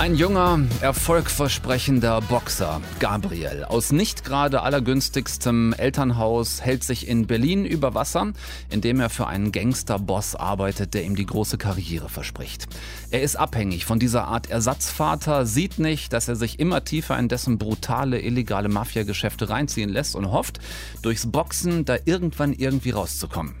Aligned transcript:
Ein 0.00 0.14
junger, 0.14 0.60
erfolgversprechender 0.80 2.22
Boxer, 2.22 2.80
Gabriel, 3.00 3.64
aus 3.64 3.92
nicht 3.92 4.24
gerade 4.24 4.62
allergünstigstem 4.62 5.74
Elternhaus, 5.74 6.62
hält 6.62 6.84
sich 6.84 7.06
in 7.06 7.26
Berlin 7.26 7.66
über 7.66 7.92
Wasser, 7.92 8.32
indem 8.70 8.98
er 9.00 9.10
für 9.10 9.26
einen 9.26 9.52
Gangsterboss 9.52 10.36
arbeitet, 10.36 10.94
der 10.94 11.04
ihm 11.04 11.16
die 11.16 11.26
große 11.26 11.58
Karriere 11.58 12.08
verspricht. 12.08 12.66
Er 13.10 13.20
ist 13.20 13.36
abhängig 13.36 13.84
von 13.84 13.98
dieser 13.98 14.26
Art 14.26 14.48
Ersatzvater, 14.48 15.44
sieht 15.44 15.78
nicht, 15.78 16.14
dass 16.14 16.28
er 16.28 16.36
sich 16.36 16.58
immer 16.60 16.82
tiefer 16.82 17.18
in 17.18 17.28
dessen 17.28 17.58
brutale, 17.58 18.22
illegale 18.22 18.70
Mafiageschäfte 18.70 19.50
reinziehen 19.50 19.90
lässt 19.90 20.16
und 20.16 20.32
hofft, 20.32 20.60
durchs 21.02 21.30
Boxen 21.30 21.84
da 21.84 21.96
irgendwann 22.06 22.54
irgendwie 22.54 22.92
rauszukommen. 22.92 23.54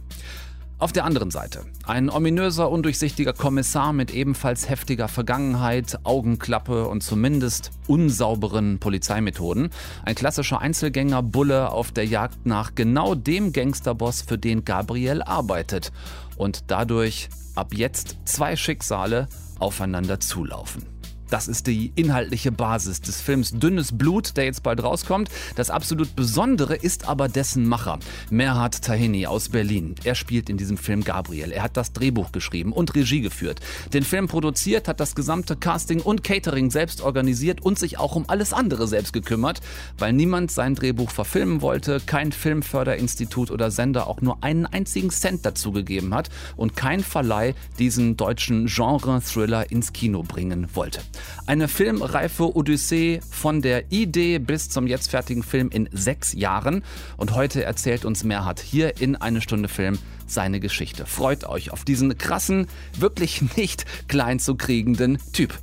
Auf 0.80 0.92
der 0.92 1.04
anderen 1.04 1.30
Seite 1.30 1.66
ein 1.84 2.08
ominöser, 2.08 2.70
undurchsichtiger 2.70 3.34
Kommissar 3.34 3.92
mit 3.92 4.14
ebenfalls 4.14 4.70
heftiger 4.70 5.08
Vergangenheit, 5.08 5.98
Augenklappe 6.04 6.88
und 6.88 7.02
zumindest 7.02 7.70
unsauberen 7.86 8.78
Polizeimethoden. 8.78 9.68
Ein 10.06 10.14
klassischer 10.14 10.62
Einzelgänger-Bulle 10.62 11.70
auf 11.70 11.92
der 11.92 12.06
Jagd 12.06 12.46
nach 12.46 12.74
genau 12.74 13.14
dem 13.14 13.52
Gangsterboss, 13.52 14.22
für 14.22 14.38
den 14.38 14.64
Gabriel 14.64 15.20
arbeitet. 15.20 15.92
Und 16.38 16.64
dadurch 16.68 17.28
ab 17.54 17.74
jetzt 17.74 18.16
zwei 18.24 18.56
Schicksale 18.56 19.28
aufeinander 19.58 20.18
zulaufen. 20.18 20.89
Das 21.30 21.46
ist 21.46 21.68
die 21.68 21.92
inhaltliche 21.94 22.50
Basis 22.50 23.00
des 23.00 23.20
Films 23.20 23.52
Dünnes 23.52 23.96
Blut, 23.96 24.36
der 24.36 24.44
jetzt 24.44 24.64
bald 24.64 24.82
rauskommt. 24.82 25.30
Das 25.54 25.70
absolut 25.70 26.16
Besondere 26.16 26.74
ist 26.74 27.08
aber 27.08 27.28
dessen 27.28 27.68
Macher, 27.68 28.00
Merhard 28.30 28.82
Tahini 28.82 29.26
aus 29.26 29.48
Berlin. 29.48 29.94
Er 30.02 30.16
spielt 30.16 30.50
in 30.50 30.56
diesem 30.56 30.76
Film 30.76 31.04
Gabriel. 31.04 31.52
Er 31.52 31.62
hat 31.62 31.76
das 31.76 31.92
Drehbuch 31.92 32.32
geschrieben 32.32 32.72
und 32.72 32.96
Regie 32.96 33.20
geführt. 33.20 33.60
Den 33.92 34.02
Film 34.02 34.26
produziert, 34.26 34.88
hat 34.88 34.98
das 34.98 35.14
gesamte 35.14 35.54
Casting 35.54 36.00
und 36.00 36.24
Catering 36.24 36.70
selbst 36.70 37.00
organisiert 37.00 37.62
und 37.62 37.78
sich 37.78 37.98
auch 37.98 38.16
um 38.16 38.24
alles 38.28 38.52
andere 38.52 38.88
selbst 38.88 39.12
gekümmert, 39.12 39.60
weil 39.98 40.12
niemand 40.12 40.50
sein 40.50 40.74
Drehbuch 40.74 41.10
verfilmen 41.10 41.62
wollte, 41.62 42.00
kein 42.04 42.32
Filmförderinstitut 42.32 43.52
oder 43.52 43.70
Sender 43.70 44.08
auch 44.08 44.20
nur 44.20 44.42
einen 44.42 44.66
einzigen 44.66 45.10
Cent 45.10 45.46
dazu 45.46 45.70
gegeben 45.70 46.12
hat 46.12 46.28
und 46.56 46.74
kein 46.74 47.00
Verleih 47.00 47.54
diesen 47.78 48.16
deutschen 48.16 48.66
Genre-Thriller 48.66 49.70
ins 49.70 49.92
Kino 49.92 50.24
bringen 50.24 50.66
wollte. 50.74 51.00
Eine 51.46 51.68
filmreife 51.68 52.56
Odyssee 52.56 53.20
von 53.30 53.62
der 53.62 53.90
Idee 53.92 54.38
bis 54.38 54.68
zum 54.68 54.86
jetzt 54.86 55.10
fertigen 55.10 55.42
Film 55.42 55.70
in 55.70 55.88
sechs 55.92 56.32
Jahren. 56.32 56.84
Und 57.16 57.34
heute 57.34 57.64
erzählt 57.64 58.04
uns 58.04 58.24
Merhard 58.24 58.60
hier 58.60 59.00
in 59.00 59.16
eine 59.16 59.40
Stunde 59.40 59.68
Film 59.68 59.98
seine 60.26 60.60
Geschichte. 60.60 61.06
Freut 61.06 61.44
euch 61.44 61.72
auf 61.72 61.84
diesen 61.84 62.16
krassen, 62.18 62.66
wirklich 62.96 63.42
nicht 63.56 63.84
klein 64.08 64.38
zu 64.38 64.54
kriegenden 64.54 65.18
Typ. 65.32 65.58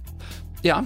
Ja, 0.62 0.86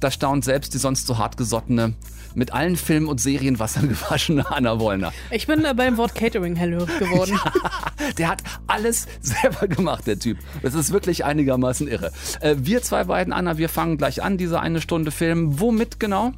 da 0.00 0.10
staunt 0.10 0.44
selbst 0.44 0.74
die 0.74 0.78
sonst 0.78 1.06
so 1.06 1.18
hartgesottene 1.18 1.94
mit 2.38 2.52
allen 2.52 2.76
Filmen 2.76 3.08
und 3.08 3.20
Serien 3.20 3.58
Wassern 3.58 3.88
gewaschene 3.88 4.50
Anna 4.50 4.78
Wollner. 4.78 5.12
Ich 5.30 5.46
bin 5.46 5.64
äh, 5.64 5.74
beim 5.74 5.96
Wort 5.96 6.14
Catering 6.14 6.56
hellhörig 6.56 6.98
geworden. 6.98 7.38
ja, 7.44 8.12
der 8.16 8.28
hat 8.28 8.42
alles 8.66 9.06
selber 9.20 9.66
gemacht, 9.66 10.06
der 10.06 10.18
Typ. 10.18 10.38
Das 10.62 10.74
ist 10.74 10.92
wirklich 10.92 11.24
einigermaßen 11.24 11.88
irre. 11.88 12.12
Äh, 12.40 12.54
wir 12.58 12.80
zwei 12.82 13.04
beiden, 13.04 13.32
Anna, 13.32 13.58
wir 13.58 13.68
fangen 13.68 13.98
gleich 13.98 14.22
an, 14.22 14.38
diese 14.38 14.60
eine 14.60 14.80
Stunde 14.80 15.10
Film. 15.10 15.60
Womit 15.60 15.98
genau? 15.98 16.32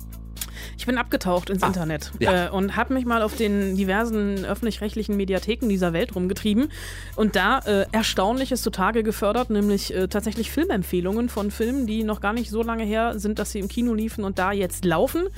Ich 0.79 0.87
bin 0.87 0.99
abgetaucht 0.99 1.51
ins 1.51 1.63
ah, 1.63 1.69
Internet 1.69 2.13
ja. 2.19 2.47
äh, 2.47 2.51
und 2.51 2.77
habe 2.77 2.95
mich 2.95 3.05
mal 3.05 3.23
auf 3.23 3.37
den 3.37 3.77
diversen 3.77 4.45
öffentlich-rechtlichen 4.45 5.17
Mediatheken 5.17 5.69
dieser 5.69 5.93
Welt 5.93 6.15
rumgetrieben 6.15 6.69
und 7.17 7.37
da 7.37 7.59
äh, 7.61 7.87
Erstaunliches 7.93 8.63
zutage 8.63 9.03
gefördert, 9.03 9.51
nämlich 9.51 9.95
äh, 9.95 10.09
tatsächlich 10.09 10.51
Filmempfehlungen 10.51 11.29
von 11.29 11.51
Filmen, 11.51 11.87
die 11.87 12.05
noch 12.05 12.21
gar 12.21 12.33
nicht 12.33 12.51
so 12.51 12.63
lange 12.63 12.85
her 12.85 13.19
sind, 13.19 13.39
dass 13.39 13.53
sie 13.53 13.59
im 13.59 13.69
Kino 13.69 13.95
liefen 13.95 14.25
und 14.25 14.39
da 14.39 14.53
jetzt 14.53 14.85
laufen. 14.85 15.29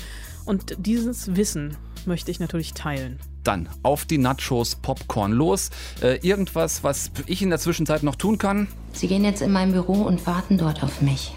Und 0.44 0.76
dieses 0.78 1.36
Wissen 1.36 1.76
möchte 2.06 2.30
ich 2.30 2.40
natürlich 2.40 2.74
teilen. 2.74 3.18
Dann 3.44 3.68
auf 3.82 4.04
die 4.04 4.18
Nachos, 4.18 4.76
Popcorn 4.76 5.32
los. 5.32 5.70
Äh, 6.00 6.18
irgendwas, 6.26 6.84
was 6.84 7.10
ich 7.26 7.42
in 7.42 7.50
der 7.50 7.58
Zwischenzeit 7.58 8.02
noch 8.02 8.16
tun 8.16 8.38
kann? 8.38 8.68
Sie 8.92 9.08
gehen 9.08 9.24
jetzt 9.24 9.42
in 9.42 9.52
mein 9.52 9.72
Büro 9.72 10.02
und 10.02 10.26
warten 10.26 10.58
dort 10.58 10.82
auf 10.82 11.00
mich. 11.00 11.34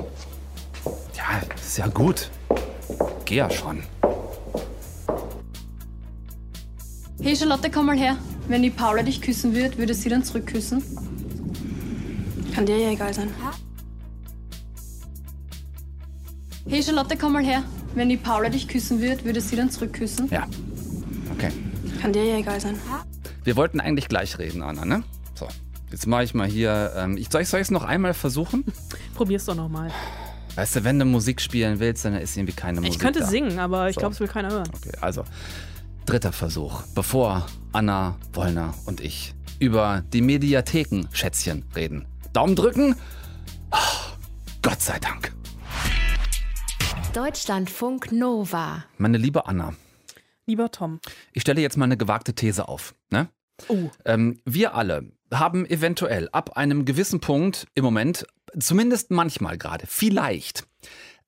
Ja, 1.15 1.41
ist 1.55 1.77
ja 1.77 1.87
gut. 1.87 2.29
Geh 3.25 3.37
ja 3.37 3.49
schon. 3.49 3.83
Hey 7.21 7.35
Charlotte, 7.35 7.71
komm 7.71 7.87
mal 7.87 7.97
her. 7.97 8.17
Wenn 8.47 8.61
die 8.61 8.69
Paula 8.69 9.01
dich 9.01 9.21
küssen 9.21 9.55
wird, 9.55 9.77
würde 9.77 9.95
sie 9.95 10.09
dann 10.09 10.23
zurückküssen? 10.23 10.83
Kann 12.53 12.65
dir 12.67 12.77
ja 12.77 12.91
egal 12.91 13.13
sein. 13.13 13.33
Hey 16.67 16.83
Charlotte, 16.83 17.17
komm 17.17 17.33
mal 17.33 17.43
her. 17.43 17.63
Wenn 17.95 18.09
die 18.09 18.17
Paula 18.17 18.49
dich 18.49 18.67
küssen 18.67 19.01
wird, 19.01 19.23
würde 19.23 19.39
sie 19.39 19.55
dann 19.55 19.71
zurückküssen? 19.71 20.27
Ja. 20.29 20.47
Okay. 21.33 21.49
Kann 22.01 22.11
dir 22.11 22.25
ja 22.25 22.37
egal 22.37 22.59
sein. 22.59 22.77
Wir 23.45 23.55
wollten 23.55 23.79
eigentlich 23.79 24.09
gleich 24.09 24.37
reden, 24.37 24.61
Anna, 24.61 24.83
ne? 24.83 25.03
So. 25.33 25.47
Jetzt 25.91 26.05
mache 26.05 26.23
ich 26.23 26.33
mal 26.33 26.47
hier. 26.47 26.93
Ähm, 26.97 27.15
ich, 27.17 27.29
soll 27.29 27.41
ich 27.41 27.53
es 27.53 27.71
noch 27.71 27.83
einmal 27.83 28.13
versuchen? 28.13 28.65
Probier's 29.15 29.45
doch 29.45 29.55
nochmal. 29.55 29.91
Weißt 30.55 30.75
du, 30.75 30.83
wenn 30.83 30.99
du 30.99 31.05
Musik 31.05 31.39
spielen 31.39 31.79
willst, 31.79 32.03
dann 32.03 32.15
ist 32.15 32.35
irgendwie 32.35 32.53
keine 32.53 32.81
Musik. 32.81 32.95
Ich 32.95 32.99
könnte 32.99 33.19
da. 33.19 33.27
singen, 33.27 33.59
aber 33.59 33.89
ich 33.89 33.95
so. 33.95 33.99
glaube, 33.99 34.13
es 34.13 34.19
will 34.19 34.27
keiner 34.27 34.51
hören. 34.51 34.69
Okay, 34.75 34.91
also 34.99 35.23
dritter 36.05 36.33
Versuch, 36.33 36.81
bevor 36.95 37.45
Anna 37.71 38.17
Wollner 38.33 38.73
und 38.85 38.99
ich 38.99 39.33
über 39.59 40.03
die 40.11 40.21
Mediatheken, 40.21 41.07
Schätzchen, 41.13 41.65
reden. 41.75 42.05
Daumen 42.33 42.55
drücken. 42.55 42.95
Oh, 43.71 43.77
Gott 44.61 44.81
sei 44.81 44.99
Dank. 44.99 45.33
Deutschlandfunk 47.15 48.11
Nova. 48.11 48.83
Meine 48.97 49.17
liebe 49.17 49.45
Anna. 49.45 49.73
Lieber 50.47 50.69
Tom. 50.69 50.99
Ich 51.31 51.43
stelle 51.43 51.61
jetzt 51.61 51.77
mal 51.77 51.85
eine 51.85 51.95
gewagte 51.95 52.35
These 52.35 52.67
auf. 52.67 52.93
Ne? 53.09 53.29
Oh. 53.69 53.89
Ähm, 54.03 54.41
wir 54.43 54.75
alle 54.75 55.13
haben 55.33 55.65
eventuell 55.65 56.27
ab 56.33 56.57
einem 56.57 56.83
gewissen 56.83 57.21
Punkt 57.21 57.67
im 57.73 57.85
Moment, 57.85 58.27
zumindest 58.59 59.11
manchmal 59.11 59.57
gerade, 59.57 59.87
vielleicht 59.87 60.67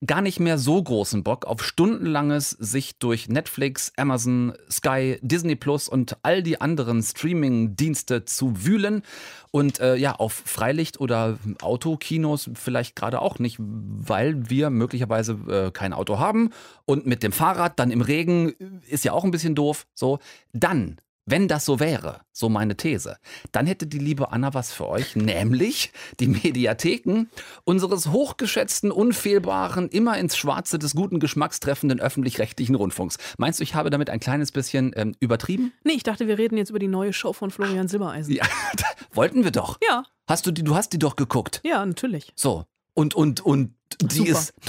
gar 0.06 0.22
nicht 0.22 0.40
mehr 0.40 0.58
so 0.58 0.82
großen 0.82 1.24
Bock 1.24 1.46
auf 1.46 1.64
stundenlanges 1.64 2.52
sich 2.52 3.00
durch 3.00 3.30
Netflix, 3.30 3.92
Amazon, 3.98 4.54
Sky, 4.70 5.18
Disney 5.22 5.56
Plus 5.56 5.90
und 5.90 6.18
all 6.22 6.44
die 6.44 6.62
anderen 6.62 7.02
Streaming-Dienste 7.02 8.26
zu 8.26 8.64
wühlen 8.64 9.02
und 9.50 9.80
äh, 9.80 9.96
ja, 9.96 10.14
auf 10.14 10.44
Freilicht- 10.46 11.00
oder 11.00 11.40
Autokinos 11.62 12.50
vielleicht 12.54 12.96
gerade 12.96 13.22
auch 13.22 13.40
nicht, 13.40 13.58
weil 13.60 14.50
wir 14.50 14.70
möglicherweise 14.70 15.34
äh, 15.50 15.72
kein 15.72 15.94
Auto 15.94 16.20
haben 16.20 16.52
und 16.86 17.08
mit 17.08 17.24
dem 17.24 17.32
Fahrrad 17.32 17.80
dann 17.80 17.90
im 17.90 18.02
Regen 18.02 18.54
ist 18.88 19.04
ja 19.04 19.14
auch 19.14 19.24
ein 19.24 19.32
bisschen 19.32 19.56
doof. 19.56 19.88
So, 19.96 20.20
dann 20.54 20.98
wenn 21.28 21.50
das 21.50 21.66
so 21.66 21.80
wäre, 21.80 22.22
so 22.32 22.48
meine 22.48 22.78
These, 22.78 23.18
dann 23.52 23.68
hätte 23.68 23.86
die 23.86 24.00
liebe 24.00 24.32
Anna 24.32 24.54
was 24.54 24.72
für 24.72 24.88
euch, 24.88 25.16
nämlich 25.16 25.92
die 26.22 26.28
Mediatheken 26.28 27.26
unseres 27.66 28.08
hochgeschätzten, 28.08 28.92
unfehlbaren, 28.92 29.90
immer 29.90 30.18
ins 30.18 30.38
Schwarze 30.38 30.80
des 30.80 30.96
guten 30.96 31.20
Geschmacks 31.20 31.60
treffenden 31.60 32.00
öffentlich-rechtlichen 32.00 32.76
Rundfunks. 32.76 33.18
Meinst 33.38 33.60
du, 33.60 33.64
ich 33.64 33.76
habe 33.76 33.90
damit 33.90 34.10
ein 34.10 34.22
kleines 34.22 34.54
bisschen 34.54 34.94
ähm, 34.96 35.16
übertrieben? 35.20 35.74
Nee, 35.84 35.94
ich 35.94 36.04
dachte, 36.04 36.28
wir 36.28 36.38
reden 36.38 36.58
jetzt 36.58 36.70
über 36.70 36.80
die 36.80 36.88
neue 36.88 37.12
Show 37.12 37.34
von 37.34 37.52
Florian 37.52 37.90
Silbereisen. 37.90 38.34
Ja, 38.34 38.46
wollten 39.12 39.44
wir 39.44 39.52
doch. 39.52 39.78
Ja. 39.88 40.04
Hast 40.28 40.46
du 40.46 40.52
die, 40.52 40.64
du 40.64 40.76
hast 40.76 40.94
die 40.94 41.00
doch 41.00 41.18
geguckt? 41.18 41.60
Ja, 41.64 41.86
natürlich. 41.86 42.32
So. 42.36 42.66
Und, 42.94 43.16
und, 43.16 43.42
und 43.42 43.77
die 44.02 44.18
Super. 44.18 44.32
ist. 44.32 44.54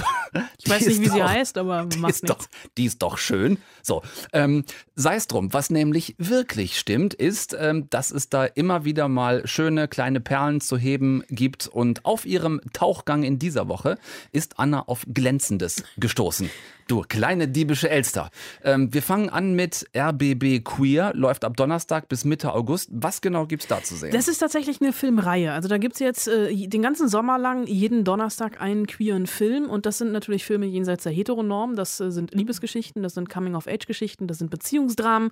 Ich 0.62 0.68
weiß 0.68 0.86
nicht, 0.86 1.00
wie 1.00 1.06
doch, 1.06 1.14
sie 1.14 1.22
heißt, 1.22 1.56
aber 1.56 1.86
die 1.86 1.98
macht 1.98 2.12
ist 2.12 2.24
nichts. 2.24 2.36
Doch, 2.36 2.46
die 2.76 2.84
ist 2.84 3.02
doch 3.02 3.16
schön. 3.16 3.56
So, 3.82 4.02
ähm, 4.34 4.64
sei 4.94 5.16
es 5.16 5.26
drum. 5.26 5.54
Was 5.54 5.70
nämlich 5.70 6.14
wirklich 6.18 6.78
stimmt, 6.78 7.14
ist, 7.14 7.56
ähm, 7.58 7.88
dass 7.88 8.10
es 8.10 8.28
da 8.28 8.44
immer 8.44 8.84
wieder 8.84 9.08
mal 9.08 9.46
schöne 9.46 9.88
kleine 9.88 10.20
Perlen 10.20 10.60
zu 10.60 10.76
heben 10.76 11.24
gibt. 11.30 11.66
Und 11.66 12.04
auf 12.04 12.26
ihrem 12.26 12.60
Tauchgang 12.74 13.22
in 13.22 13.38
dieser 13.38 13.68
Woche 13.68 13.96
ist 14.32 14.58
Anna 14.58 14.82
auf 14.82 15.06
Glänzendes 15.12 15.82
gestoßen. 15.96 16.50
Du 16.88 17.02
kleine 17.06 17.48
diebische 17.48 17.90
Elster. 17.90 18.30
Ähm, 18.64 18.92
wir 18.94 19.02
fangen 19.02 19.28
an 19.28 19.54
mit 19.54 19.86
RBB 19.94 20.64
Queer, 20.64 21.12
läuft 21.14 21.44
ab 21.44 21.56
Donnerstag 21.56 22.08
bis 22.08 22.24
Mitte 22.24 22.52
August. 22.54 22.88
Was 22.92 23.20
genau 23.20 23.46
gibt's 23.46 23.66
da 23.66 23.82
zu 23.82 23.94
sehen? 23.94 24.10
Das 24.10 24.26
ist 24.26 24.38
tatsächlich 24.38 24.80
eine 24.80 24.94
Filmreihe. 24.94 25.52
Also 25.52 25.68
da 25.68 25.76
gibt 25.76 25.94
es 25.94 26.00
jetzt 26.00 26.28
äh, 26.28 26.66
den 26.66 26.80
ganzen 26.80 27.08
Sommer 27.08 27.38
lang 27.38 27.66
jeden 27.66 28.04
Donnerstag 28.04 28.62
einen 28.62 28.86
Queer 28.86 29.07
queeren 29.08 29.26
Film. 29.26 29.70
Und 29.70 29.86
das 29.86 29.98
sind 29.98 30.12
natürlich 30.12 30.44
Filme 30.44 30.66
jenseits 30.66 31.04
der 31.04 31.12
Heteronorm. 31.12 31.76
Das 31.76 31.98
äh, 32.00 32.10
sind 32.10 32.34
Liebesgeschichten, 32.34 33.02
das 33.02 33.14
sind 33.14 33.30
Coming-of-Age-Geschichten, 33.30 34.26
das 34.26 34.38
sind 34.38 34.50
Beziehungsdramen. 34.50 35.30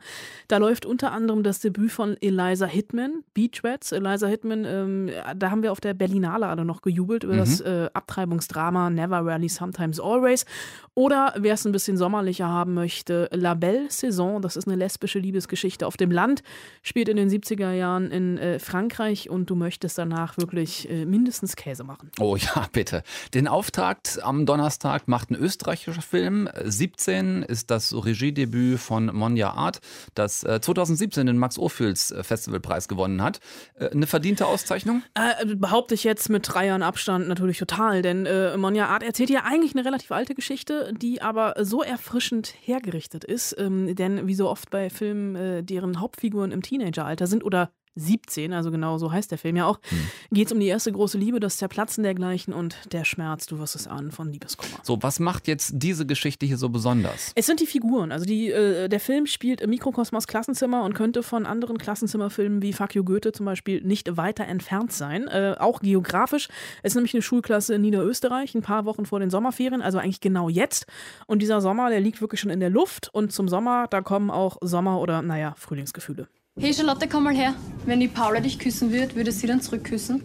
Da 0.49 0.57
läuft 0.57 0.87
unter 0.87 1.13
anderem 1.13 1.43
das 1.43 1.61
Debüt 1.61 1.93
von 1.93 2.17
Eliza 2.21 2.67
Hitman, 2.67 3.23
Beach 3.35 3.63
Rats. 3.63 3.93
Eliza 3.93 4.27
Hitman, 4.27 4.65
ähm, 4.65 5.11
da 5.37 5.51
haben 5.51 5.63
wir 5.63 5.73
auf 5.73 5.81
der 5.81 5.93
Berlinale 5.93 6.47
alle 6.47 6.65
noch 6.65 6.81
gejubelt 6.81 7.25
über 7.25 7.35
mhm. 7.35 7.39
das 7.39 7.61
äh, 7.61 7.91
Abtreibungsdrama 7.93 8.89
Never 8.89 9.19
Rarely 9.19 9.49
Sometimes 9.49 10.01
Always. 10.01 10.47
Oder 10.95 11.35
wer 11.37 11.55
es 11.55 11.67
ein 11.67 11.73
bisschen 11.73 11.99
sommerlicher 11.99 12.49
haben 12.49 12.73
möchte, 12.73 13.29
La 13.31 13.53
Belle 13.53 13.91
Saison, 13.91 14.41
das 14.41 14.57
ist 14.57 14.67
eine 14.67 14.77
lesbische 14.77 15.19
Liebesgeschichte 15.19 15.87
auf 15.87 15.99
dem 15.99 16.11
Land, 16.11 16.43
spielt 16.83 17.11
in 17.11 17.19
den 17.19 17.29
70er 17.29 17.73
Jahren 17.73 18.11
in 18.11 18.39
äh, 18.39 18.59
Frankreich 18.59 19.29
und 19.29 19.51
du 19.51 19.57
möchtest 19.57 19.99
danach 19.99 20.39
wirklich 20.39 20.89
äh, 20.89 21.05
mindestens 21.05 21.55
Käse 21.57 21.85
machen. 21.85 22.11
Oh 22.19 22.37
ja, 22.37 22.67
bitte. 22.73 23.03
Den 23.35 23.47
Auftakt 23.67 24.23
am 24.23 24.47
Donnerstag 24.47 25.09
macht 25.09 25.33
ein 25.33 25.35
österreichischer 25.35 26.01
Film. 26.01 26.49
17 26.63 27.43
ist 27.43 27.69
das 27.69 27.93
Regiedebüt 27.93 28.79
von 28.79 29.07
Monja 29.07 29.51
Art, 29.51 29.81
das 30.15 30.43
2017 30.43 31.27
äh, 31.27 31.33
den 31.33 31.39
Max-Ophüls 31.39 32.13
äh, 32.13 32.23
Festivalpreis 32.23 32.87
gewonnen 32.87 33.21
hat. 33.21 33.41
Äh, 33.75 33.91
eine 33.91 34.07
verdiente 34.07 34.47
Auszeichnung? 34.47 35.03
Äh, 35.15 35.57
behaupte 35.57 35.95
ich 35.95 36.05
jetzt 36.05 36.29
mit 36.29 36.49
drei 36.49 36.67
Jahren 36.67 36.85
Abstand 36.85 37.27
natürlich 37.27 37.59
total, 37.59 38.03
denn 38.03 38.25
äh, 38.25 38.57
Monja 38.57 38.87
Art 38.87 39.03
erzählt 39.03 39.31
ja 39.31 39.43
eigentlich 39.43 39.75
eine 39.75 39.85
relativ 39.85 40.13
alte 40.13 40.37
Geschichte 40.37 40.93
die 40.97 41.21
aber 41.21 41.55
so 41.65 41.83
erfrischend 41.83 42.55
hergerichtet 42.61 43.25
ist. 43.25 43.57
Ähm, 43.59 43.97
denn 43.97 44.29
wie 44.29 44.35
so 44.37 44.49
oft 44.49 44.71
bei 44.71 44.91
Filmen, 44.91 45.35
äh, 45.35 45.65
deren 45.65 46.01
Hauptfiguren 46.01 46.53
im 46.53 46.63
Teenageralter 46.63 47.27
sind 47.27 47.43
oder 47.43 47.73
17, 47.97 48.53
also 48.53 48.71
genau 48.71 48.99
so 48.99 49.11
heißt 49.11 49.31
der 49.31 49.39
Film 49.39 49.57
ja 49.57 49.67
auch, 49.67 49.79
hm. 49.89 49.99
geht 50.31 50.47
es 50.47 50.53
um 50.53 50.61
die 50.61 50.67
erste 50.67 50.93
große 50.93 51.19
Liebe, 51.19 51.41
das 51.41 51.57
Zerplatzen 51.57 52.05
dergleichen 52.05 52.55
und 52.55 52.77
der 52.93 53.05
Schmerz, 53.05 53.47
du 53.47 53.59
wirst 53.59 53.75
es 53.75 53.87
ahnen, 53.87 54.11
von 54.13 54.31
Liebeskummer. 54.31 54.79
So, 54.83 55.03
was 55.03 55.19
macht 55.19 55.49
jetzt 55.49 55.73
diese 55.75 56.07
Geschichte 56.07 56.47
hier 56.47 56.59
so 56.59 56.69
besonders? 56.69 57.33
Es 57.35 57.47
sind 57.47 57.61
die 57.61 57.67
Figuren. 57.67 58.13
Also 58.13 58.25
die, 58.25 58.51
äh, 58.51 58.89
der 58.89 59.01
Film 59.01 59.27
spielt 59.27 59.61
im 59.61 59.71
Mikrokosmos 59.71 60.27
Klassenzimmer 60.27 60.85
und 60.85 60.95
könnte 60.95 61.23
von 61.23 61.47
anderen 61.47 61.79
Klassenzimmerfilmen 61.79 62.63
wie 62.63 62.73
Fuck 62.73 62.95
You 62.95 63.05
Goethe 63.05 63.33
zum 63.33 63.47
Beispiel 63.47 63.83
nicht 63.83 64.17
weiter 64.17 64.45
entfernt 64.45 64.93
sein. 64.93 65.27
Äh, 65.29 65.57
auch 65.59 65.81
geografisch. 65.81 66.49
Es 66.83 66.93
ist 66.93 66.97
nämlich 66.97 67.15
eine 67.15 67.23
Schulklasse 67.23 67.75
in 67.75 67.83
Niederösterreich, 67.83 68.55
ein 68.55 68.63
paar 68.63 68.85
Wochen 68.85 69.07
vor 69.07 69.21
den 69.21 69.31
Sommerferien, 69.31 69.83
also 69.83 69.99
eigentlich 69.99 70.21
genau 70.21 70.49
jetzt. 70.49 70.87
Und 71.27 71.41
dieser 71.41 71.61
Sommer, 71.61 71.91
der 71.91 72.01
liegt 72.01 72.21
wirklich 72.21 72.41
schon 72.41 72.51
in 72.51 72.61
der 72.61 72.71
Luft. 72.71 73.09
Und 73.13 73.33
zum 73.33 73.49
Sommer, 73.49 73.87
da 73.89 74.03
kommen 74.03 74.31
auch 74.31 74.59
Sommer- 74.61 75.01
oder, 75.01 75.23
naja, 75.23 75.55
Frühlingsgefühle. 75.57 76.29
Hey 76.59 76.73
Charlotte, 76.73 77.07
komm 77.07 77.25
mal 77.25 77.37
her. 77.37 77.55
Wenn 77.85 78.01
die 78.01 78.09
Paula 78.09 78.41
dich 78.41 78.59
küssen 78.59 78.91
wird, 78.91 79.15
würde 79.15 79.31
sie 79.31 79.47
dann 79.47 79.61
zurückküssen? 79.61 80.23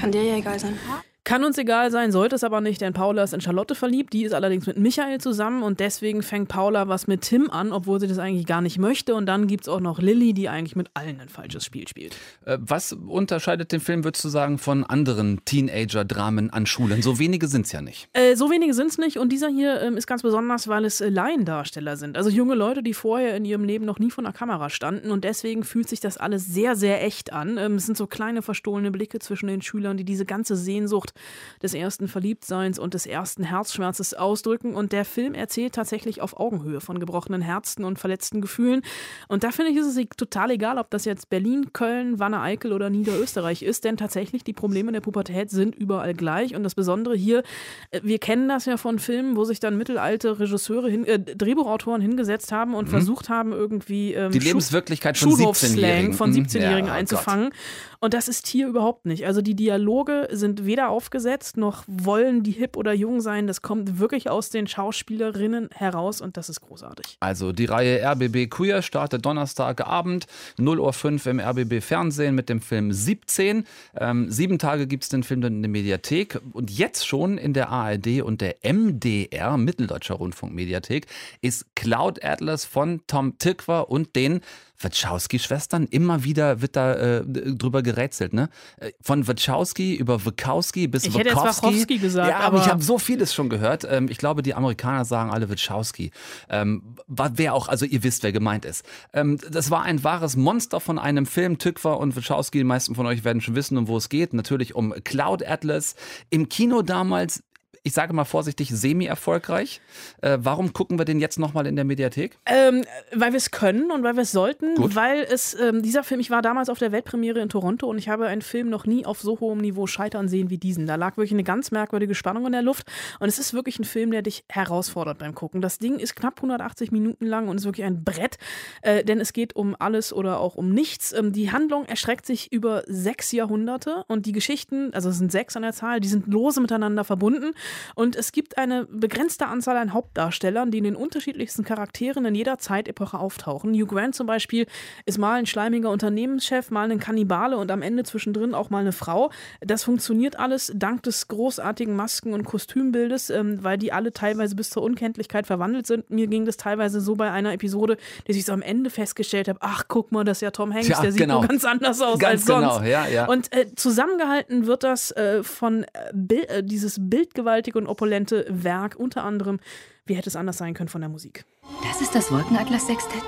Kann 0.00 0.10
dir 0.10 0.22
ja 0.22 0.36
egal 0.36 0.58
sein. 0.58 0.78
Kann 1.24 1.42
uns 1.42 1.56
egal 1.56 1.90
sein, 1.90 2.12
sollte 2.12 2.36
es 2.36 2.44
aber 2.44 2.60
nicht, 2.60 2.82
denn 2.82 2.92
Paula 2.92 3.22
ist 3.22 3.32
in 3.32 3.40
Charlotte 3.40 3.74
verliebt. 3.74 4.12
Die 4.12 4.24
ist 4.24 4.34
allerdings 4.34 4.66
mit 4.66 4.76
Michael 4.76 5.18
zusammen 5.22 5.62
und 5.62 5.80
deswegen 5.80 6.22
fängt 6.22 6.48
Paula 6.48 6.86
was 6.86 7.06
mit 7.06 7.22
Tim 7.22 7.50
an, 7.50 7.72
obwohl 7.72 7.98
sie 7.98 8.06
das 8.06 8.18
eigentlich 8.18 8.44
gar 8.44 8.60
nicht 8.60 8.78
möchte. 8.78 9.14
Und 9.14 9.24
dann 9.24 9.46
gibt 9.46 9.64
es 9.64 9.68
auch 9.70 9.80
noch 9.80 10.00
Lilly, 10.00 10.34
die 10.34 10.50
eigentlich 10.50 10.76
mit 10.76 10.90
allen 10.92 11.20
ein 11.20 11.30
falsches 11.30 11.64
Spiel 11.64 11.88
spielt. 11.88 12.14
Äh, 12.44 12.58
was 12.60 12.92
unterscheidet 12.92 13.72
den 13.72 13.80
Film, 13.80 14.04
würdest 14.04 14.22
du 14.22 14.28
sagen, 14.28 14.58
von 14.58 14.84
anderen 14.84 15.42
Teenager-Dramen 15.46 16.50
an 16.50 16.66
Schulen? 16.66 17.00
So 17.00 17.18
wenige 17.18 17.48
sind 17.48 17.64
es 17.64 17.72
ja 17.72 17.80
nicht. 17.80 18.06
Äh, 18.12 18.36
so 18.36 18.50
wenige 18.50 18.74
sind 18.74 18.88
es 18.88 18.98
nicht 18.98 19.16
und 19.16 19.30
dieser 19.30 19.48
hier 19.48 19.80
äh, 19.80 19.94
ist 19.96 20.06
ganz 20.06 20.20
besonders, 20.20 20.68
weil 20.68 20.84
es 20.84 21.00
äh, 21.00 21.08
Laiendarsteller 21.08 21.96
sind. 21.96 22.18
Also 22.18 22.28
junge 22.28 22.54
Leute, 22.54 22.82
die 22.82 22.92
vorher 22.92 23.34
in 23.34 23.46
ihrem 23.46 23.64
Leben 23.64 23.86
noch 23.86 23.98
nie 23.98 24.10
vor 24.10 24.22
der 24.22 24.34
Kamera 24.34 24.68
standen 24.68 25.10
und 25.10 25.24
deswegen 25.24 25.64
fühlt 25.64 25.88
sich 25.88 26.00
das 26.00 26.18
alles 26.18 26.44
sehr, 26.44 26.76
sehr 26.76 27.02
echt 27.02 27.32
an. 27.32 27.56
Ähm, 27.56 27.76
es 27.76 27.86
sind 27.86 27.96
so 27.96 28.06
kleine 28.06 28.42
verstohlene 28.42 28.90
Blicke 28.90 29.20
zwischen 29.20 29.46
den 29.46 29.62
Schülern, 29.62 29.96
die 29.96 30.04
diese 30.04 30.26
ganze 30.26 30.54
Sehnsucht 30.54 31.13
des 31.62 31.74
ersten 31.74 32.08
Verliebtseins 32.08 32.78
und 32.78 32.94
des 32.94 33.06
ersten 33.06 33.44
Herzschmerzes 33.44 34.14
ausdrücken. 34.14 34.74
Und 34.74 34.92
der 34.92 35.04
Film 35.04 35.34
erzählt 35.34 35.74
tatsächlich 35.74 36.20
auf 36.20 36.38
Augenhöhe 36.38 36.80
von 36.80 36.98
gebrochenen 36.98 37.42
Herzen 37.42 37.84
und 37.84 37.98
verletzten 37.98 38.40
Gefühlen. 38.40 38.82
Und 39.28 39.44
da 39.44 39.50
finde 39.50 39.72
ich, 39.72 39.78
ist 39.78 39.96
es 39.96 40.06
total 40.16 40.50
egal, 40.50 40.78
ob 40.78 40.90
das 40.90 41.04
jetzt 41.04 41.28
Berlin, 41.28 41.72
Köln, 41.72 42.18
Wanne-Eickel 42.18 42.72
oder 42.72 42.90
Niederösterreich 42.90 43.62
ist, 43.62 43.84
denn 43.84 43.96
tatsächlich 43.96 44.44
die 44.44 44.52
Probleme 44.52 44.92
der 44.92 45.00
Pubertät 45.00 45.50
sind 45.50 45.74
überall 45.74 46.14
gleich. 46.14 46.54
Und 46.54 46.62
das 46.62 46.74
Besondere 46.74 47.14
hier, 47.14 47.42
äh, 47.90 48.00
wir 48.02 48.18
kennen 48.18 48.48
das 48.48 48.66
ja 48.66 48.76
von 48.76 48.98
Filmen, 48.98 49.36
wo 49.36 49.44
sich 49.44 49.60
dann 49.60 49.76
mittelalte 49.76 50.38
Regisseure, 50.38 50.88
hin, 50.88 51.04
äh, 51.06 51.18
Drehbuchautoren 51.18 52.00
hingesetzt 52.00 52.52
haben 52.52 52.74
und 52.74 52.86
mhm. 52.86 52.90
versucht 52.90 53.28
haben, 53.28 53.52
irgendwie 53.52 54.14
ähm, 54.14 54.32
die 54.32 54.38
Lebenswirklichkeit 54.38 55.16
von 55.18 55.30
17-Jährigen 55.30 56.14
von 56.14 56.32
17-Jährigen 56.32 56.86
ja, 56.86 56.92
oh 56.92 56.96
einzufangen. 56.96 57.50
Gott. 57.50 57.58
Und 58.00 58.14
das 58.14 58.28
ist 58.28 58.46
hier 58.46 58.68
überhaupt 58.68 59.06
nicht. 59.06 59.26
Also 59.26 59.40
die 59.40 59.54
Dialoge 59.54 60.28
sind 60.30 60.66
weder 60.66 60.90
aufgesetzt, 61.04 61.58
noch 61.58 61.84
wollen 61.86 62.42
die 62.42 62.52
hip 62.52 62.78
oder 62.78 62.94
jung 62.94 63.20
sein. 63.20 63.46
Das 63.46 63.60
kommt 63.60 63.98
wirklich 63.98 64.30
aus 64.30 64.48
den 64.48 64.66
Schauspielerinnen 64.66 65.68
heraus 65.74 66.22
und 66.22 66.38
das 66.38 66.48
ist 66.48 66.62
großartig. 66.62 67.18
Also 67.20 67.52
die 67.52 67.66
Reihe 67.66 68.02
RBB 68.02 68.48
Queer 68.48 68.80
startet 68.80 69.26
Donnerstagabend, 69.26 70.26
0.05 70.58 71.26
Uhr 71.26 71.30
im 71.30 71.40
RBB 71.40 71.82
Fernsehen 71.82 72.34
mit 72.34 72.48
dem 72.48 72.62
Film 72.62 72.90
17. 72.90 73.66
Ähm, 73.96 74.30
sieben 74.30 74.58
Tage 74.58 74.86
gibt 74.86 75.02
es 75.02 75.10
den 75.10 75.22
Film 75.22 75.42
dann 75.42 75.56
in 75.56 75.62
der 75.62 75.70
Mediathek 75.70 76.40
und 76.52 76.70
jetzt 76.70 77.06
schon 77.06 77.36
in 77.36 77.52
der 77.52 77.68
ARD 77.68 78.22
und 78.22 78.40
der 78.40 78.56
MDR, 78.62 79.58
Mitteldeutscher 79.58 80.14
Rundfunk 80.14 80.54
Mediathek, 80.54 81.06
ist 81.42 81.66
Cloud 81.76 82.24
Atlas 82.24 82.64
von 82.64 83.02
Tom 83.06 83.36
Tikwer 83.36 83.90
und 83.90 84.16
den 84.16 84.40
Wachowski-Schwestern. 84.78 85.86
Immer 85.86 86.24
wieder 86.24 86.60
wird 86.60 86.76
da 86.76 86.94
äh, 86.94 87.24
drüber 87.24 87.82
gerätselt, 87.82 88.32
ne? 88.32 88.48
Äh, 88.78 88.92
von 89.00 89.26
Wachowski 89.26 89.94
über 89.94 90.24
Wachowski 90.24 90.88
bis 90.88 91.04
ich 91.04 91.14
Wachowski. 91.14 91.28
Ich 91.28 91.34
hätte 91.34 91.46
jetzt 91.46 91.62
Wachowski 91.62 91.98
gesagt. 91.98 92.30
Ja, 92.30 92.40
aber, 92.40 92.58
ich 92.58 92.68
habe 92.68 92.82
so 92.82 92.98
vieles 92.98 93.34
schon 93.34 93.48
gehört. 93.48 93.86
Ähm, 93.88 94.08
ich 94.08 94.18
glaube, 94.18 94.42
die 94.42 94.54
Amerikaner 94.54 95.04
sagen 95.04 95.30
alle 95.30 95.48
Wachowski. 95.48 96.10
Ähm, 96.48 96.96
wer 97.06 97.54
auch, 97.54 97.68
also 97.68 97.86
ihr 97.86 98.02
wisst, 98.02 98.22
wer 98.22 98.32
gemeint 98.32 98.64
ist. 98.64 98.84
Ähm, 99.12 99.38
das 99.50 99.70
war 99.70 99.82
ein 99.82 100.02
wahres 100.04 100.36
Monster 100.36 100.80
von 100.80 100.98
einem 100.98 101.26
Film. 101.26 101.58
Tückwer 101.58 101.98
und 101.98 102.16
Wachowski, 102.16 102.58
die 102.58 102.64
meisten 102.64 102.94
von 102.94 103.06
euch 103.06 103.24
werden 103.24 103.40
schon 103.40 103.54
wissen, 103.54 103.78
um 103.78 103.88
wo 103.88 103.96
es 103.96 104.08
geht. 104.08 104.34
Natürlich 104.34 104.74
um 104.74 104.94
Cloud 105.04 105.46
Atlas. 105.46 105.94
Im 106.30 106.48
Kino 106.48 106.82
damals 106.82 107.42
ich 107.86 107.92
sage 107.92 108.14
mal 108.14 108.24
vorsichtig, 108.24 108.70
semi-erfolgreich. 108.70 109.82
Äh, 110.22 110.38
warum 110.40 110.72
gucken 110.72 110.98
wir 110.98 111.04
den 111.04 111.20
jetzt 111.20 111.38
nochmal 111.38 111.66
in 111.66 111.76
der 111.76 111.84
Mediathek? 111.84 112.38
Ähm, 112.46 112.82
weil 113.12 113.32
wir 113.32 113.36
es 113.36 113.50
können 113.50 113.90
und 113.90 114.02
weil 114.02 114.14
wir 114.16 114.22
es 114.22 114.32
sollten. 114.32 114.74
Gut. 114.76 114.96
Weil 114.96 115.20
es, 115.22 115.52
ähm, 115.60 115.82
dieser 115.82 116.02
Film, 116.02 116.18
ich 116.18 116.30
war 116.30 116.40
damals 116.40 116.70
auf 116.70 116.78
der 116.78 116.92
Weltpremiere 116.92 117.40
in 117.40 117.50
Toronto 117.50 117.86
und 117.86 117.98
ich 117.98 118.08
habe 118.08 118.26
einen 118.26 118.40
Film 118.40 118.70
noch 118.70 118.86
nie 118.86 119.04
auf 119.04 119.20
so 119.20 119.38
hohem 119.38 119.58
Niveau 119.58 119.86
scheitern 119.86 120.28
sehen 120.28 120.48
wie 120.48 120.56
diesen. 120.56 120.86
Da 120.86 120.94
lag 120.94 121.18
wirklich 121.18 121.32
eine 121.32 121.44
ganz 121.44 121.72
merkwürdige 121.72 122.14
Spannung 122.14 122.46
in 122.46 122.52
der 122.52 122.62
Luft 122.62 122.90
und 123.20 123.28
es 123.28 123.38
ist 123.38 123.52
wirklich 123.52 123.78
ein 123.78 123.84
Film, 123.84 124.12
der 124.12 124.22
dich 124.22 124.44
herausfordert 124.48 125.18
beim 125.18 125.34
Gucken. 125.34 125.60
Das 125.60 125.78
Ding 125.78 125.98
ist 125.98 126.16
knapp 126.16 126.38
180 126.38 126.90
Minuten 126.90 127.26
lang 127.26 127.48
und 127.48 127.58
ist 127.58 127.66
wirklich 127.66 127.84
ein 127.84 128.02
Brett, 128.02 128.38
äh, 128.80 129.04
denn 129.04 129.20
es 129.20 129.34
geht 129.34 129.56
um 129.56 129.76
alles 129.78 130.14
oder 130.14 130.40
auch 130.40 130.54
um 130.54 130.70
nichts. 130.70 131.12
Ähm, 131.12 131.34
die 131.34 131.52
Handlung 131.52 131.84
erstreckt 131.84 132.24
sich 132.24 132.50
über 132.50 132.82
sechs 132.86 133.30
Jahrhunderte 133.30 134.04
und 134.08 134.24
die 134.24 134.32
Geschichten, 134.32 134.94
also 134.94 135.10
es 135.10 135.18
sind 135.18 135.30
sechs 135.30 135.54
an 135.54 135.62
der 135.62 135.74
Zahl, 135.74 136.00
die 136.00 136.08
sind 136.08 136.26
lose 136.28 136.62
miteinander 136.62 137.04
verbunden. 137.04 137.52
Und 137.94 138.16
es 138.16 138.32
gibt 138.32 138.58
eine 138.58 138.86
begrenzte 138.86 139.46
Anzahl 139.46 139.76
an 139.76 139.92
Hauptdarstellern, 139.92 140.70
die 140.70 140.78
in 140.78 140.84
den 140.84 140.96
unterschiedlichsten 140.96 141.64
Charakteren 141.64 142.24
in 142.24 142.34
jeder 142.34 142.58
Zeitepoche 142.58 143.18
auftauchen. 143.18 143.74
Hugh 143.74 143.86
Grant 143.86 144.14
zum 144.14 144.26
Beispiel 144.26 144.66
ist 145.06 145.18
mal 145.18 145.34
ein 145.34 145.46
schleimiger 145.46 145.90
Unternehmenschef, 145.90 146.70
mal 146.70 146.90
ein 146.90 146.98
Kannibale 146.98 147.56
und 147.56 147.70
am 147.70 147.82
Ende 147.82 148.04
zwischendrin 148.04 148.54
auch 148.54 148.70
mal 148.70 148.78
eine 148.78 148.92
Frau. 148.92 149.30
Das 149.60 149.84
funktioniert 149.84 150.38
alles 150.38 150.72
dank 150.74 151.02
des 151.02 151.28
großartigen 151.28 151.94
Masken- 151.94 152.32
und 152.32 152.44
Kostümbildes, 152.44 153.30
ähm, 153.30 153.62
weil 153.62 153.78
die 153.78 153.92
alle 153.92 154.12
teilweise 154.12 154.54
bis 154.56 154.70
zur 154.70 154.82
Unkenntlichkeit 154.82 155.46
verwandelt 155.46 155.86
sind. 155.86 156.10
Mir 156.10 156.26
ging 156.26 156.44
das 156.44 156.56
teilweise 156.56 157.00
so 157.00 157.14
bei 157.14 157.30
einer 157.30 157.52
Episode, 157.52 157.96
dass 158.26 158.36
ich 158.36 158.44
so 158.44 158.52
am 158.52 158.62
Ende 158.62 158.90
festgestellt 158.90 159.48
habe, 159.48 159.58
ach 159.62 159.84
guck 159.88 160.12
mal, 160.12 160.24
das 160.24 160.38
ist 160.38 160.42
ja 160.42 160.50
Tom 160.50 160.72
Hanks, 160.72 160.88
ja, 160.88 161.00
der 161.00 161.12
sieht 161.12 161.20
genau. 161.20 161.40
nur 161.40 161.48
ganz 161.48 161.64
anders 161.64 162.00
aus 162.00 162.18
ganz 162.18 162.42
als 162.42 162.46
genau, 162.46 162.74
sonst. 162.74 162.88
Ja, 162.88 163.06
ja. 163.06 163.26
Und 163.26 163.52
äh, 163.54 163.74
zusammengehalten 163.74 164.66
wird 164.66 164.84
das 164.84 165.10
äh, 165.12 165.42
von 165.42 165.84
äh, 165.84 165.86
Bild, 166.12 166.48
äh, 166.50 166.62
dieses 166.62 166.96
Bildgewalt 167.00 167.63
gewaltige 167.64 167.78
und 167.78 167.86
opulente 167.86 168.46
Werk, 168.48 168.96
unter 168.96 169.24
anderem, 169.24 169.58
wie 170.06 170.14
hätte 170.14 170.28
es 170.28 170.36
anders 170.36 170.58
sein 170.58 170.74
können, 170.74 170.88
von 170.88 171.00
der 171.00 171.10
Musik. 171.10 171.44
Das 171.82 172.00
ist 172.00 172.14
das 172.14 172.30
Wolkenatlas-Sextett? 172.30 173.22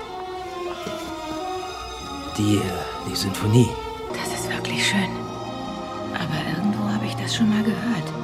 Die, 2.37 2.61
die 3.09 3.15
Sinfonie. 3.15 3.69
Das 4.13 4.39
ist 4.39 4.49
wirklich 4.49 4.85
schön. 4.85 5.09
Aber 6.13 6.37
irgendwo 6.55 6.83
habe 6.87 7.05
ich 7.05 7.15
das 7.15 7.35
schon 7.35 7.49
mal 7.49 7.63
gehört. 7.63 8.16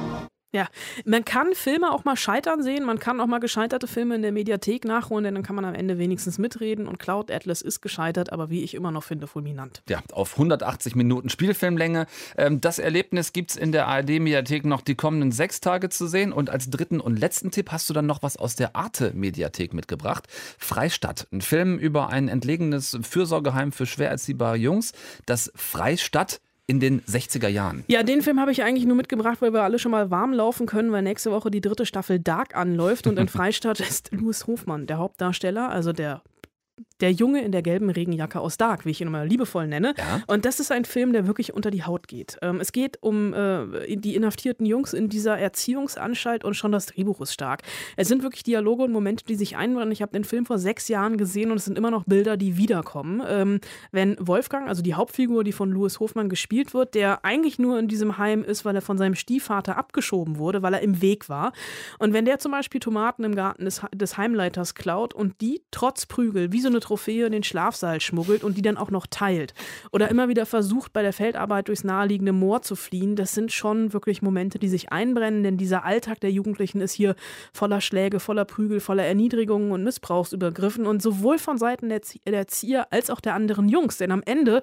Ja, 0.54 0.68
man 1.04 1.24
kann 1.24 1.48
Filme 1.54 1.92
auch 1.92 2.04
mal 2.04 2.16
scheitern 2.16 2.62
sehen, 2.62 2.84
man 2.84 3.00
kann 3.00 3.20
auch 3.20 3.26
mal 3.26 3.40
gescheiterte 3.40 3.88
Filme 3.88 4.14
in 4.14 4.22
der 4.22 4.30
Mediathek 4.30 4.84
nachholen, 4.84 5.24
denn 5.24 5.34
dann 5.34 5.42
kann 5.42 5.56
man 5.56 5.64
am 5.64 5.74
Ende 5.74 5.98
wenigstens 5.98 6.38
mitreden 6.38 6.86
und 6.86 7.00
Cloud 7.00 7.32
Atlas 7.32 7.60
ist 7.60 7.80
gescheitert, 7.80 8.32
aber 8.32 8.50
wie 8.50 8.62
ich 8.62 8.74
immer 8.74 8.92
noch 8.92 9.02
finde, 9.02 9.26
fulminant. 9.26 9.82
Ja, 9.88 10.00
auf 10.12 10.34
180 10.34 10.94
Minuten 10.94 11.28
Spielfilmlänge. 11.28 12.06
Ähm, 12.36 12.60
das 12.60 12.78
Erlebnis 12.78 13.32
gibt 13.32 13.50
es 13.50 13.56
in 13.56 13.72
der 13.72 13.88
ARD-Mediathek 13.88 14.64
noch 14.64 14.82
die 14.82 14.94
kommenden 14.94 15.32
sechs 15.32 15.60
Tage 15.60 15.88
zu 15.88 16.06
sehen 16.06 16.32
und 16.32 16.50
als 16.50 16.70
dritten 16.70 17.00
und 17.00 17.18
letzten 17.18 17.50
Tipp 17.50 17.72
hast 17.72 17.90
du 17.90 17.92
dann 17.92 18.06
noch 18.06 18.22
was 18.22 18.36
aus 18.36 18.54
der 18.54 18.76
Arte-Mediathek 18.76 19.74
mitgebracht. 19.74 20.28
Freistadt, 20.56 21.26
ein 21.32 21.40
Film 21.40 21.80
über 21.80 22.10
ein 22.10 22.28
entlegenes 22.28 22.96
Fürsorgeheim 23.02 23.72
für 23.72 23.86
schwer 23.86 24.10
erziehbare 24.10 24.56
Jungs, 24.56 24.92
das 25.26 25.50
Freistadt 25.56 26.40
in 26.66 26.80
den 26.80 27.02
60er 27.02 27.48
Jahren. 27.48 27.84
Ja, 27.88 28.02
den 28.02 28.22
Film 28.22 28.40
habe 28.40 28.50
ich 28.50 28.62
eigentlich 28.62 28.86
nur 28.86 28.96
mitgebracht, 28.96 29.42
weil 29.42 29.52
wir 29.52 29.62
alle 29.62 29.78
schon 29.78 29.92
mal 29.92 30.10
warm 30.10 30.32
laufen 30.32 30.66
können, 30.66 30.92
weil 30.92 31.02
nächste 31.02 31.30
Woche 31.30 31.50
die 31.50 31.60
dritte 31.60 31.84
Staffel 31.84 32.18
Dark 32.18 32.56
anläuft 32.56 33.06
und 33.06 33.18
in 33.18 33.28
Freistadt 33.34 33.80
ist 33.80 34.10
Louis 34.12 34.46
Hofmann 34.46 34.86
der 34.86 34.98
Hauptdarsteller, 34.98 35.68
also 35.68 35.92
der 35.92 36.22
der 37.04 37.12
Junge 37.12 37.42
in 37.42 37.52
der 37.52 37.60
gelben 37.60 37.90
Regenjacke 37.90 38.40
aus 38.40 38.56
Dark, 38.56 38.86
wie 38.86 38.90
ich 38.90 39.02
ihn 39.02 39.08
immer 39.08 39.26
liebevoll 39.26 39.66
nenne. 39.66 39.92
Ja. 39.98 40.22
Und 40.26 40.46
das 40.46 40.58
ist 40.58 40.72
ein 40.72 40.86
Film, 40.86 41.12
der 41.12 41.26
wirklich 41.26 41.52
unter 41.52 41.70
die 41.70 41.84
Haut 41.84 42.08
geht. 42.08 42.38
Ähm, 42.40 42.60
es 42.60 42.72
geht 42.72 42.96
um 43.02 43.34
äh, 43.34 43.94
die 43.96 44.16
inhaftierten 44.16 44.64
Jungs 44.64 44.94
in 44.94 45.10
dieser 45.10 45.38
Erziehungsanstalt 45.38 46.44
und 46.44 46.54
schon 46.54 46.72
das 46.72 46.86
Drehbuch 46.86 47.20
ist 47.20 47.34
stark. 47.34 47.60
Es 47.98 48.08
sind 48.08 48.22
wirklich 48.22 48.42
Dialoge 48.42 48.84
und 48.84 48.92
Momente, 48.92 49.22
die 49.26 49.34
sich 49.34 49.58
einbrennen. 49.58 49.92
Ich 49.92 50.00
habe 50.00 50.12
den 50.12 50.24
Film 50.24 50.46
vor 50.46 50.58
sechs 50.58 50.88
Jahren 50.88 51.18
gesehen 51.18 51.50
und 51.50 51.58
es 51.58 51.66
sind 51.66 51.76
immer 51.76 51.90
noch 51.90 52.04
Bilder, 52.04 52.38
die 52.38 52.56
wiederkommen. 52.56 53.22
Ähm, 53.28 53.60
wenn 53.92 54.16
Wolfgang, 54.18 54.66
also 54.66 54.80
die 54.80 54.94
Hauptfigur, 54.94 55.44
die 55.44 55.52
von 55.52 55.70
Louis 55.70 56.00
Hofmann 56.00 56.30
gespielt 56.30 56.72
wird, 56.72 56.94
der 56.94 57.22
eigentlich 57.22 57.58
nur 57.58 57.78
in 57.78 57.86
diesem 57.86 58.16
Heim 58.16 58.42
ist, 58.42 58.64
weil 58.64 58.74
er 58.74 58.80
von 58.80 58.96
seinem 58.96 59.14
Stiefvater 59.14 59.76
abgeschoben 59.76 60.38
wurde, 60.38 60.62
weil 60.62 60.72
er 60.72 60.80
im 60.80 61.02
Weg 61.02 61.28
war. 61.28 61.52
Und 61.98 62.14
wenn 62.14 62.24
der 62.24 62.38
zum 62.38 62.52
Beispiel 62.52 62.80
Tomaten 62.80 63.24
im 63.24 63.34
Garten 63.34 63.66
des, 63.66 63.82
des 63.94 64.16
Heimleiters 64.16 64.74
klaut 64.74 65.12
und 65.12 65.42
die 65.42 65.60
trotz 65.70 66.06
Prügel 66.06 66.50
wie 66.50 66.62
so 66.62 66.68
eine 66.68 66.80
Trophäe 66.94 67.26
in 67.26 67.32
den 67.32 67.42
Schlafsaal 67.42 68.00
schmuggelt 68.00 68.44
und 68.44 68.56
die 68.56 68.62
dann 68.62 68.76
auch 68.76 68.92
noch 68.92 69.06
teilt. 69.08 69.52
Oder 69.90 70.10
immer 70.10 70.28
wieder 70.28 70.46
versucht, 70.46 70.92
bei 70.92 71.02
der 71.02 71.12
Feldarbeit 71.12 71.66
durchs 71.66 71.82
naheliegende 71.82 72.32
Moor 72.32 72.62
zu 72.62 72.76
fliehen. 72.76 73.16
Das 73.16 73.34
sind 73.34 73.50
schon 73.50 73.92
wirklich 73.92 74.22
Momente, 74.22 74.60
die 74.60 74.68
sich 74.68 74.92
einbrennen, 74.92 75.42
denn 75.42 75.56
dieser 75.56 75.84
Alltag 75.84 76.20
der 76.20 76.30
Jugendlichen 76.30 76.80
ist 76.80 76.92
hier 76.92 77.16
voller 77.52 77.80
Schläge, 77.80 78.20
voller 78.20 78.44
Prügel, 78.44 78.78
voller 78.78 79.02
Erniedrigungen 79.02 79.72
und 79.72 79.82
Missbrauchsübergriffen 79.82 80.86
und 80.86 81.02
sowohl 81.02 81.38
von 81.38 81.58
Seiten 81.58 81.88
der 81.88 82.00
Erzieher 82.24 82.92
als 82.92 83.10
auch 83.10 83.20
der 83.20 83.34
anderen 83.34 83.68
Jungs. 83.68 83.98
Denn 83.98 84.12
am 84.12 84.22
Ende 84.24 84.62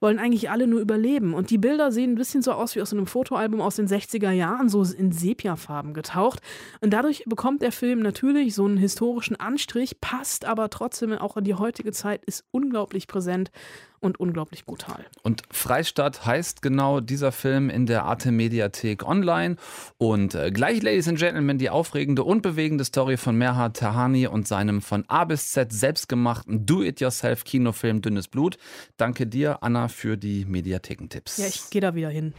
wollen 0.00 0.18
eigentlich 0.18 0.50
alle 0.50 0.66
nur 0.66 0.80
überleben. 0.80 1.34
Und 1.34 1.50
die 1.50 1.58
Bilder 1.58 1.92
sehen 1.92 2.12
ein 2.12 2.16
bisschen 2.16 2.42
so 2.42 2.52
aus 2.52 2.76
wie 2.76 2.82
aus 2.82 2.92
einem 2.92 3.06
Fotoalbum 3.06 3.60
aus 3.60 3.76
den 3.76 3.88
60er 3.88 4.30
Jahren, 4.30 4.68
so 4.68 4.82
in 4.82 5.12
Sepiafarben 5.12 5.94
getaucht. 5.94 6.40
Und 6.80 6.92
dadurch 6.92 7.24
bekommt 7.26 7.62
der 7.62 7.72
Film 7.72 8.00
natürlich 8.00 8.54
so 8.54 8.64
einen 8.64 8.76
historischen 8.76 9.36
Anstrich, 9.36 10.00
passt 10.00 10.44
aber 10.44 10.70
trotzdem 10.70 11.12
auch 11.12 11.36
in 11.36 11.44
die 11.44 11.54
heutige 11.54 11.92
Zeit, 11.92 12.24
ist 12.24 12.44
unglaublich 12.50 13.06
präsent 13.06 13.50
und 14.00 14.20
unglaublich 14.20 14.64
brutal. 14.64 15.04
Und 15.22 15.42
Freistadt 15.50 16.26
heißt 16.26 16.62
genau 16.62 17.00
dieser 17.00 17.32
Film 17.32 17.70
in 17.70 17.86
der 17.86 18.04
Arte 18.04 18.32
Mediathek 18.32 19.06
online. 19.06 19.56
Und 19.96 20.34
äh, 20.34 20.50
gleich, 20.50 20.82
Ladies 20.82 21.08
and 21.08 21.18
Gentlemen, 21.18 21.58
die 21.58 21.70
aufregende 21.70 22.24
und 22.24 22.42
bewegende 22.42 22.84
Story 22.84 23.16
von 23.16 23.36
Merhard 23.36 23.76
Tahani 23.76 24.26
und 24.26 24.46
seinem 24.48 24.82
von 24.82 25.04
A 25.08 25.24
bis 25.24 25.50
Z 25.52 25.72
selbstgemachten 25.72 26.66
Do-It-Yourself-Kinofilm 26.66 28.02
Dünnes 28.02 28.28
Blut. 28.28 28.58
Danke 28.96 29.26
dir, 29.26 29.62
Anna, 29.62 29.88
für 29.88 30.16
die 30.16 30.44
Mediathekentipps. 30.44 31.38
Ja, 31.38 31.46
ich 31.46 31.70
gehe 31.70 31.80
da 31.80 31.94
wieder 31.94 32.10
hin. 32.10 32.34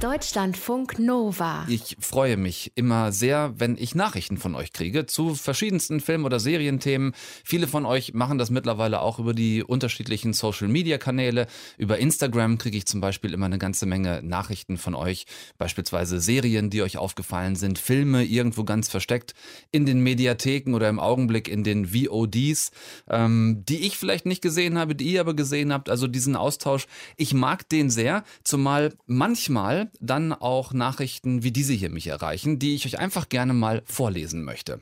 Deutschlandfunk 0.00 1.00
Nova. 1.00 1.66
Ich 1.68 1.96
freue 1.98 2.36
mich 2.36 2.70
immer 2.76 3.10
sehr, 3.10 3.54
wenn 3.58 3.76
ich 3.76 3.96
Nachrichten 3.96 4.36
von 4.36 4.54
euch 4.54 4.72
kriege 4.72 5.06
zu 5.06 5.34
verschiedensten 5.34 5.98
Film- 5.98 6.24
oder 6.24 6.38
Serienthemen. 6.38 7.14
Viele 7.42 7.66
von 7.66 7.84
euch 7.84 8.14
machen 8.14 8.38
das 8.38 8.48
mittlerweile 8.48 9.00
auch 9.00 9.18
über 9.18 9.34
die 9.34 9.64
unterschiedlichen 9.64 10.34
Social-Media-Kanäle. 10.34 11.48
Über 11.78 11.98
Instagram 11.98 12.58
kriege 12.58 12.76
ich 12.76 12.86
zum 12.86 13.00
Beispiel 13.00 13.34
immer 13.34 13.46
eine 13.46 13.58
ganze 13.58 13.86
Menge 13.86 14.22
Nachrichten 14.22 14.78
von 14.78 14.94
euch. 14.94 15.26
Beispielsweise 15.58 16.20
Serien, 16.20 16.70
die 16.70 16.82
euch 16.82 16.96
aufgefallen 16.96 17.56
sind, 17.56 17.80
Filme 17.80 18.24
irgendwo 18.24 18.62
ganz 18.62 18.88
versteckt 18.88 19.34
in 19.72 19.84
den 19.84 20.00
Mediatheken 20.00 20.74
oder 20.74 20.88
im 20.88 21.00
Augenblick 21.00 21.48
in 21.48 21.64
den 21.64 21.92
VODs, 21.92 22.70
ähm, 23.10 23.64
die 23.68 23.80
ich 23.80 23.98
vielleicht 23.98 24.26
nicht 24.26 24.42
gesehen 24.42 24.78
habe, 24.78 24.94
die 24.94 25.12
ihr 25.12 25.20
aber 25.20 25.34
gesehen 25.34 25.72
habt. 25.72 25.90
Also 25.90 26.06
diesen 26.06 26.36
Austausch. 26.36 26.86
Ich 27.16 27.34
mag 27.34 27.68
den 27.68 27.90
sehr, 27.90 28.22
zumal 28.44 28.94
manchmal 29.06 29.67
dann 30.00 30.32
auch 30.32 30.72
Nachrichten 30.72 31.42
wie 31.42 31.52
diese 31.52 31.72
hier 31.72 31.90
mich 31.90 32.06
erreichen, 32.06 32.58
die 32.58 32.74
ich 32.74 32.86
euch 32.86 32.98
einfach 32.98 33.28
gerne 33.28 33.54
mal 33.54 33.82
vorlesen 33.86 34.44
möchte. 34.44 34.80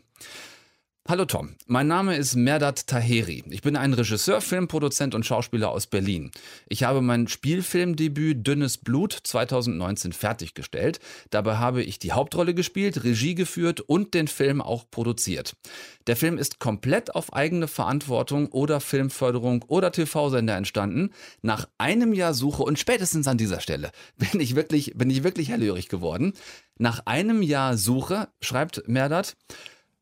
Hallo 1.08 1.24
Tom, 1.24 1.54
mein 1.68 1.86
Name 1.86 2.16
ist 2.16 2.34
Merdat 2.34 2.88
Taheri. 2.88 3.44
Ich 3.50 3.62
bin 3.62 3.76
ein 3.76 3.92
Regisseur, 3.92 4.40
Filmproduzent 4.40 5.14
und 5.14 5.24
Schauspieler 5.24 5.70
aus 5.70 5.86
Berlin. 5.86 6.32
Ich 6.68 6.82
habe 6.82 7.00
mein 7.00 7.28
Spielfilmdebüt 7.28 8.44
Dünnes 8.44 8.78
Blut 8.78 9.16
2019 9.22 10.12
fertiggestellt. 10.12 10.98
Dabei 11.30 11.58
habe 11.58 11.84
ich 11.84 12.00
die 12.00 12.10
Hauptrolle 12.10 12.54
gespielt, 12.54 13.04
Regie 13.04 13.36
geführt 13.36 13.80
und 13.80 14.14
den 14.14 14.26
Film 14.26 14.60
auch 14.60 14.90
produziert. 14.90 15.54
Der 16.08 16.16
Film 16.16 16.38
ist 16.38 16.58
komplett 16.58 17.14
auf 17.14 17.32
eigene 17.32 17.68
Verantwortung 17.68 18.48
oder 18.48 18.80
Filmförderung 18.80 19.64
oder 19.68 19.92
TV-Sender 19.92 20.56
entstanden. 20.56 21.10
Nach 21.40 21.68
einem 21.78 22.14
Jahr 22.14 22.34
Suche 22.34 22.64
und 22.64 22.80
spätestens 22.80 23.28
an 23.28 23.38
dieser 23.38 23.60
Stelle 23.60 23.92
bin 24.16 24.40
ich 24.40 24.56
wirklich, 24.56 24.94
bin 24.96 25.10
ich 25.10 25.22
wirklich 25.22 25.50
hellhörig 25.50 25.88
geworden. 25.88 26.32
Nach 26.78 27.06
einem 27.06 27.42
Jahr 27.42 27.76
Suche, 27.76 28.26
schreibt 28.40 28.88
Merdat, 28.88 29.36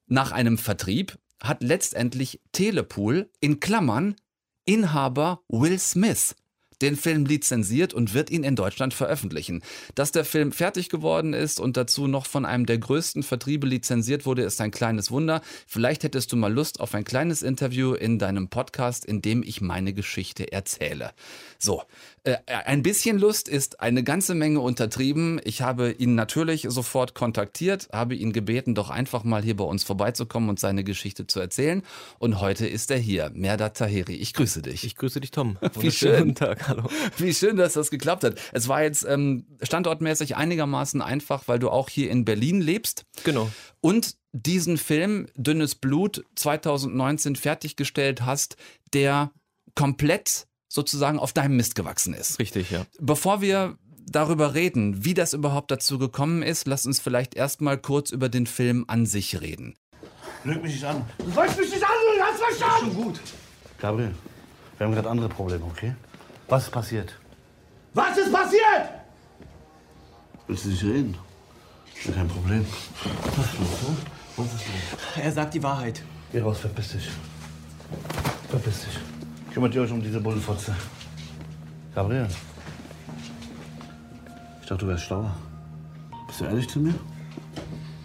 nach 0.07 0.33
einem 0.33 0.59
Vertrieb 0.59 1.19
hat 1.43 1.63
letztendlich 1.63 2.41
Telepool 2.53 3.31
in 3.41 3.61
Klammern 3.61 4.17
Inhaber 4.65 5.43
Will 5.49 5.79
Smith 5.79 6.35
den 6.83 6.97
Film 6.97 7.25
lizenziert 7.25 7.95
und 7.95 8.15
wird 8.15 8.31
ihn 8.31 8.45
in 8.45 8.57
Deutschland 8.57 8.95
veröffentlichen. 8.95 9.63
Dass 9.95 10.13
der 10.13 10.25
Film 10.25 10.53
fertig 10.53 10.89
geworden 10.89 11.33
ist 11.33 11.61
und 11.61 11.77
dazu 11.77 12.07
noch 12.07 12.27
von 12.27 12.45
einem 12.45 12.67
der 12.67 12.79
größten 12.79 13.23
Vertriebe 13.23 13.67
lizenziert 13.67 14.27
wurde, 14.27 14.43
ist 14.43 14.61
ein 14.61 14.71
kleines 14.71 15.11
Wunder. 15.11 15.41
Vielleicht 15.67 16.05
hättest 16.05 16.33
du 16.33 16.37
mal 16.37 16.53
Lust 16.53 16.81
auf 16.81 16.95
ein 16.95 17.05
kleines 17.05 17.43
Interview 17.43 17.95
in 17.95 18.19
deinem 18.19 18.49
Podcast, 18.49 19.05
in 19.05 19.23
dem 19.23 19.43
ich 19.43 19.61
meine 19.61 19.95
Geschichte 19.95 20.53
erzähle. 20.53 21.13
So, 21.59 21.83
äh, 22.25 22.39
ein 22.47 22.83
bisschen 22.83 23.19
Lust 23.19 23.49
ist 23.49 23.81
eine 23.81 24.03
ganze 24.03 24.35
Menge 24.35 24.61
untertrieben. 24.61 25.41
Ich 25.45 25.61
habe 25.61 25.93
ihn 25.93 26.15
natürlich 26.15 26.67
sofort 26.71 27.15
kontaktiert, 27.15 27.89
habe 27.93 28.15
ihn 28.15 28.33
gebeten, 28.33 28.75
doch 28.75 28.89
einfach 28.89 29.25
mal 29.25 29.43
hier 29.43 29.57
bei 29.57 29.65
uns 29.65 29.85
vorbeizukommen 29.85 30.49
und 30.49 30.59
seine 30.59 30.85
Geschichte 30.85 31.27
zu 31.27 31.39
erzählen. 31.39 31.83
Und 32.19 32.41
heute 32.41 32.67
ist 32.67 32.91
er 32.91 32.97
hier, 32.97 33.31
Merdat 33.35 33.77
Taheri. 33.77 34.15
Ich 34.15 34.33
grüße 34.33 34.63
dich. 34.63 34.85
Ich 34.85 34.97
grüße 34.97 35.21
dich, 35.21 35.33
Tom. 35.33 35.59
Wie 35.79 35.91
schön. 35.91 36.19
Guten 36.19 36.35
Tag, 36.35 36.67
hallo. 36.67 36.89
Wie 37.19 37.35
schön, 37.35 37.57
dass 37.57 37.75
das 37.75 37.91
geklappt 37.91 38.25
hat. 38.25 38.41
Es 38.53 38.69
war 38.69 38.83
jetzt 38.83 39.05
ähm, 39.07 39.45
standortmäßig 39.63 40.35
einigermaßen 40.35 41.03
einfach, 41.03 41.47
weil 41.47 41.59
du 41.59 41.69
auch 41.69 41.91
hier 41.91 42.11
in 42.11 42.25
Berlin 42.25 42.63
lebst. 42.63 43.05
Genau. 43.25 43.51
Und 43.83 44.17
diesen 44.33 44.79
Film 44.79 45.27
Dünnes 45.37 45.75
Blut 45.75 46.25
2019 46.37 47.37
fertiggestellt 47.37 48.23
hast, 48.23 48.57
der 48.95 49.31
komplett 49.75 50.47
sozusagen 50.75 51.19
auf 51.19 51.33
deinem 51.33 51.57
Mist 51.57 51.75
gewachsen 51.77 52.15
ist. 52.15 52.39
Richtig, 52.39 52.71
ja. 52.71 52.85
Bevor 53.01 53.41
wir 53.41 53.79
darüber 54.07 54.55
reden, 54.55 55.05
wie 55.05 55.15
das 55.15 55.33
überhaupt 55.33 55.71
dazu 55.71 55.99
gekommen 55.99 56.43
ist, 56.43 56.67
lass 56.67 56.85
uns 56.85 57.01
vielleicht 57.01 57.35
erstmal 57.35 57.79
kurz 57.79 58.11
über 58.11 58.29
den 58.29 58.47
Film 58.47 58.85
an 58.89 59.07
sich 59.07 59.41
reden. 59.41 59.77
Lüg 60.43 60.63
mich 60.63 60.75
nicht 60.75 60.85
an. 60.85 61.05
Du 61.19 61.31
sollst 61.31 61.59
mich 61.59 61.71
nicht 61.71 61.83
an, 61.83 61.91
du 62.17 62.23
hast 62.23 62.39
verstanden! 62.39 62.93
Schon 62.95 63.05
gut. 63.05 63.21
Gabriel, 63.81 64.15
wir 64.77 64.87
haben 64.87 64.95
gerade 64.95 65.09
andere 65.09 65.29
Probleme, 65.29 65.65
okay? 65.65 65.95
Was 66.49 66.65
ist 66.65 66.71
passiert? 66.71 67.19
Was 67.95 68.19
ist 68.19 68.33
passiert? 68.33 68.91
Willst 70.49 70.65
du 70.65 70.69
nicht 70.69 70.83
reden? 70.85 71.17
Ja, 72.05 72.13
kein 72.13 72.29
Problem. 72.29 72.67
Was 73.37 73.47
ist 73.47 73.59
los? 73.61 73.89
hm? 73.89 73.97
Was 74.37 74.47
ist 74.47 74.53
los? 74.53 75.25
Er 75.25 75.33
sagt 75.33 75.55
die 75.55 75.63
Wahrheit. 75.63 76.03
Geh 76.33 76.41
raus, 76.41 76.59
verpiss 76.59 76.93
dich. 76.93 77.09
Verpiss 78.51 78.81
dich. 78.81 79.14
Kümmert 79.55 79.73
ihr 79.77 79.83
euch 79.83 79.93
um 79.93 80.03
diese 80.03 80.21
Bullenfotze. 80.21 80.75
Gabriel. 81.95 82.27
Ich 84.61 84.67
dachte, 84.67 84.85
du 84.85 84.91
wärst 84.91 85.05
schlauer. 85.05 85.33
Bist 86.27 86.41
du 86.41 86.45
ehrlich 86.47 86.69
zu 86.69 86.81
mir? 86.81 86.95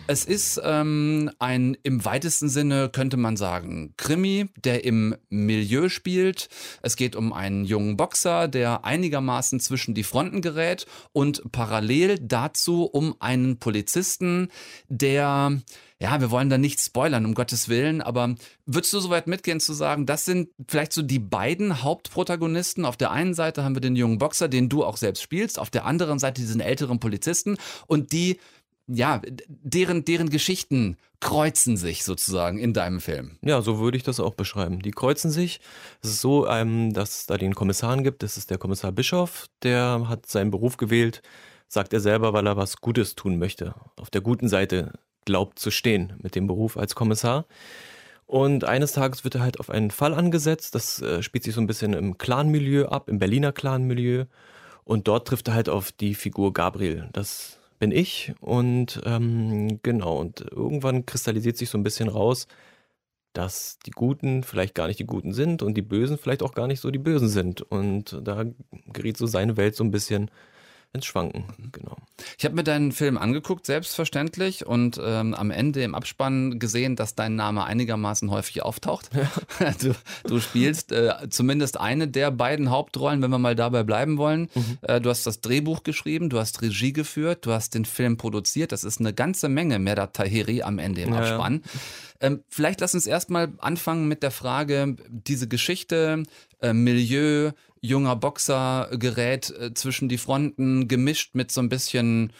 Es 0.06 0.26
ist 0.26 0.62
ähm, 0.64 1.32
ein 1.40 1.76
im 1.82 2.06
weitesten 2.06 2.50
Sinne, 2.50 2.90
könnte 2.90 3.18
man 3.18 3.36
sagen, 3.36 3.96
Krimi, 3.98 4.50
der 4.58 4.86
im 4.86 5.16
Milieu 5.30 5.90
spielt. 5.90 6.50
Es 6.84 6.96
geht 6.96 7.16
um 7.16 7.34
einen 7.34 7.66
jungen 7.66 7.98
Boxer, 7.98 8.48
der 8.48 8.86
einigermaßen 8.86 9.60
zwischen 9.60 9.96
die 9.96 10.04
Fronten 10.04 10.42
gerät 10.42 10.86
und 11.14 11.52
parallel 11.52 12.20
dazu 12.22 12.86
um 12.86 13.16
einen 13.20 13.58
Polizisten, 13.58 14.50
der, 14.88 15.60
ja, 16.02 16.22
wir 16.22 16.32
wollen 16.32 16.50
da 16.50 16.58
nicht 16.58 16.80
spoilern, 16.80 17.26
um 17.26 17.34
Gottes 17.34 17.68
Willen, 17.68 18.02
aber 18.02 18.36
würdest 18.66 18.94
du 18.94 19.02
soweit 19.02 19.28
mitgehen 19.28 19.60
zu 19.60 19.74
sagen, 19.74 20.06
das 20.06 20.24
sind 20.24 20.50
vielleicht 20.68 20.94
so 20.94 21.02
die 21.02 21.20
beiden 21.20 21.84
Hauptprotagonisten? 21.84 22.86
Auf 22.86 22.96
der 22.96 23.12
einen 23.12 23.34
Seite 23.34 23.64
haben 23.64 23.76
wir 23.76 23.82
den 23.82 23.98
jungen 23.98 24.18
Boxer, 24.18 24.48
den 24.48 24.70
du 24.70 24.86
auch 24.86 24.96
selbst 24.96 25.22
spielst, 25.22 25.60
auf 25.60 25.70
der 25.70 25.86
anderen 25.86 26.18
Seite 26.18 26.42
diesen 26.42 26.62
älteren 26.62 27.00
Polizisten 27.00 27.58
und 27.88 28.14
die 28.14 28.40
ja, 28.92 29.22
deren, 29.48 30.04
deren 30.04 30.30
Geschichten 30.30 30.98
kreuzen 31.20 31.78
sich 31.78 32.04
sozusagen 32.04 32.58
in 32.58 32.74
deinem 32.74 33.02
Film. 33.02 33.38
Ja, 33.42 33.62
so 33.62 33.78
würde 33.78 33.98
ich 33.98 34.04
das 34.04 34.20
auch 34.20 34.34
beschreiben. 34.34 34.82
Die 34.82 34.92
kreuzen 34.92 35.30
sich. 35.30 35.60
Es 36.02 36.10
ist 36.10 36.22
so, 36.22 36.48
ähm, 36.48 36.92
dass 36.94 37.20
es 37.20 37.26
da 37.28 37.38
den 37.38 37.54
Kommissaren 37.54 38.04
gibt. 38.04 38.24
Das 38.24 38.36
ist 38.36 38.50
der 38.50 38.58
Kommissar 38.58 38.92
Bischof. 38.92 39.48
Der 39.62 40.06
hat 40.08 40.26
seinen 40.26 40.50
Beruf 40.50 40.78
gewählt, 40.78 41.22
sagt 41.68 41.94
er 41.94 42.00
selber, 42.00 42.34
weil 42.34 42.48
er 42.48 42.58
was 42.58 42.78
Gutes 42.78 43.16
tun 43.16 43.38
möchte. 43.38 43.76
Auf 43.96 44.10
der 44.10 44.22
guten 44.22 44.48
Seite 44.48 44.94
glaubt 45.26 45.60
zu 45.60 45.72
stehen 45.72 46.14
mit 46.22 46.36
dem 46.36 46.48
Beruf 46.48 46.78
als 46.78 46.96
Kommissar. 46.96 47.46
Und 48.26 48.64
eines 48.64 48.92
Tages 48.92 49.24
wird 49.24 49.36
er 49.36 49.42
halt 49.42 49.60
auf 49.60 49.72
einen 49.72 49.90
Fall 49.90 50.14
angesetzt. 50.14 50.76
Das 50.76 51.02
äh, 51.02 51.24
spielt 51.24 51.44
sich 51.44 51.56
so 51.56 51.62
ein 51.62 51.68
bisschen 51.68 51.94
im 51.94 52.20
Clan-Milieu 52.20 52.86
ab, 52.86 53.10
im 53.10 53.18
Berliner 53.18 53.52
Clan-Milieu. 53.52 54.26
Und 54.84 55.08
dort 55.08 55.28
trifft 55.28 55.48
er 55.48 55.56
halt 55.56 55.70
auf 55.70 55.92
die 55.92 56.14
Figur 56.14 56.54
Gabriel. 56.54 57.10
Das 57.12 57.60
bin 57.80 57.92
ich. 57.92 58.34
Und 58.40 59.02
ähm, 59.06 59.80
genau, 59.82 60.20
und 60.20 60.42
irgendwann 60.52 61.06
kristallisiert 61.08 61.58
sich 61.58 61.70
so 61.70 61.78
ein 61.78 61.84
bisschen 61.84 62.10
raus, 62.10 62.48
dass 63.34 63.80
die 63.86 63.92
Guten 63.92 64.44
vielleicht 64.44 64.76
gar 64.76 64.88
nicht 64.88 65.00
die 65.00 65.06
Guten 65.06 65.34
sind 65.34 65.64
und 65.64 65.76
die 65.76 65.82
Bösen 65.82 66.18
vielleicht 66.18 66.44
auch 66.44 66.54
gar 66.54 66.68
nicht 66.68 66.82
so 66.82 66.92
die 66.92 67.00
Bösen 67.00 67.30
sind. 67.30 67.62
Und 67.62 68.20
da 68.24 68.46
gerät 68.94 69.18
so 69.18 69.26
seine 69.26 69.58
Welt 69.58 69.76
so 69.76 69.84
ein 69.84 69.92
bisschen 69.92 70.30
ins 70.92 71.06
Schwanken. 71.06 71.46
Genau. 71.72 71.98
Ich 72.38 72.46
habe 72.46 72.56
mir 72.56 72.64
deinen 72.64 72.92
Film 72.92 73.18
angeguckt, 73.18 73.66
selbstverständlich, 73.66 74.66
und 74.66 75.00
ähm, 75.04 75.36
am 75.36 75.52
Ende 75.52 75.84
im 75.84 75.94
Abspann 75.94 76.58
gesehen, 76.58 76.96
dass 76.96 77.14
dein 77.14 77.36
Name 77.36 77.64
einigermaßen 77.64 78.32
häufig 78.32 78.64
auftaucht. 78.64 79.10
Ja. 79.14 79.30
Du, 79.80 79.94
du, 80.24 80.40
spielst 80.40 80.92
äh, 80.92 81.30
zumindest 81.30 81.80
eine 81.80 82.08
der 82.08 82.32
beiden 82.32 82.70
Hauptrollen, 82.70 83.22
wenn 83.22 83.30
wir 83.30 83.38
mal 83.38 83.56
dabei 83.56 83.84
bleiben 83.84 84.18
wollen. 84.18 84.50
Mhm. 84.54 84.78
Äh, 84.82 85.00
du 85.00 85.10
hast 85.10 85.26
das 85.26 85.42
Drehbuch 85.42 85.84
geschrieben, 85.84 86.30
du 86.30 86.40
hast 86.40 86.62
Regie 86.62 86.92
geführt, 86.92 87.46
du 87.46 87.52
hast 87.52 87.76
den 87.76 87.86
Film 87.86 88.18
produziert. 88.18 88.72
Das 88.72 88.84
ist 88.84 89.00
eine 89.00 89.14
ganze 89.14 89.48
Menge 89.48 89.80
Merdat 89.80 90.16
Tahiri 90.16 90.64
am 90.64 90.80
Ende 90.80 91.02
im 91.02 91.14
Abspann. 91.14 91.62
Ja, 91.64 91.82
ähm, 92.22 92.44
vielleicht 92.50 92.82
lass 92.82 92.94
uns 92.94 93.08
erstmal 93.08 93.54
anfangen 93.60 94.08
mit 94.08 94.24
der 94.24 94.32
Frage, 94.32 94.96
diese 95.10 95.48
Geschichte, 95.48 96.24
äh, 96.62 96.74
Milieu, 96.74 97.52
junger 97.82 98.16
Boxer 98.16 98.90
gerät 98.94 99.50
äh, 99.52 99.74
zwischen 99.74 100.10
die 100.10 100.18
Fronten, 100.18 100.88
gemischt 100.88 101.36
mit 101.36 101.52
so 101.52 101.62
ein 101.62 101.70
bisschen 101.70 102.34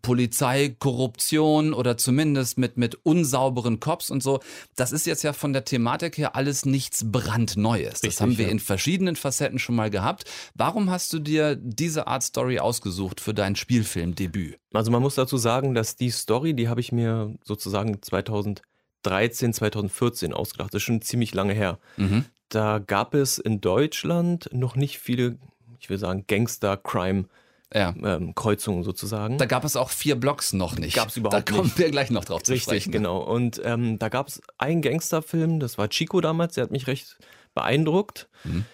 Polizei, 0.00 0.74
Korruption 0.78 1.74
oder 1.74 1.98
zumindest 1.98 2.56
mit, 2.56 2.76
mit 2.78 2.94
unsauberen 3.02 3.78
Cops 3.78 4.10
und 4.10 4.22
so. 4.22 4.40
Das 4.74 4.92
ist 4.92 5.06
jetzt 5.06 5.22
ja 5.22 5.32
von 5.32 5.52
der 5.52 5.64
Thematik 5.64 6.16
her 6.16 6.34
alles 6.34 6.64
nichts 6.64 7.04
brandneues. 7.10 7.94
Richtig, 7.94 8.10
das 8.10 8.20
haben 8.20 8.38
wir 8.38 8.46
ja. 8.46 8.50
in 8.50 8.58
verschiedenen 8.58 9.16
Facetten 9.16 9.58
schon 9.58 9.74
mal 9.74 9.90
gehabt. 9.90 10.24
Warum 10.54 10.90
hast 10.90 11.12
du 11.12 11.18
dir 11.18 11.56
diese 11.56 12.06
Art 12.06 12.22
Story 12.22 12.58
ausgesucht 12.58 13.20
für 13.20 13.34
dein 13.34 13.54
Spielfilmdebüt? 13.54 14.58
Also 14.72 14.90
man 14.90 15.02
muss 15.02 15.14
dazu 15.14 15.36
sagen, 15.36 15.74
dass 15.74 15.96
die 15.96 16.10
Story, 16.10 16.54
die 16.54 16.68
habe 16.68 16.80
ich 16.80 16.92
mir 16.92 17.34
sozusagen 17.44 18.00
2013, 18.00 19.52
2014 19.52 20.32
ausgedacht. 20.32 20.72
Das 20.72 20.80
ist 20.80 20.86
schon 20.86 21.02
ziemlich 21.02 21.34
lange 21.34 21.52
her. 21.52 21.78
Mhm 21.98 22.24
da 22.48 22.78
gab 22.78 23.14
es 23.14 23.38
in 23.38 23.60
Deutschland 23.60 24.48
noch 24.52 24.76
nicht 24.76 24.98
viele, 24.98 25.38
ich 25.78 25.90
will 25.90 25.98
sagen, 25.98 26.24
Gangster-Crime- 26.26 27.26
ja. 27.74 27.94
ähm, 28.02 28.34
Kreuzungen 28.34 28.84
sozusagen. 28.84 29.38
Da 29.38 29.46
gab 29.46 29.64
es 29.64 29.76
auch 29.76 29.90
vier 29.90 30.16
Blocks 30.16 30.52
noch 30.52 30.78
nicht. 30.78 30.94
Gab 30.94 31.08
es 31.08 31.16
überhaupt 31.16 31.36
nicht. 31.36 31.48
Da 31.48 31.54
kommen 31.54 31.72
wir 31.76 31.90
gleich 31.90 32.10
noch 32.10 32.24
drauf 32.24 32.42
zu 32.42 32.52
Richtig, 32.52 32.66
sprechen. 32.66 32.92
genau. 32.92 33.18
Und 33.18 33.60
ähm, 33.64 33.98
da 33.98 34.08
gab 34.08 34.28
es 34.28 34.40
einen 34.58 34.82
Gangsterfilm, 34.82 35.60
das 35.60 35.78
war 35.78 35.88
Chico 35.88 36.20
damals, 36.20 36.54
der 36.54 36.64
hat 36.64 36.70
mich 36.70 36.86
recht 36.86 37.18
beeindruckt 37.54 38.28
mhm. 38.44 38.64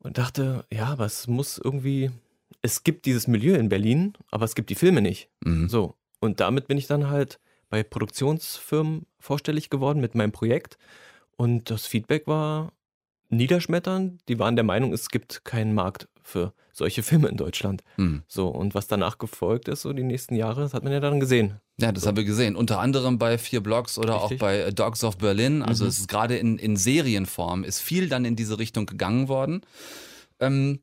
und 0.00 0.18
dachte, 0.18 0.64
ja, 0.70 0.86
aber 0.86 1.06
es 1.06 1.26
muss 1.26 1.58
irgendwie, 1.58 2.10
es 2.62 2.84
gibt 2.84 3.06
dieses 3.06 3.26
Milieu 3.26 3.54
in 3.54 3.68
Berlin, 3.68 4.14
aber 4.30 4.44
es 4.44 4.54
gibt 4.54 4.70
die 4.70 4.74
Filme 4.74 5.00
nicht. 5.00 5.28
Mhm. 5.44 5.68
So. 5.68 5.94
Und 6.20 6.40
damit 6.40 6.68
bin 6.68 6.78
ich 6.78 6.86
dann 6.86 7.08
halt 7.08 7.38
bei 7.70 7.82
Produktionsfirmen 7.82 9.06
vorstellig 9.18 9.70
geworden 9.70 10.00
mit 10.00 10.14
meinem 10.14 10.32
Projekt. 10.32 10.78
Und 11.36 11.70
das 11.70 11.86
Feedback 11.86 12.26
war 12.26 12.72
niederschmettern. 13.34 14.18
Die 14.28 14.38
waren 14.38 14.56
der 14.56 14.64
Meinung, 14.64 14.92
es 14.92 15.08
gibt 15.08 15.44
keinen 15.44 15.74
Markt 15.74 16.08
für 16.22 16.52
solche 16.72 17.02
Filme 17.04 17.28
in 17.28 17.36
Deutschland. 17.36 17.82
Mhm. 17.96 18.22
So, 18.26 18.48
und 18.48 18.74
was 18.74 18.86
danach 18.86 19.18
gefolgt 19.18 19.68
ist, 19.68 19.82
so 19.82 19.92
die 19.92 20.02
nächsten 20.02 20.34
Jahre, 20.34 20.62
das 20.62 20.74
hat 20.74 20.84
man 20.84 20.92
ja 20.92 21.00
dann 21.00 21.20
gesehen. 21.20 21.60
Ja, 21.78 21.92
das 21.92 22.04
so. 22.04 22.08
haben 22.08 22.16
wir 22.16 22.24
gesehen. 22.24 22.56
Unter 22.56 22.80
anderem 22.80 23.18
bei 23.18 23.38
Vier 23.38 23.60
Blocks 23.60 23.98
oder 23.98 24.14
Richtig. 24.14 24.38
auch 24.38 24.40
bei 24.40 24.58
äh, 24.60 24.72
Dogs 24.72 25.02
of 25.04 25.18
Berlin. 25.18 25.62
Also 25.62 25.84
mhm. 25.84 25.88
es 25.90 25.98
ist 25.98 26.08
gerade 26.08 26.36
in, 26.36 26.58
in 26.58 26.76
Serienform, 26.76 27.64
ist 27.64 27.80
viel 27.80 28.08
dann 28.08 28.24
in 28.24 28.36
diese 28.36 28.58
Richtung 28.58 28.86
gegangen 28.86 29.28
worden. 29.28 29.62
Ähm, 30.40 30.80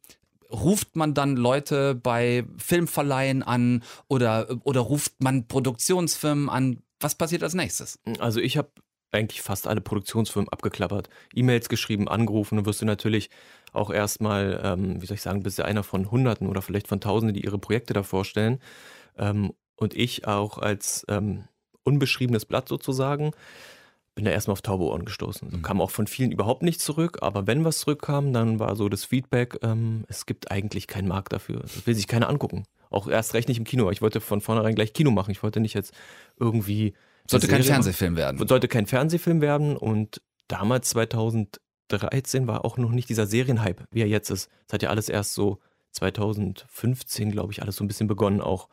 ruft 0.51 0.96
man 0.96 1.13
dann 1.13 1.38
Leute 1.38 1.96
bei 1.96 2.43
Filmverleihen 2.58 3.41
an 3.41 3.84
oder, 4.08 4.48
oder 4.63 4.81
ruft 4.81 5.13
man 5.20 5.48
Produktionsfirmen 5.48 6.50
an? 6.50 6.79
Was 7.00 7.15
passiert 7.15 7.43
als 7.43 7.53
nächstes? 7.53 8.00
Also 8.20 8.39
ich 8.39 8.58
habe 8.58 8.70
eigentlich 9.12 9.41
fast 9.41 9.68
alle 9.68 9.82
Produktionsfirmen 9.82 10.50
abgeklappert, 10.50 11.10
E-Mails 11.34 11.70
geschrieben, 11.70 12.08
angerufen 12.08 12.58
und 12.58 12.65
wirst 12.65 12.82
du 12.82 12.86
natürlich 12.86 13.30
auch 13.74 13.89
erstmal, 13.89 14.62
ähm, 14.63 15.01
wie 15.01 15.06
soll 15.06 15.15
ich 15.15 15.22
sagen, 15.22 15.44
bist 15.44 15.60
du 15.60 15.65
einer 15.65 15.84
von 15.84 16.12
Hunderten 16.12 16.48
oder 16.48 16.62
vielleicht 16.62 16.88
von 16.88 17.01
Tausenden, 17.01 17.36
die 17.36 17.44
ihre 17.44 17.58
Projekte 17.58 17.94
da 17.94 18.03
vorstellen. 18.03 18.60
Ähm, 19.18 19.53
und 19.75 19.96
ich 19.96 20.27
auch 20.27 20.58
als 20.58 21.06
ähm, 21.10 21.46
unbeschriebenes 21.84 22.46
Blatt 22.46 22.68
sozusagen 22.68 23.32
bin 24.13 24.25
da 24.25 24.32
erstmal 24.32 24.53
auf 24.53 24.62
taube 24.62 24.84
Ohren 24.84 25.06
gestoßen. 25.06 25.50
Mhm. 25.50 25.62
Kam 25.62 25.82
auch 25.82 25.91
von 25.91 26.06
vielen 26.06 26.32
überhaupt 26.32 26.63
nicht 26.63 26.82
zurück, 26.82 27.20
aber 27.22 27.48
wenn 27.48 27.63
was 27.63 27.80
zurückkam, 27.80 28.34
dann 28.34 28.60
war 28.60 28.75
so 28.75 28.89
das 28.89 29.06
Feedback, 29.06 29.58
ähm, 29.62 30.03
es 30.10 30.25
gibt 30.25 30.51
eigentlich 30.51 30.88
keinen 30.88 31.08
Markt 31.08 31.34
dafür. 31.34 31.62
Das 31.62 31.88
will 31.88 31.95
sich 31.95 32.08
keiner 32.08 32.30
angucken. 32.30 32.65
Auch 32.89 33.08
erst 33.08 33.34
recht 33.34 33.47
nicht 33.47 33.58
im 33.58 33.63
Kino. 33.63 33.89
Ich 33.89 34.02
wollte 34.02 34.19
von 34.19 34.41
vornherein 34.41 34.76
gleich 34.76 34.91
Kino 34.91 35.12
machen. 35.12 35.32
Ich 35.32 35.43
wollte 35.43 35.62
nicht 35.62 35.74
jetzt 35.74 35.93
irgendwie 36.38 36.93
sollte 37.27 37.47
kein 37.47 37.63
Fernsehfilm 37.63 38.15
werden. 38.15 38.47
Sollte 38.47 38.67
kein 38.67 38.86
Fernsehfilm 38.86 39.41
werden 39.41 39.77
und 39.77 40.21
damals 40.47 40.89
2013 40.89 42.47
war 42.47 42.65
auch 42.65 42.77
noch 42.77 42.91
nicht 42.91 43.10
dieser 43.10 43.27
Serienhype, 43.27 43.86
wie 43.91 44.01
er 44.01 44.07
jetzt 44.07 44.29
ist. 44.29 44.49
Es 44.67 44.73
hat 44.73 44.84
ja 44.84 44.89
alles 44.89 45.10
erst 45.10 45.34
so 45.34 45.60
2015, 45.91 47.31
glaube 47.31 47.53
ich, 47.53 47.62
alles 47.62 47.75
so 47.75 47.84
ein 47.84 47.88
bisschen 47.88 48.07
begonnen 48.07 48.41
auch. 48.41 48.69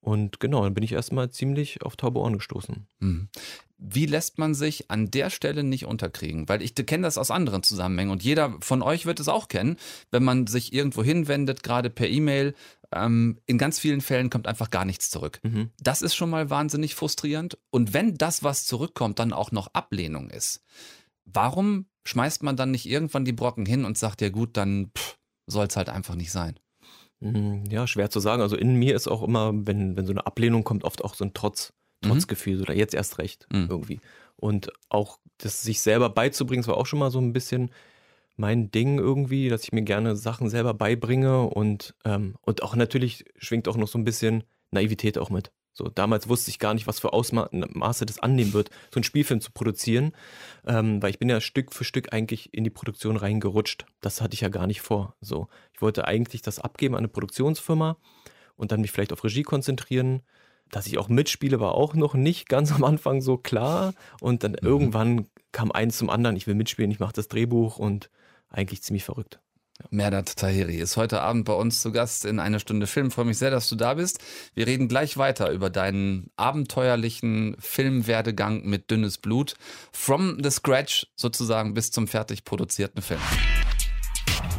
Und 0.00 0.40
genau, 0.40 0.62
dann 0.62 0.74
bin 0.74 0.84
ich 0.84 0.92
erstmal 0.92 1.30
ziemlich 1.30 1.82
auf 1.82 1.96
taube 1.96 2.20
Ohren 2.20 2.38
gestoßen. 2.38 2.86
Mhm. 3.00 3.28
Wie 3.76 4.06
lässt 4.06 4.38
man 4.38 4.54
sich 4.54 4.90
an 4.90 5.10
der 5.10 5.30
Stelle 5.30 5.64
nicht 5.64 5.86
unterkriegen? 5.86 6.48
Weil 6.48 6.62
ich 6.62 6.74
kenne 6.74 7.04
das 7.04 7.18
aus 7.18 7.30
anderen 7.30 7.62
Zusammenhängen 7.62 8.10
und 8.10 8.22
jeder 8.22 8.56
von 8.60 8.82
euch 8.82 9.06
wird 9.06 9.20
es 9.20 9.28
auch 9.28 9.48
kennen, 9.48 9.76
wenn 10.10 10.22
man 10.22 10.46
sich 10.46 10.72
irgendwo 10.72 11.02
hinwendet, 11.02 11.62
gerade 11.62 11.90
per 11.90 12.08
E-Mail. 12.08 12.54
Ähm, 12.92 13.38
in 13.46 13.58
ganz 13.58 13.78
vielen 13.78 14.00
Fällen 14.00 14.30
kommt 14.30 14.46
einfach 14.46 14.70
gar 14.70 14.84
nichts 14.84 15.10
zurück. 15.10 15.40
Mhm. 15.42 15.70
Das 15.78 16.02
ist 16.02 16.14
schon 16.14 16.30
mal 16.30 16.50
wahnsinnig 16.50 16.94
frustrierend. 16.94 17.58
Und 17.70 17.94
wenn 17.94 18.16
das, 18.16 18.42
was 18.42 18.66
zurückkommt, 18.66 19.18
dann 19.18 19.32
auch 19.32 19.52
noch 19.52 19.68
Ablehnung 19.74 20.30
ist, 20.30 20.64
warum 21.24 21.86
schmeißt 22.04 22.42
man 22.42 22.56
dann 22.56 22.70
nicht 22.70 22.86
irgendwann 22.86 23.24
die 23.24 23.32
Brocken 23.32 23.66
hin 23.66 23.84
und 23.84 23.96
sagt, 23.96 24.20
ja 24.20 24.30
gut, 24.30 24.56
dann 24.56 24.90
soll 25.46 25.66
es 25.66 25.76
halt 25.76 25.88
einfach 25.88 26.14
nicht 26.14 26.32
sein? 26.32 26.58
Hm, 27.20 27.64
ja, 27.70 27.86
schwer 27.86 28.10
zu 28.10 28.20
sagen. 28.20 28.42
Also 28.42 28.56
in 28.56 28.74
mir 28.74 28.96
ist 28.96 29.06
auch 29.06 29.22
immer, 29.22 29.52
wenn, 29.54 29.96
wenn 29.96 30.06
so 30.06 30.12
eine 30.12 30.26
Ablehnung 30.26 30.64
kommt, 30.64 30.84
oft 30.84 31.04
auch 31.04 31.14
so 31.14 31.24
ein 31.24 31.34
Trotz, 31.34 31.72
mhm. 32.02 32.08
Trotzgefühl, 32.08 32.56
mhm. 32.56 32.62
oder 32.62 32.74
jetzt 32.74 32.94
erst 32.94 33.18
recht 33.18 33.46
mhm. 33.52 33.66
irgendwie. 33.68 34.00
Und 34.36 34.72
auch 34.88 35.18
das 35.38 35.62
sich 35.62 35.80
selber 35.80 36.10
beizubringen, 36.10 36.62
das 36.62 36.68
war 36.68 36.76
auch 36.76 36.86
schon 36.86 36.98
mal 36.98 37.10
so 37.10 37.20
ein 37.20 37.32
bisschen 37.32 37.70
mein 38.40 38.70
Ding 38.70 38.98
irgendwie, 38.98 39.48
dass 39.48 39.62
ich 39.64 39.72
mir 39.72 39.82
gerne 39.82 40.16
Sachen 40.16 40.48
selber 40.48 40.74
beibringe 40.74 41.42
und, 41.42 41.94
ähm, 42.04 42.34
und 42.40 42.62
auch 42.62 42.74
natürlich 42.74 43.26
schwingt 43.36 43.68
auch 43.68 43.76
noch 43.76 43.86
so 43.86 43.98
ein 43.98 44.04
bisschen 44.04 44.44
Naivität 44.70 45.18
auch 45.18 45.30
mit. 45.30 45.52
So, 45.72 45.88
damals 45.88 46.28
wusste 46.28 46.50
ich 46.50 46.58
gar 46.58 46.74
nicht, 46.74 46.86
was 46.86 46.98
für 46.98 47.12
Ausmaße 47.12 48.04
das 48.04 48.18
annehmen 48.18 48.52
wird, 48.52 48.70
so 48.90 48.98
einen 48.98 49.04
Spielfilm 49.04 49.40
zu 49.40 49.52
produzieren, 49.52 50.12
ähm, 50.66 51.00
weil 51.02 51.10
ich 51.10 51.18
bin 51.18 51.28
ja 51.28 51.40
Stück 51.40 51.72
für 51.72 51.84
Stück 51.84 52.12
eigentlich 52.12 52.52
in 52.52 52.64
die 52.64 52.70
Produktion 52.70 53.16
reingerutscht. 53.16 53.86
Das 54.00 54.20
hatte 54.20 54.34
ich 54.34 54.40
ja 54.40 54.48
gar 54.48 54.66
nicht 54.66 54.80
vor. 54.80 55.14
So, 55.20 55.48
ich 55.72 55.80
wollte 55.80 56.06
eigentlich 56.06 56.42
das 56.42 56.58
abgeben 56.58 56.94
an 56.94 57.00
eine 57.00 57.08
Produktionsfirma 57.08 57.98
und 58.56 58.72
dann 58.72 58.80
mich 58.80 58.90
vielleicht 58.90 59.12
auf 59.12 59.22
Regie 59.22 59.42
konzentrieren. 59.42 60.22
Dass 60.70 60.86
ich 60.86 60.98
auch 60.98 61.08
mitspiele, 61.08 61.60
war 61.60 61.74
auch 61.74 61.94
noch 61.94 62.14
nicht 62.14 62.48
ganz 62.48 62.72
am 62.72 62.84
Anfang 62.84 63.20
so 63.20 63.36
klar. 63.36 63.92
Und 64.20 64.44
dann 64.44 64.52
mhm. 64.52 64.58
irgendwann 64.62 65.26
kam 65.50 65.72
eins 65.72 65.98
zum 65.98 66.10
anderen. 66.10 66.36
Ich 66.36 66.46
will 66.46 66.54
mitspielen, 66.54 66.90
ich 66.90 67.00
mache 67.00 67.12
das 67.12 67.28
Drehbuch 67.28 67.78
und 67.78 68.08
eigentlich 68.50 68.82
ziemlich 68.82 69.04
verrückt. 69.04 69.40
Merdat 69.88 70.36
Tahiri 70.36 70.76
ist 70.76 70.96
heute 70.96 71.22
Abend 71.22 71.46
bei 71.46 71.54
uns 71.54 71.80
zu 71.80 71.90
Gast 71.90 72.24
in 72.26 72.38
einer 72.38 72.58
Stunde 72.58 72.86
Film. 72.86 73.10
Freue 73.10 73.24
mich 73.24 73.38
sehr, 73.38 73.50
dass 73.50 73.68
du 73.68 73.76
da 73.76 73.94
bist. 73.94 74.18
Wir 74.54 74.66
reden 74.66 74.88
gleich 74.88 75.16
weiter 75.16 75.50
über 75.50 75.70
deinen 75.70 76.30
abenteuerlichen 76.36 77.56
Filmwerdegang 77.58 78.64
mit 78.64 78.90
dünnes 78.90 79.18
Blut. 79.18 79.54
From 79.92 80.38
the 80.42 80.50
scratch 80.50 81.06
sozusagen 81.16 81.72
bis 81.72 81.90
zum 81.90 82.08
fertig 82.08 82.44
produzierten 82.44 83.00
Film. 83.00 83.20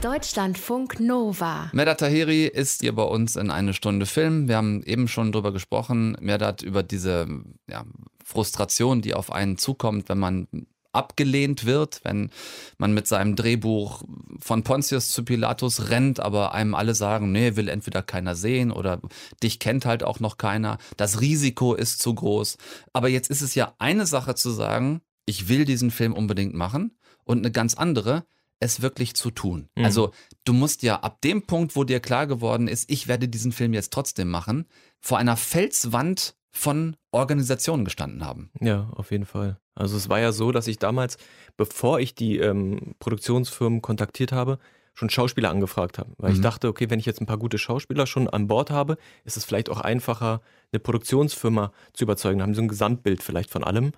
Deutschlandfunk 0.01 0.99
Nova. 0.99 1.69
Merdat 1.73 1.99
Tahiri 1.99 2.47
ist 2.47 2.81
hier 2.81 2.95
bei 2.95 3.03
uns 3.03 3.35
in 3.35 3.51
eine 3.51 3.73
Stunde 3.73 4.07
Film. 4.07 4.47
Wir 4.47 4.57
haben 4.57 4.81
eben 4.83 5.07
schon 5.07 5.31
drüber 5.31 5.53
gesprochen, 5.53 6.17
Merdat, 6.19 6.63
über 6.63 6.81
diese 6.81 7.27
ja, 7.69 7.85
Frustration, 8.25 9.01
die 9.01 9.13
auf 9.13 9.31
einen 9.31 9.59
zukommt, 9.59 10.09
wenn 10.09 10.17
man 10.17 10.47
abgelehnt 10.93 11.65
wird, 11.65 12.01
wenn 12.03 12.31
man 12.77 12.93
mit 12.93 13.07
seinem 13.07 13.35
Drehbuch 13.35 14.03
von 14.39 14.63
Pontius 14.63 15.09
zu 15.09 15.23
Pilatus 15.23 15.89
rennt, 15.89 16.19
aber 16.19 16.53
einem 16.53 16.75
alle 16.75 16.95
sagen, 16.95 17.31
nee, 17.31 17.55
will 17.55 17.69
entweder 17.69 18.01
keiner 18.01 18.35
sehen 18.35 18.71
oder 18.71 19.01
dich 19.41 19.59
kennt 19.59 19.85
halt 19.85 20.03
auch 20.03 20.19
noch 20.19 20.37
keiner. 20.37 20.77
Das 20.97 21.21
Risiko 21.21 21.73
ist 21.73 22.01
zu 22.01 22.13
groß. 22.13 22.57
Aber 22.93 23.09
jetzt 23.09 23.29
ist 23.29 23.41
es 23.41 23.55
ja 23.55 23.73
eine 23.79 24.05
Sache 24.05 24.35
zu 24.35 24.51
sagen, 24.51 25.01
ich 25.25 25.47
will 25.47 25.65
diesen 25.65 25.91
Film 25.91 26.13
unbedingt 26.13 26.53
machen 26.53 26.97
und 27.23 27.39
eine 27.39 27.51
ganz 27.51 27.75
andere, 27.75 28.25
es 28.59 28.81
wirklich 28.81 29.15
zu 29.15 29.31
tun. 29.31 29.69
Mhm. 29.75 29.85
Also 29.85 30.11
du 30.45 30.53
musst 30.53 30.83
ja 30.83 30.99
ab 30.99 31.21
dem 31.21 31.43
Punkt, 31.43 31.75
wo 31.75 31.83
dir 31.83 31.99
klar 31.99 32.27
geworden 32.27 32.67
ist, 32.67 32.89
ich 32.89 33.07
werde 33.07 33.27
diesen 33.27 33.51
Film 33.51 33.73
jetzt 33.73 33.91
trotzdem 33.91 34.29
machen, 34.29 34.65
vor 34.99 35.17
einer 35.17 35.37
Felswand 35.37 36.35
von 36.51 36.97
Organisationen 37.11 37.85
gestanden 37.85 38.25
haben. 38.25 38.51
Ja, 38.59 38.89
auf 38.95 39.11
jeden 39.11 39.25
Fall. 39.25 39.57
Also 39.73 39.97
es 39.97 40.09
war 40.09 40.19
ja 40.19 40.31
so, 40.31 40.51
dass 40.51 40.67
ich 40.67 40.77
damals, 40.77 41.17
bevor 41.57 41.99
ich 41.99 42.13
die 42.13 42.37
ähm, 42.37 42.95
Produktionsfirmen 42.99 43.81
kontaktiert 43.81 44.31
habe, 44.31 44.59
schon 44.93 45.09
Schauspieler 45.09 45.49
angefragt 45.49 45.97
habe. 45.97 46.11
Weil 46.17 46.31
mhm. 46.31 46.35
ich 46.35 46.41
dachte, 46.41 46.67
okay, 46.67 46.89
wenn 46.89 46.99
ich 46.99 47.05
jetzt 47.05 47.21
ein 47.21 47.25
paar 47.25 47.37
gute 47.37 47.57
Schauspieler 47.57 48.05
schon 48.05 48.27
an 48.27 48.47
Bord 48.47 48.69
habe, 48.69 48.97
ist 49.23 49.37
es 49.37 49.45
vielleicht 49.45 49.69
auch 49.69 49.79
einfacher, 49.79 50.41
eine 50.73 50.79
Produktionsfirma 50.79 51.71
zu 51.93 52.03
überzeugen. 52.03 52.39
Da 52.39 52.43
haben 52.43 52.53
sie 52.53 52.57
so 52.57 52.63
ein 52.63 52.67
Gesamtbild 52.67 53.23
vielleicht 53.23 53.49
von 53.49 53.63
allem. 53.63 53.93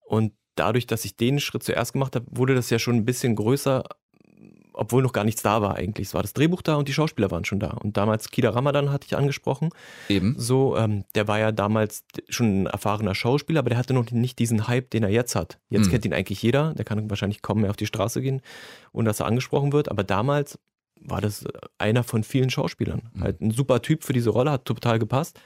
Und 0.00 0.32
dadurch, 0.54 0.86
dass 0.86 1.04
ich 1.04 1.16
den 1.16 1.38
Schritt 1.40 1.62
zuerst 1.62 1.92
gemacht 1.92 2.16
habe, 2.16 2.26
wurde 2.30 2.54
das 2.54 2.70
ja 2.70 2.78
schon 2.78 2.96
ein 2.96 3.04
bisschen 3.04 3.36
größer, 3.36 3.84
obwohl 4.76 5.02
noch 5.02 5.12
gar 5.12 5.24
nichts 5.24 5.42
da 5.42 5.62
war 5.62 5.74
eigentlich. 5.74 6.08
Es 6.08 6.14
war 6.14 6.22
das 6.22 6.34
Drehbuch 6.34 6.62
da 6.62 6.76
und 6.76 6.86
die 6.86 6.92
Schauspieler 6.92 7.30
waren 7.30 7.44
schon 7.44 7.58
da. 7.58 7.70
Und 7.70 7.96
damals 7.96 8.30
Kida 8.30 8.50
Ramadan 8.50 8.92
hatte 8.92 9.06
ich 9.06 9.16
angesprochen. 9.16 9.70
Eben. 10.08 10.34
So, 10.38 10.76
ähm, 10.76 11.04
der 11.14 11.26
war 11.26 11.38
ja 11.38 11.50
damals 11.50 12.04
schon 12.28 12.62
ein 12.62 12.66
erfahrener 12.66 13.14
Schauspieler, 13.14 13.60
aber 13.60 13.70
der 13.70 13.78
hatte 13.78 13.94
noch 13.94 14.10
nicht 14.10 14.38
diesen 14.38 14.68
Hype, 14.68 14.90
den 14.90 15.02
er 15.02 15.08
jetzt 15.08 15.34
hat. 15.34 15.58
Jetzt 15.70 15.86
mhm. 15.86 15.90
kennt 15.90 16.04
ihn 16.04 16.12
eigentlich 16.12 16.42
jeder. 16.42 16.74
Der 16.74 16.84
kann 16.84 17.08
wahrscheinlich 17.08 17.42
kaum 17.42 17.62
mehr 17.62 17.70
auf 17.70 17.76
die 17.76 17.86
Straße 17.86 18.20
gehen, 18.20 18.42
ohne 18.92 19.08
dass 19.08 19.20
er 19.20 19.26
angesprochen 19.26 19.72
wird. 19.72 19.90
Aber 19.90 20.04
damals 20.04 20.58
war 21.00 21.20
das 21.20 21.44
einer 21.78 22.04
von 22.04 22.22
vielen 22.22 22.50
Schauspielern. 22.50 23.10
Mhm. 23.14 23.20
Halt 23.22 23.40
ein 23.40 23.50
super 23.50 23.80
Typ 23.80 24.04
für 24.04 24.12
diese 24.12 24.30
Rolle, 24.30 24.50
hat 24.50 24.66
total 24.66 24.98
gepasst. 24.98 25.40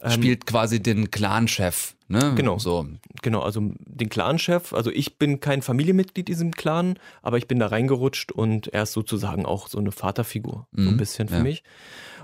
Ähm, 0.00 0.12
Spielt 0.12 0.46
quasi 0.46 0.82
den 0.82 1.10
Clan-Chef, 1.10 1.94
ne? 2.12 2.34
Genau. 2.36 2.58
So. 2.58 2.86
Genau, 3.22 3.40
also 3.40 3.72
den 3.80 4.08
Clan-Chef. 4.08 4.72
Also 4.72 4.90
ich 4.90 5.18
bin 5.18 5.40
kein 5.40 5.62
Familienmitglied 5.62 6.28
diesem 6.28 6.52
Clan, 6.52 6.98
aber 7.22 7.38
ich 7.38 7.48
bin 7.48 7.58
da 7.58 7.66
reingerutscht 7.66 8.30
und 8.30 8.68
er 8.68 8.84
ist 8.84 8.92
sozusagen 8.92 9.46
auch 9.46 9.68
so 9.68 9.78
eine 9.78 9.90
Vaterfigur, 9.90 10.68
mhm. 10.70 10.82
so 10.82 10.88
ein 10.88 10.94
mhm. 10.94 10.98
bisschen 10.98 11.28
für 11.28 11.36
ja. 11.36 11.42
mich. 11.42 11.64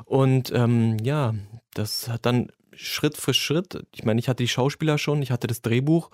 Und 0.04 0.52
ähm, 0.54 0.98
ja, 1.02 1.34
das 1.74 2.08
hat 2.08 2.26
dann 2.26 2.48
Schritt 2.72 3.16
für 3.16 3.34
Schritt, 3.34 3.84
ich 3.92 4.04
meine, 4.04 4.20
ich 4.20 4.28
hatte 4.28 4.42
die 4.42 4.48
Schauspieler 4.48 4.98
schon, 4.98 5.20
ich 5.20 5.32
hatte 5.32 5.48
das 5.48 5.62
Drehbuch 5.62 6.10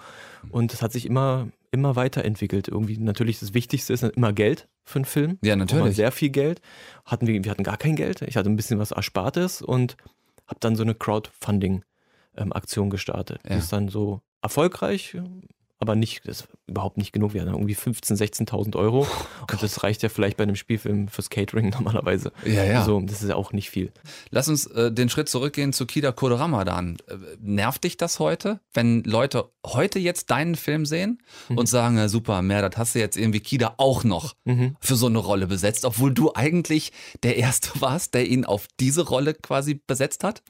und 0.51 0.73
es 0.73 0.81
hat 0.81 0.93
sich 0.93 1.05
immer, 1.05 1.49
immer 1.73 1.95
weiterentwickelt. 1.95 2.69
Irgendwie 2.69 2.97
natürlich 2.97 3.39
das 3.39 3.53
Wichtigste 3.53 3.93
ist 3.93 4.03
immer 4.03 4.33
Geld 4.33 4.69
für 4.83 5.01
einen 5.01 5.05
Film. 5.05 5.39
Ja, 5.43 5.57
natürlich. 5.57 5.97
Sehr 5.97 6.11
viel 6.11 6.31
Geld. 6.31 6.63
Hatten 7.05 7.27
wir, 7.27 7.45
wir 7.45 7.51
hatten 7.51 7.65
gar 7.65 7.77
kein 7.77 7.97
Geld. 7.97 8.23
Ich 8.23 8.37
hatte 8.37 8.49
ein 8.49 8.57
bisschen 8.57 8.79
was 8.79 8.93
Erspartes 8.93 9.61
und 9.61 9.97
habe 10.47 10.61
dann 10.61 10.77
so 10.77 10.83
eine 10.83 10.95
Crowdfunding-Aktion 10.95 11.94
ähm, 12.37 12.91
gestartet. 12.91 13.41
Ja. 13.45 13.51
Die 13.55 13.59
ist 13.59 13.73
dann 13.73 13.89
so 13.89 14.21
erfolgreich, 14.43 15.17
aber 15.85 15.97
nicht, 15.97 16.27
das 16.27 16.41
ist 16.41 16.49
überhaupt 16.67 16.97
nicht 16.97 17.13
genug. 17.13 17.35
Wir 17.35 17.43
hatten 17.43 17.53
irgendwie 17.53 17.75
15.000, 17.75 18.49
16.000 18.49 18.77
Euro. 18.77 19.07
Oh 19.07 19.53
und 19.53 19.63
das 19.63 19.83
reicht 19.83 20.03
ja 20.03 20.09
vielleicht 20.09 20.37
bei 20.39 20.45
einem 20.45 20.57
Spielfilm 20.57 21.09
fürs 21.09 21.29
Catering 21.29 21.69
normalerweise. 21.71 22.33
Ja, 22.47 22.65
ja. 22.65 22.85
So, 22.85 23.01
das 23.01 23.23
ist 23.23 23.29
ja 23.29 23.35
auch 23.35 23.53
nicht 23.53 23.69
viel. 23.69 23.93
Lass 24.31 24.49
uns 24.49 24.67
äh, 24.67 24.91
den 24.91 25.11
Schritt 25.11 25.29
zurückgehen 25.29 25.73
zu 25.75 25.85
Kida 25.85 26.13
Kodramadan. 26.13 26.97
Äh, 27.07 27.17
nervt 27.41 27.85
dich 27.85 27.99
das 27.99 28.19
heute, 28.19 28.61
wenn 28.73 29.03
Leute 29.03 29.51
heute 29.67 29.99
jetzt 29.99 30.31
deinen 30.31 30.55
Film 30.55 30.87
sehen 30.87 31.19
mhm. 31.51 31.59
und 31.59 31.67
sagen, 31.67 31.99
ja 31.99 32.09
super, 32.09 32.41
mehr, 32.41 32.67
das 32.67 32.79
hast 32.79 32.95
du 32.95 33.01
jetzt 33.01 33.19
irgendwie 33.19 33.41
Kida 33.41 33.75
auch 33.77 34.05
noch 34.05 34.35
mhm. 34.45 34.77
für 34.81 34.97
so 34.97 35.07
eine 35.07 35.19
Rolle 35.19 35.49
besetzt, 35.49 35.85
obwohl 35.85 36.15
du 36.15 36.33
eigentlich 36.35 36.93
der 37.23 37.37
Erste 37.37 37.81
warst, 37.81 38.15
der 38.15 38.27
ihn 38.27 38.47
auf 38.47 38.69
diese 38.81 39.07
Rolle 39.07 39.35
quasi 39.35 39.83
besetzt 39.87 40.25
hat? 40.25 40.43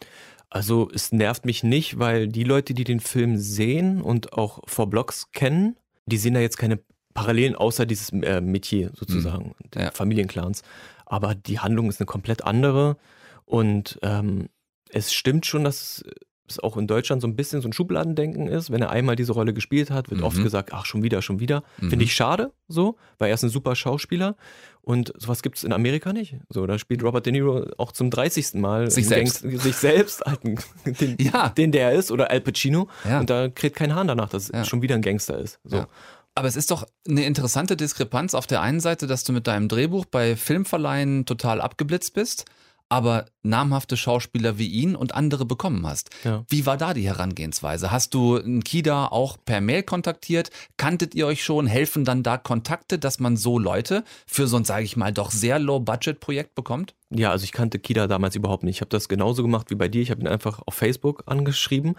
Also 0.54 0.88
es 0.94 1.10
nervt 1.10 1.44
mich 1.44 1.64
nicht, 1.64 1.98
weil 1.98 2.28
die 2.28 2.44
Leute, 2.44 2.74
die 2.74 2.84
den 2.84 3.00
Film 3.00 3.38
sehen 3.38 4.00
und 4.00 4.34
auch 4.34 4.60
vor 4.66 4.88
Blogs 4.88 5.32
kennen, 5.32 5.74
die 6.06 6.16
sehen 6.16 6.34
da 6.34 6.38
jetzt 6.38 6.58
keine 6.58 6.78
Parallelen 7.12 7.56
außer 7.56 7.86
dieses 7.86 8.10
äh, 8.10 8.40
Metier 8.40 8.92
sozusagen, 8.94 9.46
mhm. 9.46 9.70
der 9.74 9.82
ja. 9.82 9.90
Familienclans. 9.90 10.62
Aber 11.06 11.34
die 11.34 11.58
Handlung 11.58 11.88
ist 11.88 12.00
eine 12.00 12.06
komplett 12.06 12.44
andere 12.44 12.96
und 13.44 13.98
ähm, 14.02 14.48
es 14.90 15.12
stimmt 15.12 15.44
schon, 15.44 15.64
dass 15.64 16.04
es 16.48 16.61
auch 16.61 16.76
in 16.76 16.87
Deutschland 16.87 17.22
so 17.22 17.28
ein 17.28 17.37
bisschen 17.37 17.62
so 17.62 17.68
ein 17.68 17.72
Schubladendenken 17.72 18.48
ist. 18.48 18.70
Wenn 18.70 18.83
er 18.83 18.90
einmal 18.90 19.16
diese 19.16 19.33
Rolle 19.33 19.54
gespielt 19.54 19.90
hat, 19.90 20.11
wird 20.11 20.20
mhm. 20.20 20.26
oft 20.26 20.42
gesagt, 20.42 20.72
ach, 20.72 20.85
schon 20.85 21.02
wieder, 21.02 21.22
schon 21.22 21.40
wieder. 21.40 21.62
Mhm. 21.80 21.90
Finde 21.90 22.04
ich 22.04 22.14
schade 22.14 22.52
so, 22.68 22.96
weil 23.18 23.28
er 23.28 23.35
ist 23.35 23.42
ein 23.42 23.50
super 23.50 23.74
Schauspieler 23.74 24.37
und 24.83 25.12
sowas 25.16 25.42
gibt 25.42 25.57
es 25.57 25.64
in 25.64 25.72
Amerika 25.72 26.12
nicht. 26.12 26.37
So, 26.50 26.66
da 26.66 26.78
spielt 26.78 27.02
Robert 27.02 27.24
De 27.24 27.33
Niro 27.33 27.66
auch 27.78 27.92
zum 27.92 28.11
30. 28.11 28.54
Mal 28.54 28.90
sich 28.90 29.07
selbst, 29.07 29.42
Gang 29.42 29.61
sich 29.61 29.76
selbst 29.76 30.22
den, 30.85 31.16
ja. 31.18 31.48
den, 31.48 31.72
der 31.72 31.90
er 31.90 31.98
ist, 31.98 32.11
oder 32.11 32.30
Al 32.30 32.40
Pacino. 32.40 32.88
Ja. 33.09 33.20
Und 33.20 33.30
da 33.30 33.48
kriegt 33.48 33.76
kein 33.76 33.94
Hahn 33.94 34.09
danach, 34.09 34.28
dass 34.28 34.50
es 34.50 34.68
schon 34.68 34.83
wieder 34.83 34.94
ein 34.94 35.02
Gangster 35.02 35.38
ist. 35.38 35.59
So. 35.64 35.87
Aber 36.35 36.48
es 36.48 36.57
ist 36.57 36.70
doch 36.70 36.85
eine 37.09 37.24
interessante 37.24 37.76
Diskrepanz 37.76 38.35
auf 38.35 38.46
der 38.46 38.61
einen 38.61 38.80
Seite, 38.80 39.07
dass 39.07 39.24
du 39.24 39.33
mit 39.33 39.46
deinem 39.46 39.68
Drehbuch 39.68 40.04
bei 40.04 40.37
Filmverleihen 40.37 41.26
total 41.26 41.61
abgeblitzt 41.61 42.12
bist 42.12 42.44
aber 42.88 43.27
namhafte 43.42 43.97
Schauspieler 43.97 44.59
wie 44.59 44.68
ihn 44.68 44.97
und 44.97 45.14
andere 45.14 45.44
bekommen 45.44 45.87
hast. 45.87 46.11
Ja. 46.25 46.44
Wie 46.49 46.66
war 46.66 46.77
da 46.77 46.94
die 46.94 47.07
Herangehensweise? 47.07 47.90
Hast 47.90 48.14
du 48.14 48.40
Kida 48.62 49.09
auch 49.09 49.37
per 49.44 49.61
Mail 49.61 49.83
kontaktiert? 49.83 50.51
Kanntet 50.77 51.14
ihr 51.14 51.27
euch 51.27 51.44
schon? 51.44 51.66
Helfen 51.66 52.05
dann 52.05 52.23
da 52.23 52.38
Kontakte, 52.38 52.99
dass 52.99 53.20
man 53.20 53.37
so 53.37 53.59
Leute 53.59 54.05
für 54.27 54.47
so 54.47 54.57
ein, 54.57 54.64
sage 54.64 54.85
ich 54.85 54.97
mal, 54.97 55.12
doch 55.12 55.31
sehr 55.31 55.59
Low-Budget-Projekt 55.59 56.55
bekommt? 56.55 56.94
Ja, 57.14 57.31
also 57.31 57.44
ich 57.44 57.53
kannte 57.53 57.79
Kida 57.79 58.09
damals 58.09 58.35
überhaupt 58.35 58.64
nicht. 58.64 58.77
Ich 58.77 58.81
habe 58.81 58.88
das 58.88 59.09
genauso 59.09 59.42
gemacht 59.42 59.70
wie 59.70 59.77
bei 59.77 59.88
dir. 59.88 60.03
Ich 60.03 60.11
habe 60.11 60.20
ihn 60.20 60.27
einfach 60.27 60.61
auf 60.66 60.74
Facebook 60.74 61.22
angeschrieben, 61.27 61.94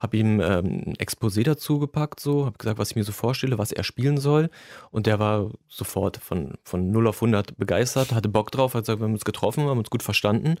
habe 0.00 0.16
ihm 0.16 0.40
ähm, 0.40 0.82
ein 0.86 0.94
Exposé 0.96 1.44
dazu 1.44 1.78
gepackt, 1.78 2.18
so, 2.18 2.46
habe 2.46 2.58
gesagt, 2.58 2.78
was 2.78 2.90
ich 2.90 2.96
mir 2.96 3.04
so 3.04 3.12
vorstelle, 3.12 3.58
was 3.58 3.70
er 3.70 3.84
spielen 3.84 4.18
soll. 4.18 4.50
Und 4.90 5.06
der 5.06 5.20
war 5.20 5.50
sofort 5.68 6.16
von, 6.16 6.54
von 6.64 6.90
0 6.90 7.06
auf 7.06 7.22
100 7.22 7.56
begeistert, 7.56 8.12
hatte 8.12 8.28
Bock 8.28 8.50
drauf, 8.50 8.74
hat 8.74 8.82
gesagt, 8.82 9.00
wir 9.00 9.04
haben 9.04 9.12
uns 9.12 9.24
getroffen, 9.24 9.64
haben 9.64 9.78
uns 9.78 9.90
gut 9.90 10.02
verstanden. 10.02 10.56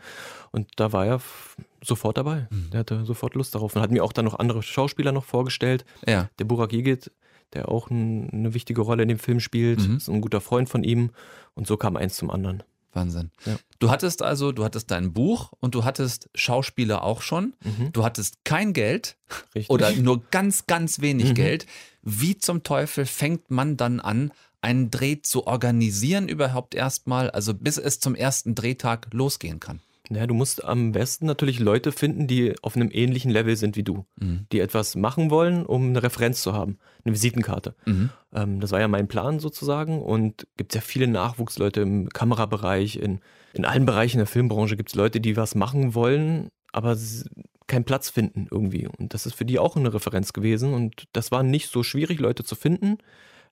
Und 0.52 0.68
da 0.76 0.92
war 0.92 1.04
er 1.06 1.20
sofort 1.82 2.16
dabei. 2.16 2.46
Mhm. 2.50 2.70
Der 2.70 2.80
hatte 2.80 3.04
sofort 3.04 3.34
Lust 3.34 3.54
darauf 3.56 3.74
und 3.74 3.82
hat 3.82 3.90
mir 3.90 4.04
auch 4.04 4.12
dann 4.12 4.24
noch 4.24 4.38
andere 4.38 4.62
Schauspieler 4.62 5.10
noch 5.10 5.24
vorgestellt. 5.24 5.84
Ja. 6.06 6.30
Der 6.38 6.44
Burak 6.44 6.72
Yigit, 6.72 7.10
der 7.54 7.68
auch 7.68 7.90
ein, 7.90 8.30
eine 8.30 8.54
wichtige 8.54 8.82
Rolle 8.82 9.02
in 9.02 9.08
dem 9.08 9.18
Film 9.18 9.40
spielt, 9.40 9.86
mhm. 9.86 9.96
ist 9.96 10.08
ein 10.08 10.20
guter 10.20 10.40
Freund 10.40 10.68
von 10.68 10.84
ihm. 10.84 11.10
Und 11.54 11.66
so 11.66 11.76
kam 11.76 11.96
eins 11.96 12.16
zum 12.16 12.30
anderen. 12.30 12.62
Wahnsinn. 12.96 13.30
Ja. 13.44 13.56
Du 13.78 13.90
hattest 13.90 14.22
also, 14.22 14.50
du 14.52 14.64
hattest 14.64 14.90
dein 14.90 15.12
Buch 15.12 15.52
und 15.60 15.74
du 15.74 15.84
hattest 15.84 16.28
Schauspieler 16.34 17.04
auch 17.04 17.22
schon. 17.22 17.54
Mhm. 17.62 17.92
Du 17.92 18.04
hattest 18.04 18.44
kein 18.44 18.72
Geld 18.72 19.16
Richtig. 19.54 19.70
oder 19.70 19.92
nur 19.92 20.24
ganz, 20.30 20.66
ganz 20.66 21.00
wenig 21.00 21.28
mhm. 21.28 21.34
Geld. 21.34 21.66
Wie 22.02 22.38
zum 22.38 22.62
Teufel 22.62 23.06
fängt 23.06 23.50
man 23.50 23.76
dann 23.76 24.00
an, 24.00 24.32
einen 24.60 24.90
Dreh 24.90 25.20
zu 25.22 25.46
organisieren 25.46 26.28
überhaupt 26.28 26.74
erstmal, 26.74 27.30
also 27.30 27.54
bis 27.54 27.78
es 27.78 28.00
zum 28.00 28.14
ersten 28.16 28.54
Drehtag 28.54 29.08
losgehen 29.12 29.60
kann? 29.60 29.80
Ja, 30.10 30.26
du 30.26 30.34
musst 30.34 30.64
am 30.64 30.92
besten 30.92 31.26
natürlich 31.26 31.58
Leute 31.58 31.90
finden, 31.90 32.26
die 32.26 32.54
auf 32.62 32.76
einem 32.76 32.90
ähnlichen 32.92 33.30
Level 33.30 33.56
sind 33.56 33.76
wie 33.76 33.82
du, 33.82 34.06
mhm. 34.20 34.46
die 34.52 34.60
etwas 34.60 34.94
machen 34.94 35.30
wollen, 35.30 35.66
um 35.66 35.88
eine 35.88 36.02
Referenz 36.02 36.42
zu 36.42 36.52
haben, 36.52 36.78
eine 37.04 37.14
Visitenkarte. 37.14 37.74
Mhm. 37.86 38.10
Ähm, 38.32 38.60
das 38.60 38.70
war 38.70 38.80
ja 38.80 38.88
mein 38.88 39.08
Plan 39.08 39.40
sozusagen 39.40 40.00
und 40.02 40.46
gibt 40.56 40.74
ja 40.74 40.80
viele 40.80 41.08
Nachwuchsleute 41.08 41.80
im 41.80 42.08
Kamerabereich, 42.08 42.96
in, 42.96 43.20
in 43.52 43.64
allen 43.64 43.86
Bereichen 43.86 44.18
der 44.18 44.26
Filmbranche 44.26 44.76
gibt 44.76 44.90
es 44.90 44.94
Leute, 44.94 45.20
die 45.20 45.36
was 45.36 45.54
machen 45.54 45.94
wollen, 45.94 46.48
aber 46.72 46.96
keinen 47.66 47.84
Platz 47.84 48.08
finden 48.08 48.46
irgendwie. 48.50 48.86
Und 48.86 49.12
das 49.12 49.26
ist 49.26 49.34
für 49.34 49.44
die 49.44 49.58
auch 49.58 49.76
eine 49.76 49.92
Referenz 49.92 50.32
gewesen 50.32 50.72
und 50.72 51.04
das 51.12 51.32
war 51.32 51.42
nicht 51.42 51.70
so 51.70 51.82
schwierig, 51.82 52.20
Leute 52.20 52.44
zu 52.44 52.54
finden. 52.54 52.98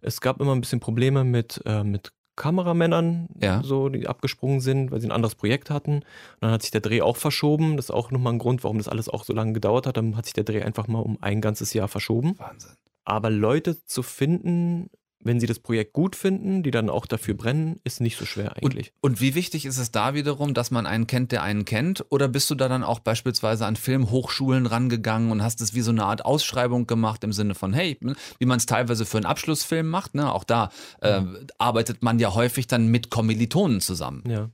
Es 0.00 0.20
gab 0.20 0.40
immer 0.40 0.54
ein 0.54 0.60
bisschen 0.60 0.80
Probleme 0.80 1.24
mit, 1.24 1.62
äh, 1.64 1.82
mit 1.82 2.12
Kameramännern, 2.36 3.28
ja. 3.40 3.62
so, 3.62 3.88
die 3.88 4.06
abgesprungen 4.06 4.60
sind, 4.60 4.90
weil 4.90 5.00
sie 5.00 5.08
ein 5.08 5.12
anderes 5.12 5.34
Projekt 5.34 5.70
hatten. 5.70 5.96
Und 5.96 6.04
dann 6.40 6.50
hat 6.50 6.62
sich 6.62 6.70
der 6.70 6.80
Dreh 6.80 7.02
auch 7.02 7.16
verschoben. 7.16 7.76
Das 7.76 7.86
ist 7.86 7.90
auch 7.90 8.10
nochmal 8.10 8.32
ein 8.32 8.38
Grund, 8.38 8.64
warum 8.64 8.78
das 8.78 8.88
alles 8.88 9.08
auch 9.08 9.24
so 9.24 9.32
lange 9.32 9.52
gedauert 9.52 9.86
hat. 9.86 9.96
Dann 9.96 10.16
hat 10.16 10.24
sich 10.24 10.34
der 10.34 10.44
Dreh 10.44 10.62
einfach 10.62 10.88
mal 10.88 11.00
um 11.00 11.18
ein 11.20 11.40
ganzes 11.40 11.72
Jahr 11.74 11.88
verschoben. 11.88 12.38
Wahnsinn. 12.38 12.72
Aber 13.04 13.30
Leute 13.30 13.84
zu 13.84 14.02
finden, 14.02 14.90
wenn 15.24 15.40
sie 15.40 15.46
das 15.46 15.58
Projekt 15.58 15.94
gut 15.94 16.14
finden, 16.14 16.62
die 16.62 16.70
dann 16.70 16.90
auch 16.90 17.06
dafür 17.06 17.34
brennen, 17.34 17.80
ist 17.82 18.00
nicht 18.00 18.16
so 18.16 18.26
schwer 18.26 18.56
eigentlich. 18.56 18.92
Und, 19.00 19.12
und, 19.12 19.20
wie 19.20 19.34
wichtig 19.34 19.64
ist 19.64 19.78
es 19.78 19.90
da 19.90 20.14
wiederum, 20.14 20.54
dass 20.54 20.70
man 20.70 20.86
einen 20.86 21.06
kennt, 21.06 21.32
der 21.32 21.42
einen 21.42 21.64
kennt? 21.64 22.04
Oder 22.10 22.28
bist 22.28 22.50
du 22.50 22.54
da 22.54 22.68
dann 22.68 22.84
auch 22.84 23.00
beispielsweise 23.00 23.66
an 23.66 23.76
Filmhochschulen 23.76 24.66
rangegangen 24.66 25.30
und 25.30 25.42
hast 25.42 25.60
es 25.60 25.74
wie 25.74 25.80
so 25.80 25.90
eine 25.90 26.04
Art 26.04 26.24
Ausschreibung 26.24 26.86
gemacht 26.86 27.24
im 27.24 27.32
Sinne 27.32 27.54
von, 27.54 27.72
hey, 27.72 27.98
wie 28.38 28.46
man 28.46 28.58
es 28.58 28.66
teilweise 28.66 29.06
für 29.06 29.16
einen 29.16 29.26
Abschlussfilm 29.26 29.88
macht, 29.88 30.14
ne? 30.14 30.32
Auch 30.32 30.44
da 30.44 30.70
äh, 31.00 31.22
arbeitet 31.58 32.02
man 32.02 32.18
ja 32.18 32.34
häufig 32.34 32.66
dann 32.66 32.88
mit 32.88 33.10
Kommilitonen 33.10 33.80
zusammen. 33.80 34.22
Ja. 34.28 34.50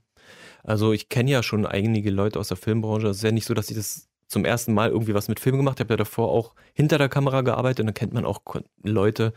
Also 0.63 0.93
ich 0.93 1.09
kenne 1.09 1.31
ja 1.31 1.43
schon 1.43 1.65
einige 1.65 2.11
Leute 2.11 2.39
aus 2.39 2.47
der 2.47 2.57
Filmbranche. 2.57 3.07
Es 3.07 3.17
ist 3.17 3.23
ja 3.23 3.31
nicht 3.31 3.45
so, 3.45 3.53
dass 3.53 3.69
ich 3.69 3.75
das 3.75 4.07
zum 4.27 4.45
ersten 4.45 4.73
Mal 4.73 4.89
irgendwie 4.89 5.13
was 5.13 5.27
mit 5.27 5.39
Film 5.39 5.57
gemacht 5.57 5.79
habe. 5.79 5.87
Ich 5.87 5.91
habe 5.91 5.93
ja 5.93 5.97
davor 5.97 6.29
auch 6.29 6.53
hinter 6.73 6.97
der 6.97 7.09
Kamera 7.09 7.41
gearbeitet 7.41 7.81
und 7.81 7.87
dann 7.87 7.93
kennt 7.93 8.13
man 8.13 8.25
auch 8.25 8.41
Leute, 8.81 9.33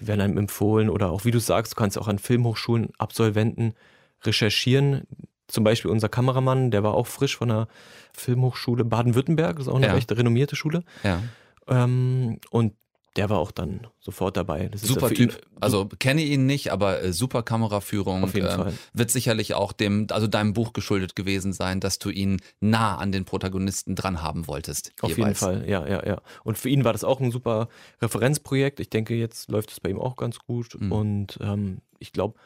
die 0.00 0.06
werden 0.06 0.20
einem 0.20 0.38
empfohlen 0.38 0.88
oder 0.90 1.10
auch, 1.10 1.24
wie 1.24 1.30
du 1.30 1.40
sagst, 1.40 1.72
du 1.72 1.76
kannst 1.76 1.98
auch 1.98 2.08
an 2.08 2.18
Filmhochschulen 2.18 2.90
Absolventen 2.98 3.74
recherchieren. 4.22 5.02
Zum 5.48 5.64
Beispiel 5.64 5.90
unser 5.90 6.08
Kameramann, 6.08 6.70
der 6.70 6.82
war 6.82 6.94
auch 6.94 7.06
frisch 7.06 7.36
von 7.36 7.48
der 7.48 7.68
Filmhochschule 8.12 8.84
Baden-Württemberg, 8.84 9.56
das 9.56 9.66
ist 9.66 9.72
auch 9.72 9.76
eine 9.76 9.86
ja. 9.86 9.94
recht 9.94 10.10
renommierte 10.12 10.56
Schule. 10.56 10.84
Ja. 11.02 11.22
Ähm, 11.66 12.38
und 12.50 12.74
der 13.18 13.28
war 13.30 13.38
auch 13.38 13.50
dann 13.50 13.88
sofort 13.98 14.36
dabei. 14.36 14.68
Das 14.68 14.82
super 14.82 15.08
Typ. 15.08 15.32
Ihn, 15.32 15.38
also 15.60 15.88
kenne 15.98 16.22
ihn 16.22 16.46
nicht, 16.46 16.70
aber 16.70 17.02
äh, 17.02 17.12
super 17.12 17.42
Kameraführung. 17.42 18.22
Auf 18.22 18.34
jeden 18.34 18.46
ähm, 18.46 18.54
Fall. 18.54 18.72
Wird 18.92 19.10
sicherlich 19.10 19.54
auch 19.54 19.72
dem, 19.72 20.06
also 20.12 20.28
deinem 20.28 20.52
Buch 20.52 20.72
geschuldet 20.72 21.16
gewesen 21.16 21.52
sein, 21.52 21.80
dass 21.80 21.98
du 21.98 22.10
ihn 22.10 22.40
nah 22.60 22.96
an 22.96 23.10
den 23.10 23.24
Protagonisten 23.24 23.96
dran 23.96 24.22
haben 24.22 24.46
wolltest. 24.46 24.92
Auf 25.00 25.10
jeweils. 25.10 25.40
jeden 25.40 25.58
Fall, 25.58 25.68
ja, 25.68 25.84
ja, 25.88 26.06
ja. 26.06 26.22
Und 26.44 26.58
für 26.58 26.68
ihn 26.68 26.84
war 26.84 26.92
das 26.92 27.02
auch 27.02 27.20
ein 27.20 27.32
super 27.32 27.68
Referenzprojekt. 28.00 28.78
Ich 28.78 28.88
denke, 28.88 29.16
jetzt 29.16 29.50
läuft 29.50 29.72
es 29.72 29.80
bei 29.80 29.90
ihm 29.90 29.98
auch 29.98 30.14
ganz 30.14 30.38
gut. 30.38 30.80
Mhm. 30.80 30.92
Und 30.92 31.38
ähm, 31.42 31.78
ich 31.98 32.12
glaube, 32.12 32.38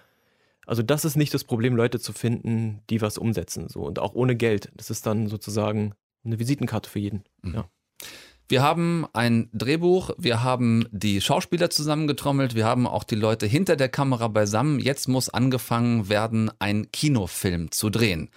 also 0.66 0.82
das 0.82 1.04
ist 1.04 1.16
nicht 1.16 1.34
das 1.34 1.44
Problem, 1.44 1.76
Leute 1.76 2.00
zu 2.00 2.14
finden, 2.14 2.80
die 2.88 3.02
was 3.02 3.18
umsetzen. 3.18 3.68
So. 3.68 3.82
Und 3.82 3.98
auch 3.98 4.14
ohne 4.14 4.36
Geld. 4.36 4.72
Das 4.74 4.88
ist 4.88 5.04
dann 5.04 5.26
sozusagen 5.26 5.92
eine 6.24 6.38
Visitenkarte 6.38 6.88
für 6.88 6.98
jeden. 6.98 7.24
Mhm. 7.42 7.54
Ja. 7.56 7.68
Wir 8.52 8.62
haben 8.62 9.06
ein 9.14 9.48
Drehbuch, 9.54 10.10
wir 10.18 10.42
haben 10.42 10.86
die 10.90 11.22
Schauspieler 11.22 11.70
zusammengetrommelt, 11.70 12.54
wir 12.54 12.66
haben 12.66 12.86
auch 12.86 13.02
die 13.02 13.14
Leute 13.14 13.46
hinter 13.46 13.76
der 13.76 13.88
Kamera 13.88 14.28
beisammen. 14.28 14.78
Jetzt 14.78 15.08
muss 15.08 15.30
angefangen 15.30 16.10
werden, 16.10 16.50
ein 16.58 16.92
Kinofilm 16.92 17.70
zu 17.70 17.88
drehen. 17.88 18.28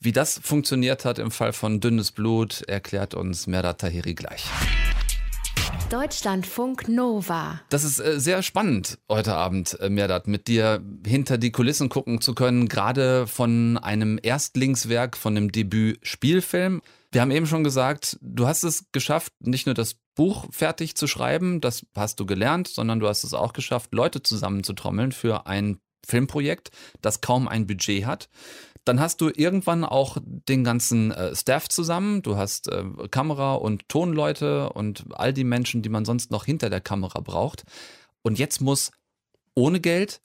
Wie 0.00 0.12
das 0.12 0.40
funktioniert 0.42 1.04
hat 1.04 1.18
im 1.18 1.30
Fall 1.30 1.52
von 1.52 1.80
Dünnes 1.80 2.12
Blut, 2.12 2.62
erklärt 2.62 3.12
uns 3.12 3.46
Merda 3.46 3.74
Tahiri 3.74 4.14
gleich. 4.14 4.46
Deutschlandfunk 5.90 6.88
Nova. 6.88 7.60
Das 7.68 7.84
ist 7.84 7.98
äh, 7.98 8.18
sehr 8.18 8.42
spannend 8.42 8.98
heute 9.10 9.34
Abend, 9.34 9.78
äh, 9.80 9.90
Merdat, 9.90 10.28
mit 10.28 10.48
dir 10.48 10.82
hinter 11.06 11.36
die 11.36 11.52
Kulissen 11.52 11.90
gucken 11.90 12.22
zu 12.22 12.34
können, 12.34 12.68
gerade 12.68 13.26
von 13.26 13.76
einem 13.76 14.18
Erstlingswerk, 14.22 15.14
von 15.14 15.36
einem 15.36 15.52
Debüt-Spielfilm. 15.52 16.80
Wir 17.10 17.22
haben 17.22 17.30
eben 17.30 17.46
schon 17.46 17.64
gesagt, 17.64 18.18
du 18.20 18.46
hast 18.46 18.64
es 18.64 18.86
geschafft, 18.92 19.32
nicht 19.40 19.66
nur 19.66 19.74
das 19.74 19.96
Buch 20.14 20.46
fertig 20.50 20.94
zu 20.94 21.06
schreiben, 21.06 21.60
das 21.60 21.86
hast 21.94 22.20
du 22.20 22.26
gelernt, 22.26 22.68
sondern 22.68 23.00
du 23.00 23.08
hast 23.08 23.24
es 23.24 23.34
auch 23.34 23.52
geschafft, 23.52 23.94
Leute 23.94 24.22
zusammenzutrommeln 24.22 25.12
für 25.12 25.46
ein 25.46 25.78
Filmprojekt, 26.06 26.70
das 27.00 27.20
kaum 27.20 27.48
ein 27.48 27.66
Budget 27.66 28.04
hat. 28.04 28.28
Dann 28.84 29.00
hast 29.00 29.20
du 29.20 29.30
irgendwann 29.34 29.84
auch 29.84 30.16
den 30.22 30.64
ganzen 30.64 31.10
äh, 31.10 31.36
Staff 31.36 31.68
zusammen. 31.68 32.22
Du 32.22 32.36
hast 32.36 32.68
äh, 32.68 32.84
Kamera- 33.10 33.54
und 33.54 33.88
Tonleute 33.88 34.70
und 34.70 35.04
all 35.12 35.34
die 35.34 35.44
Menschen, 35.44 35.82
die 35.82 35.90
man 35.90 36.06
sonst 36.06 36.30
noch 36.30 36.46
hinter 36.46 36.70
der 36.70 36.80
Kamera 36.80 37.20
braucht. 37.20 37.64
Und 38.22 38.38
jetzt 38.38 38.60
muss 38.60 38.90
ohne 39.54 39.80
Geld, 39.80 40.22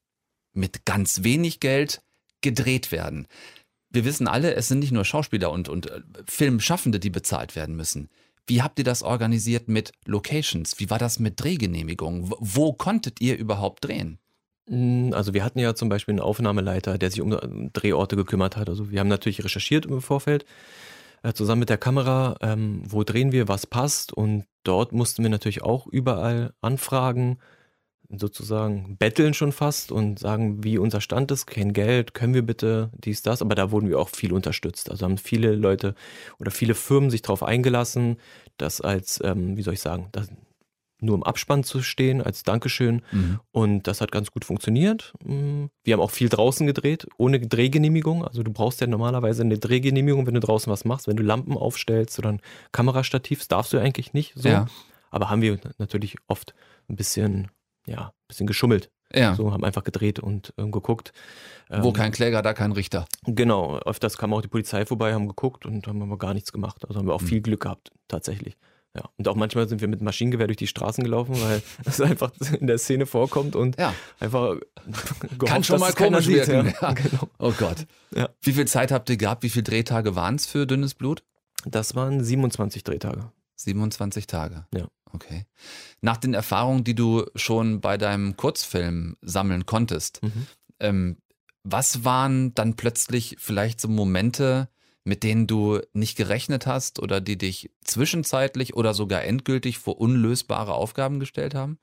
mit 0.54 0.86
ganz 0.86 1.24
wenig 1.24 1.60
Geld 1.60 2.02
gedreht 2.42 2.92
werden. 2.92 3.28
Wir 3.94 4.06
wissen 4.06 4.28
alle, 4.28 4.56
es 4.56 4.68
sind 4.68 4.80
nicht 4.80 4.92
nur 4.92 5.06
Schauspieler 5.06 5.52
und, 5.52 5.70
und 5.70 5.90
äh, 5.90 6.02
Filmschaffende, 6.28 7.00
die 7.00 7.12
bezahlt 7.12 7.56
werden 7.56 7.76
müssen. 7.76 8.10
Wie 8.48 8.62
habt 8.62 8.78
ihr 8.80 8.84
das 8.84 9.04
organisiert 9.04 9.70
mit 9.70 9.94
Locations? 10.06 10.80
Wie 10.80 10.90
war 10.90 11.00
das 11.00 11.20
mit 11.20 11.42
Drehgenehmigungen? 11.42 12.34
Wo 12.40 12.74
konntet 12.74 13.22
ihr 13.22 13.38
überhaupt 13.38 13.86
drehen? 13.86 14.18
Hm, 14.68 15.14
also 15.14 15.34
wir 15.34 15.46
hatten 15.46 15.60
ja 15.60 15.76
zum 15.76 15.90
Beispiel 15.90 16.14
einen 16.14 16.22
Aufnahmeleiter, 16.22 16.98
der 16.98 17.12
sich 17.12 17.22
um 17.22 17.72
Drehorte 17.72 18.16
gekümmert 18.16 18.58
hat. 18.58 18.68
Also 18.68 18.92
wir 18.92 19.00
haben 19.00 19.08
natürlich 19.08 19.44
recherchiert 19.44 19.86
im 19.86 20.02
Vorfeld, 20.02 20.46
äh, 21.22 21.34
zusammen 21.34 21.60
mit 21.60 21.70
der 21.70 21.78
Kamera, 21.78 22.36
ähm, 22.42 22.82
wo 22.86 23.04
drehen 23.04 23.32
wir, 23.32 23.48
was 23.48 23.68
passt. 23.68 24.12
Und 24.12 24.46
dort 24.64 24.92
mussten 24.92 25.22
wir 25.22 25.30
natürlich 25.30 25.62
auch 25.62 25.86
überall 25.88 26.54
anfragen, 26.62 27.38
sozusagen 28.10 28.98
betteln 28.98 29.34
schon 29.34 29.52
fast 29.52 29.92
und 29.92 30.20
sagen, 30.20 30.64
wie 30.64 30.78
unser 30.78 31.02
Stand 31.02 31.32
ist, 31.32 31.46
kein 31.48 31.74
Geld, 31.74 32.14
können 32.14 32.34
wir 32.34 32.44
bitte 32.44 32.92
dies, 32.94 33.22
das. 33.22 33.42
Aber 33.42 33.56
da 33.56 33.72
wurden 33.72 33.90
wir 33.90 34.00
auch 34.00 34.10
viel 34.10 34.34
unterstützt. 34.34 34.92
Also 34.92 35.06
haben 35.06 35.18
viele 35.18 35.56
Leute 35.56 35.96
oder 36.40 36.52
viele 36.52 36.76
Firmen 36.76 37.10
sich 37.10 37.22
darauf 37.22 37.44
eingelassen, 37.44 38.18
das 38.58 38.82
als, 38.82 39.20
ähm, 39.24 39.58
wie 39.58 39.64
soll 39.64 39.74
ich 39.74 39.82
sagen, 39.82 40.10
das, 40.12 40.30
nur 41.04 41.16
im 41.16 41.24
Abspann 41.24 41.64
zu 41.64 41.82
stehen 41.82 42.22
als 42.22 42.44
Dankeschön. 42.44 43.02
Mhm. 43.12 43.40
Und 43.52 43.88
das 43.88 44.02
hat 44.02 44.12
ganz 44.12 44.32
gut 44.32 44.46
funktioniert. 44.46 45.14
Mm, 45.24 45.66
wir 45.84 45.94
haben 45.94 46.02
auch 46.02 46.12
viel 46.12 46.30
draußen 46.30 46.66
gedreht, 46.66 47.08
ohne 47.18 47.40
Drehgenehmigung. 47.40 48.26
Also 48.26 48.42
du 48.42 48.52
brauchst 48.52 48.82
ja 48.82 48.88
normalerweise 48.88 49.44
eine 49.44 49.60
Drehgenehmigung, 49.60 50.26
wenn 50.26 50.34
du 50.34 50.40
draußen 50.40 50.72
was 50.72 50.86
machst. 50.86 51.08
Wenn 51.08 51.18
du 51.18 51.24
Lampen 51.24 51.58
aufstellst 51.58 52.18
oder 52.20 52.30
ein 52.30 52.42
Kamerastativ, 52.72 53.46
darfst 53.48 53.74
du 53.74 53.78
eigentlich 53.78 54.14
nicht 54.14 54.34
so. 54.36 54.50
Ja. 54.50 54.68
Aber 55.12 55.30
haben 55.30 55.42
wir 55.42 55.60
natürlich 55.78 56.16
oft 56.28 56.56
ein 56.90 56.96
bisschen, 56.96 57.50
ja, 57.86 58.08
ein 58.08 58.28
bisschen 58.28 58.48
geschummelt. 58.48 58.90
Ja. 59.14 59.36
So 59.36 59.52
haben 59.52 59.64
einfach 59.64 59.84
gedreht 59.84 60.20
und 60.20 60.54
ähm, 60.58 60.72
geguckt. 60.72 61.14
Wo 61.70 61.90
ähm, 61.90 61.94
kein 61.94 62.12
Kläger, 62.12 62.42
da 62.42 62.54
kein 62.54 62.72
Richter. 62.72 63.06
Genau, 63.26 63.78
öfters 63.80 64.18
kam 64.18 64.34
auch 64.34 64.42
die 64.42 64.48
Polizei 64.48 64.86
vorbei, 64.86 65.14
haben 65.14 65.28
geguckt 65.28 65.66
und 65.66 65.88
haben 65.88 66.02
aber 66.02 66.18
gar 66.18 66.34
nichts 66.34 66.52
gemacht. 66.52 66.86
Also 66.88 67.00
haben 67.00 67.08
wir 67.08 67.14
auch 67.14 67.22
mhm. 67.22 67.28
viel 67.28 67.42
Glück 67.42 67.62
gehabt, 67.62 67.92
tatsächlich. 68.08 68.58
Ja, 68.96 69.10
und 69.18 69.28
auch 69.28 69.36
manchmal 69.36 69.68
sind 69.68 69.82
wir 69.82 69.88
mit 69.88 70.02
Maschinengewehr 70.02 70.46
durch 70.46 70.58
die 70.58 70.68
Straßen 70.68 71.04
gelaufen, 71.04 71.36
weil 71.42 71.64
es 71.86 72.00
einfach 72.00 72.32
in 72.60 72.68
der 72.68 72.78
Szene 72.78 73.06
vorkommt 73.06 73.56
und 73.56 73.78
ja. 73.80 73.94
einfach 74.20 74.56
gehofft, 74.86 75.46
kann 75.46 75.64
schon 75.64 75.80
mal 75.80 75.94
komisch 75.94 76.28
wirken. 76.28 76.74
Ja. 76.80 76.94
Genau. 76.94 77.28
Oh 77.40 77.54
Gott. 77.58 77.88
Ja. 78.16 78.30
Wie 78.42 78.54
viel 78.54 78.68
Zeit 78.68 78.92
habt 78.92 79.10
ihr 79.10 79.18
gehabt? 79.18 79.44
Wie 79.44 79.50
viele 79.50 79.64
Drehtage 79.64 80.16
waren 80.16 80.36
es 80.36 80.46
für 80.46 80.68
dünnes 80.68 80.94
Blut? 80.94 81.24
Das 81.66 81.96
waren 81.96 82.24
27 82.24 82.84
Drehtage. 82.84 83.32
27 83.56 84.28
Tage. 84.28 84.66
Ja. 84.74 84.88
Okay. 85.14 85.46
Nach 86.02 86.18
den 86.18 86.34
Erfahrungen, 86.34 86.84
die 86.84 86.96
du 86.96 87.26
schon 87.36 87.82
bei 87.82 87.98
deinem 87.98 88.36
Kurzfilm 88.36 89.16
sammeln 89.22 89.66
konntest, 89.66 90.22
mhm. 90.24 90.48
ähm, 90.80 91.18
was 91.64 92.04
waren 92.04 92.54
dann 92.56 92.76
plötzlich 92.76 93.38
vielleicht 93.40 93.80
so 93.80 93.88
Momente, 93.88 94.70
mit 95.06 95.24
denen 95.24 95.48
du 95.48 95.80
nicht 95.94 96.18
gerechnet 96.18 96.66
hast 96.66 97.00
oder 97.00 97.22
die 97.22 97.38
dich 97.38 97.72
zwischenzeitlich 97.84 98.74
oder 98.76 98.94
sogar 98.94 99.24
endgültig 99.24 99.80
vor 99.80 100.00
unlösbare 100.00 100.74
Aufgaben 100.74 101.20
gestellt 101.20 101.56
haben? 101.56 101.78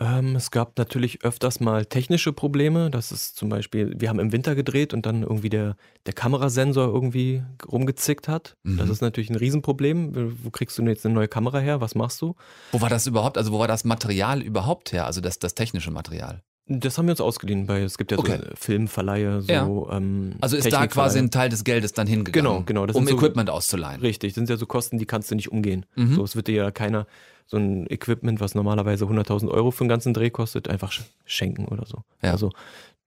Ähm, 0.00 0.34
es 0.34 0.50
gab 0.50 0.78
natürlich 0.78 1.24
öfters 1.24 1.60
mal 1.60 1.84
technische 1.84 2.32
Probleme. 2.32 2.90
Das 2.90 3.12
ist 3.12 3.36
zum 3.36 3.50
Beispiel, 3.50 3.94
wir 3.98 4.08
haben 4.08 4.18
im 4.18 4.32
Winter 4.32 4.54
gedreht 4.54 4.94
und 4.94 5.04
dann 5.04 5.22
irgendwie 5.22 5.50
der, 5.50 5.76
der 6.06 6.14
Kamerasensor 6.14 6.86
irgendwie 6.86 7.42
rumgezickt 7.70 8.26
hat. 8.26 8.56
Mhm. 8.62 8.78
Das 8.78 8.88
ist 8.88 9.02
natürlich 9.02 9.28
ein 9.28 9.36
Riesenproblem. 9.36 10.42
Wo 10.42 10.50
kriegst 10.50 10.78
du 10.78 10.82
jetzt 10.84 11.04
eine 11.04 11.14
neue 11.14 11.28
Kamera 11.28 11.58
her? 11.58 11.82
Was 11.82 11.94
machst 11.94 12.22
du? 12.22 12.34
Wo 12.72 12.80
war 12.80 12.88
das 12.88 13.06
überhaupt? 13.06 13.36
Also 13.36 13.52
wo 13.52 13.58
war 13.58 13.68
das 13.68 13.84
Material 13.84 14.40
überhaupt 14.40 14.92
her? 14.92 15.04
Also 15.04 15.20
das, 15.20 15.38
das 15.38 15.54
technische 15.54 15.90
Material? 15.90 16.42
Das 16.72 16.98
haben 16.98 17.06
wir 17.06 17.12
uns 17.12 17.20
ausgeliehen, 17.20 17.66
weil 17.66 17.82
es 17.82 17.98
gibt 17.98 18.12
ja 18.12 18.18
okay. 18.18 18.38
so 18.38 18.54
Filmverleihe, 18.54 19.42
so. 19.42 19.52
Ja. 19.52 19.96
Ähm, 19.96 20.36
also 20.40 20.56
ist 20.56 20.72
da 20.72 20.86
quasi 20.86 21.18
ein 21.18 21.32
Teil 21.32 21.48
des 21.48 21.64
Geldes 21.64 21.94
dann 21.94 22.06
hingegangen, 22.06 22.64
genau, 22.64 22.84
genau, 22.84 22.96
um 22.96 23.08
Equipment 23.08 23.48
so, 23.48 23.54
auszuleihen. 23.54 24.00
Richtig, 24.00 24.32
das 24.32 24.34
sind 24.36 24.48
ja 24.48 24.56
so 24.56 24.66
Kosten, 24.66 24.96
die 24.96 25.06
kannst 25.06 25.30
du 25.32 25.34
nicht 25.34 25.50
umgehen. 25.50 25.84
Mhm. 25.96 26.14
So, 26.14 26.22
es 26.22 26.36
wird 26.36 26.46
dir 26.46 26.54
ja 26.54 26.70
keiner 26.70 27.06
so 27.46 27.56
ein 27.56 27.90
Equipment, 27.90 28.38
was 28.38 28.54
normalerweise 28.54 29.04
100.000 29.04 29.48
Euro 29.48 29.72
für 29.72 29.80
einen 29.80 29.88
ganzen 29.88 30.14
Dreh 30.14 30.30
kostet, 30.30 30.68
einfach 30.68 30.92
schenken 31.24 31.64
oder 31.66 31.84
so. 31.86 32.04
Ja. 32.22 32.30
Also 32.30 32.52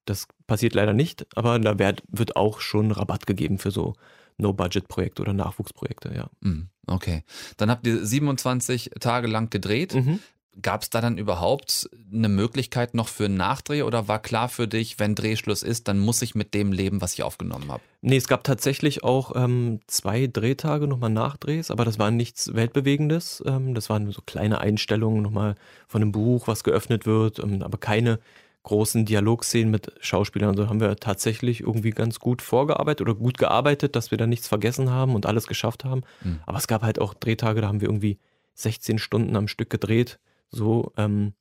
das 0.03 0.27
passiert 0.45 0.75
leider 0.75 0.91
nicht, 0.91 1.25
aber 1.35 1.57
da 1.59 1.79
wird, 1.79 2.03
wird 2.09 2.35
auch 2.35 2.59
schon 2.59 2.91
Rabatt 2.91 3.25
gegeben 3.25 3.57
für 3.57 3.71
so 3.71 3.93
No-Budget-Projekte 4.37 5.21
oder 5.21 5.31
Nachwuchsprojekte, 5.31 6.13
ja. 6.13 6.29
Mhm. 6.41 6.67
Okay. 6.87 7.23
Dann 7.55 7.69
habt 7.69 7.87
ihr 7.87 8.05
27 8.05 8.91
Tage 8.99 9.27
lang 9.27 9.49
gedreht. 9.49 9.95
Mhm. 9.95 10.19
Gab 10.61 10.83
es 10.83 10.89
da 10.91 11.01
dann 11.01 11.17
überhaupt 11.17 11.89
eine 12.13 12.29
Möglichkeit 12.29 12.93
noch 12.93 13.07
für 13.07 13.25
einen 13.25 13.37
Nachdreh 13.37 13.81
oder 13.81 14.07
war 14.07 14.21
klar 14.21 14.49
für 14.49 14.67
dich, 14.67 14.99
wenn 14.99 15.15
Drehschluss 15.15 15.63
ist, 15.63 15.87
dann 15.87 15.97
muss 15.97 16.21
ich 16.21 16.35
mit 16.35 16.53
dem 16.53 16.71
leben, 16.71 17.01
was 17.01 17.13
ich 17.13 17.23
aufgenommen 17.23 17.71
habe? 17.71 17.81
Nee, 18.01 18.17
es 18.17 18.27
gab 18.27 18.43
tatsächlich 18.43 19.03
auch 19.03 19.31
ähm, 19.35 19.79
zwei 19.87 20.27
Drehtage 20.27 20.87
nochmal 20.87 21.09
Nachdrehs, 21.09 21.71
aber 21.71 21.85
das 21.85 21.97
war 21.97 22.11
nichts 22.11 22.53
Weltbewegendes. 22.53 23.43
Ähm, 23.47 23.73
das 23.73 23.89
waren 23.89 24.11
so 24.11 24.21
kleine 24.21 24.61
Einstellungen 24.61 25.23
nochmal 25.23 25.55
von 25.87 26.01
einem 26.01 26.11
Buch, 26.11 26.47
was 26.47 26.63
geöffnet 26.63 27.05
wird, 27.07 27.39
ähm, 27.39 27.63
aber 27.63 27.79
keine 27.79 28.19
großen 28.63 29.05
Dialogszenen 29.05 29.71
mit 29.71 29.91
Schauspielern. 29.99 30.49
Also 30.49 30.69
haben 30.69 30.79
wir 30.79 30.95
tatsächlich 30.95 31.61
irgendwie 31.61 31.91
ganz 31.91 32.19
gut 32.19 32.41
vorgearbeitet 32.41 33.01
oder 33.01 33.15
gut 33.15 33.37
gearbeitet, 33.37 33.95
dass 33.95 34.11
wir 34.11 34.17
da 34.17 34.27
nichts 34.27 34.47
vergessen 34.47 34.89
haben 34.89 35.15
und 35.15 35.25
alles 35.25 35.47
geschafft 35.47 35.83
haben. 35.83 36.03
Mhm. 36.23 36.39
Aber 36.45 36.57
es 36.57 36.67
gab 36.67 36.81
halt 36.81 36.99
auch 36.99 37.13
Drehtage, 37.13 37.61
da 37.61 37.67
haben 37.67 37.81
wir 37.81 37.89
irgendwie 37.89 38.19
16 38.55 38.99
Stunden 38.99 39.35
am 39.35 39.47
Stück 39.47 39.69
gedreht 39.69 40.19
so, 40.53 40.93
ähm, 40.97 41.33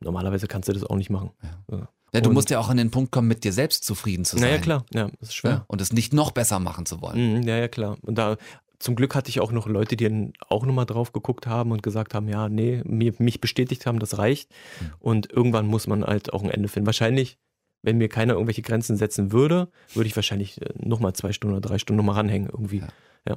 normalerweise 0.00 0.46
kannst 0.46 0.68
du 0.68 0.72
das 0.72 0.84
auch 0.84 0.96
nicht 0.96 1.10
machen. 1.10 1.30
Ja. 1.70 1.88
Ja, 2.12 2.20
du 2.20 2.32
musst 2.32 2.50
ja 2.50 2.58
auch 2.58 2.68
an 2.68 2.76
den 2.76 2.90
Punkt 2.90 3.12
kommen, 3.12 3.28
mit 3.28 3.44
dir 3.44 3.52
selbst 3.52 3.84
zufrieden 3.84 4.24
zu 4.24 4.36
sein. 4.36 4.48
Naja, 4.48 4.60
klar, 4.60 4.84
ja, 4.92 5.08
das 5.20 5.28
ist 5.28 5.34
schwer. 5.34 5.50
Ja, 5.50 5.64
und 5.68 5.80
es 5.80 5.92
nicht 5.92 6.12
noch 6.12 6.32
besser 6.32 6.58
machen 6.58 6.86
zu 6.86 7.00
wollen. 7.00 7.38
Mhm, 7.38 7.42
ja, 7.42 7.56
ja, 7.56 7.68
klar. 7.68 7.98
Und 8.02 8.16
da, 8.18 8.36
zum 8.80 8.96
Glück 8.96 9.14
hatte 9.14 9.28
ich 9.28 9.40
auch 9.40 9.52
noch 9.52 9.66
Leute, 9.66 9.94
die 9.94 10.08
dann 10.08 10.32
auch 10.48 10.64
nochmal 10.64 10.86
drauf 10.86 11.12
geguckt 11.12 11.46
haben 11.46 11.70
und 11.70 11.82
gesagt 11.82 12.14
haben, 12.14 12.28
ja, 12.28 12.48
nee, 12.48 12.82
mir, 12.84 13.12
mich 13.18 13.40
bestätigt 13.40 13.86
haben, 13.86 14.00
das 14.00 14.18
reicht. 14.18 14.50
Mhm. 14.50 14.92
Und 14.98 15.32
irgendwann 15.32 15.66
muss 15.66 15.86
man 15.86 16.04
halt 16.04 16.32
auch 16.32 16.42
ein 16.42 16.50
Ende 16.50 16.68
finden. 16.68 16.86
Wahrscheinlich, 16.86 17.38
wenn 17.82 17.98
mir 17.98 18.08
keiner 18.08 18.32
irgendwelche 18.32 18.62
Grenzen 18.62 18.96
setzen 18.96 19.32
würde, 19.32 19.70
würde 19.94 20.08
ich 20.08 20.16
wahrscheinlich 20.16 20.60
äh, 20.62 20.72
nochmal 20.78 21.12
zwei 21.12 21.32
Stunden 21.32 21.56
oder 21.56 21.68
drei 21.68 21.78
Stunden 21.78 21.98
nochmal 21.98 22.16
ranhängen 22.16 22.48
irgendwie. 22.50 22.78
Ja. 22.78 22.88
ja. 23.28 23.36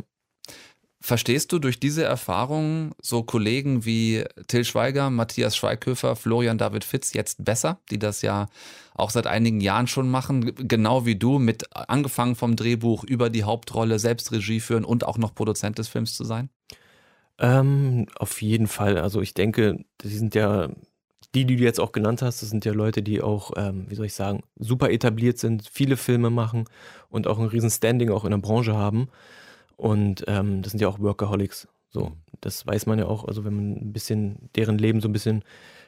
Verstehst 1.06 1.52
du 1.52 1.60
durch 1.60 1.82
diese 1.82 2.06
Erfahrungen 2.06 2.96
so 3.02 3.24
Kollegen 3.24 3.84
wie 3.84 4.24
Till 4.48 4.64
Schweiger, 4.64 5.10
Matthias 5.10 5.54
Schweighöfer, 5.58 6.16
Florian 6.16 6.58
David 6.58 6.86
Fitz 6.86 7.12
jetzt 7.12 7.44
besser, 7.44 7.82
die 7.92 8.00
das 8.00 8.22
ja 8.22 8.48
auch 8.96 9.10
seit 9.10 9.28
einigen 9.28 9.60
Jahren 9.60 9.88
schon 9.88 10.10
machen, 10.10 10.56
genau 10.56 11.06
wie 11.06 11.18
du, 11.18 11.40
mit 11.40 11.76
angefangen 11.76 12.36
vom 12.36 12.56
Drehbuch 12.56 13.04
über 13.04 13.30
die 13.30 13.44
Hauptrolle, 13.44 14.00
selbst 14.00 14.32
Regie 14.32 14.62
führen 14.62 14.86
und 14.86 15.06
auch 15.06 15.18
noch 15.18 15.36
Produzent 15.36 15.78
des 15.78 15.90
Films 15.90 16.16
zu 16.16 16.24
sein? 16.24 16.50
Ähm, 17.38 18.08
auf 18.16 18.42
jeden 18.42 18.68
Fall. 18.68 18.98
Also 18.98 19.20
ich 19.20 19.34
denke, 19.34 19.84
die 20.00 20.08
sind 20.08 20.36
ja, 20.36 20.70
die, 21.36 21.44
die 21.44 21.58
du 21.58 21.64
jetzt 21.64 21.82
auch 21.82 21.92
genannt 21.92 22.22
hast, 22.22 22.42
das 22.42 22.50
sind 22.50 22.64
ja 22.64 22.72
Leute, 22.72 23.04
die 23.04 23.22
auch, 23.22 23.52
ähm, 23.58 23.88
wie 23.90 23.96
soll 23.96 24.06
ich 24.06 24.14
sagen, 24.14 24.44
super 24.58 24.90
etabliert 24.90 25.38
sind, 25.38 25.68
viele 25.70 25.98
Filme 25.98 26.30
machen 26.30 26.64
und 27.10 27.28
auch 27.28 27.40
ein 27.40 27.48
riesen 27.48 27.70
Standing 27.70 28.10
auch 28.10 28.24
in 28.24 28.32
der 28.32 28.38
Branche 28.38 28.74
haben. 28.74 29.10
Und 29.84 30.24
ähm, 30.28 30.62
das 30.62 30.72
sind 30.72 30.80
ja 30.80 30.88
auch 30.88 31.00
Workaholics. 31.00 31.68
So, 31.90 32.14
das 32.40 32.66
weiß 32.66 32.86
man 32.86 33.00
ja 33.00 33.06
auch, 33.06 33.26
also 33.26 33.44
wenn 33.44 33.54
man 33.54 33.72
ein 33.74 33.92
bisschen 33.92 34.50
deren 34.56 34.78
Leben 34.78 35.02
so 35.02 35.10
ein 35.10 35.12
bisschen 35.12 35.44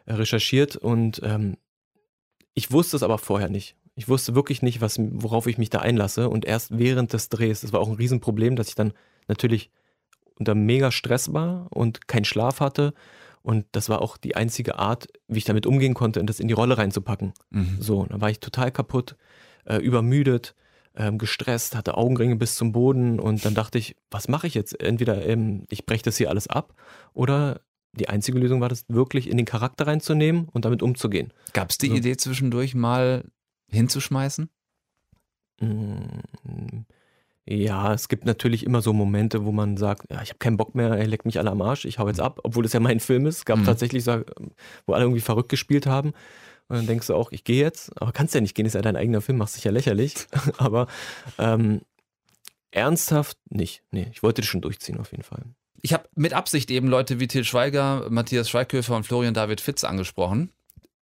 äh, 0.06 0.16
recherchiert. 0.16 0.76
Und 0.76 1.22
ähm, 1.24 1.56
ich 2.54 2.74
wusste 2.74 2.98
es 2.98 3.04
aber 3.04 3.18
vorher 3.18 3.48
nicht. 3.48 3.78
Ich 3.96 4.10
wusste 4.10 4.36
wirklich 4.36 4.62
nicht, 4.62 4.82
was, 4.82 5.00
worauf 5.00 5.48
ich 5.48 5.58
mich 5.58 5.70
da 5.70 5.80
einlasse. 5.80 6.28
Und 6.30 6.44
erst 6.44 6.78
während 6.78 7.14
des 7.14 7.30
Drehs, 7.30 7.62
das 7.62 7.72
war 7.72 7.80
auch 7.80 7.88
ein 7.88 7.96
Riesenproblem, 7.96 8.58
dass 8.58 8.68
ich 8.68 8.76
dann 8.76 8.92
natürlich 9.30 9.72
unter 10.38 10.56
mega 10.56 10.92
Stress 10.92 11.32
war 11.32 11.68
und 11.70 12.10
keinen 12.10 12.26
Schlaf 12.26 12.60
hatte. 12.60 12.94
Und 13.44 13.66
das 13.72 13.88
war 13.88 14.02
auch 14.02 14.18
die 14.18 14.36
einzige 14.36 14.78
Art, 14.78 15.08
wie 15.30 15.38
ich 15.38 15.46
damit 15.46 15.66
umgehen 15.66 15.94
konnte, 15.94 16.22
das 16.26 16.42
in 16.42 16.50
die 16.50 16.54
Rolle 16.54 16.78
reinzupacken. 16.78 17.32
Mhm. 17.50 17.78
So, 17.80 18.06
dann 18.06 18.20
war 18.20 18.30
ich 18.30 18.42
total 18.42 18.74
kaputt, 18.74 19.16
äh, 19.64 19.78
übermüdet, 19.78 20.54
äh, 20.96 21.12
gestresst, 21.12 21.76
hatte 21.76 21.98
Augenringe 21.98 22.36
bis 22.36 22.56
zum 22.56 22.72
Boden 22.72 23.20
und 23.20 23.46
dann 23.46 23.54
dachte 23.54 23.78
ich, 23.78 23.96
was 24.12 24.28
mache 24.28 24.48
ich 24.48 24.54
jetzt? 24.54 24.80
Entweder 24.82 25.26
ähm, 25.26 25.66
ich 25.70 25.86
breche 25.86 26.04
das 26.04 26.18
hier 26.18 26.30
alles 26.30 26.48
ab 26.48 26.74
oder 27.14 27.62
die 27.94 28.10
einzige 28.10 28.40
Lösung 28.40 28.62
war, 28.62 28.70
das 28.70 28.86
wirklich 28.90 29.30
in 29.30 29.38
den 29.38 29.46
Charakter 29.46 29.88
reinzunehmen 29.88 30.50
und 30.52 30.66
damit 30.66 30.84
umzugehen. 30.84 31.32
Gab 31.54 31.70
es 31.70 31.78
die 31.78 31.88
so. 31.88 31.96
Idee 31.96 32.18
zwischendurch 32.18 32.76
mal 32.76 33.24
hinzuschmeißen? 33.70 34.50
Mm, 35.62 36.82
ja, 37.46 37.94
es 37.94 38.10
gibt 38.10 38.26
natürlich 38.26 38.66
immer 38.66 38.82
so 38.82 38.92
Momente, 38.92 39.46
wo 39.46 39.52
man 39.52 39.78
sagt, 39.78 40.12
ja, 40.12 40.22
ich 40.22 40.30
habe 40.30 40.40
keinen 40.40 40.58
Bock 40.58 40.76
mehr, 40.76 40.90
er 40.90 41.08
leckt 41.08 41.26
mich 41.26 41.40
alle 41.40 41.52
am 41.52 41.62
Arsch, 41.62 41.86
ich 41.86 42.00
hau 42.00 42.08
jetzt 42.08 42.20
ab, 42.20 42.40
obwohl 42.44 42.66
es 42.66 42.74
ja 42.74 42.80
mein 42.80 43.00
Film 43.00 43.26
ist. 43.28 43.40
Es 43.40 43.46
gab 43.46 43.60
mhm. 43.60 43.66
tatsächlich, 43.66 44.06
wo 44.08 44.94
alle 44.94 45.04
irgendwie 45.04 45.22
verrückt 45.22 45.50
gespielt 45.50 45.86
haben. 45.86 46.14
Und 46.68 46.78
dann 46.78 46.88
denkst 46.88 47.08
du 47.08 47.16
auch, 47.16 47.32
ich 47.32 47.44
gehe 47.44 47.62
jetzt, 47.62 47.92
aber 48.02 48.12
kannst 48.12 48.34
ja 48.34 48.42
nicht 48.42 48.56
gehen, 48.56 48.66
ist 48.66 48.74
ja 48.74 48.82
dein 48.82 48.96
eigener 48.96 49.22
Film, 49.22 49.38
machst 49.38 49.56
dich 49.56 49.64
ja 49.64 49.72
lächerlich. 49.72 50.16
aber 50.58 50.88
ähm, 51.38 51.82
ernsthaft 52.72 53.38
nicht. 53.50 53.84
Nee, 53.92 54.08
ich 54.12 54.24
wollte 54.24 54.42
das 54.42 54.50
schon 54.50 54.62
durchziehen 54.62 55.00
auf 55.00 55.12
jeden 55.12 55.24
Fall. 55.24 55.44
Ich 55.82 55.94
habe 55.94 56.10
mit 56.16 56.34
Absicht 56.34 56.72
eben 56.72 56.88
Leute 56.88 57.20
wie 57.20 57.28
Til 57.28 57.44
Schweiger, 57.44 58.08
Matthias 58.10 58.50
Schweighöfer 58.50 58.96
und 58.96 59.06
Florian 59.06 59.36
David 59.36 59.62
Fitz 59.62 59.84
angesprochen, 59.84 60.52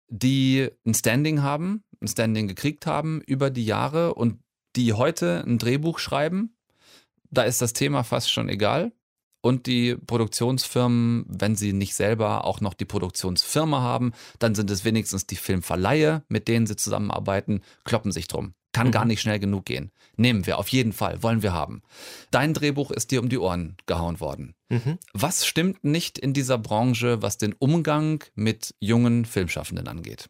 die 0.09 0.71
ein 0.87 0.95
Standing 0.95 1.43
haben, 1.43 1.85
ein 2.01 2.09
Standing 2.09 2.49
gekriegt 2.49 2.87
haben 2.87 3.21
über 3.27 3.51
die 3.51 3.67
Jahre 3.67 4.15
und 4.15 4.41
die 4.77 4.95
heute 4.95 5.45
ein 5.47 5.59
Drehbuch 5.59 5.99
schreiben, 5.99 6.57
da 7.31 7.43
ist 7.43 7.61
das 7.61 7.73
Thema 7.75 8.05
fast 8.05 8.31
schon 8.31 8.49
egal. 8.49 8.93
Und 9.43 9.67
die 9.67 9.97
Produktionsfirmen, 9.97 11.25
wenn 11.29 11.57
sie 11.57 11.73
nicht 11.73 11.95
selber 11.95 12.45
auch 12.45 12.61
noch 12.61 12.75
die 12.75 12.85
Produktionsfirma 12.85 13.81
haben, 13.81 14.13
dann 14.39 14.55
sind 14.55 14.71
es 14.71 14.85
wenigstens 14.85 15.27
die 15.27 15.37
Filmverleihe, 15.37 16.25
mit 16.29 16.49
denen 16.49 16.67
sie 16.67 16.77
zusammenarbeiten, 16.77 17.63
kloppen 17.85 18.13
sich 18.13 18.29
drum. 18.29 18.55
Kann 18.73 18.89
mhm. 18.89 18.93
gar 18.93 19.05
nicht 19.05 19.21
schnell 19.21 19.39
genug 19.39 19.65
gehen. 19.65 19.91
Nehmen 20.17 20.47
wir, 20.47 20.59
auf 20.59 20.69
jeden 20.69 20.93
Fall, 20.93 21.23
wollen 21.23 21.43
wir 21.43 21.53
haben. 21.53 21.83
Dein 22.31 22.55
Drehbuch 22.55 22.91
ist 22.91 23.11
dir 23.11 23.21
um 23.21 23.29
die 23.29 23.39
Ohren 23.39 23.77
gehauen 23.87 24.21
worden. 24.21 24.55
Mhm. 24.69 24.99
Was 25.13 25.47
stimmt 25.47 25.83
nicht 25.83 26.19
in 26.19 26.35
dieser 26.35 26.59
Branche, 26.59 27.23
was 27.23 27.39
den 27.39 27.55
Umgang 27.55 28.23
mit 28.35 28.75
jungen 28.79 29.25
Filmschaffenden 29.25 29.89
angeht? 29.89 30.29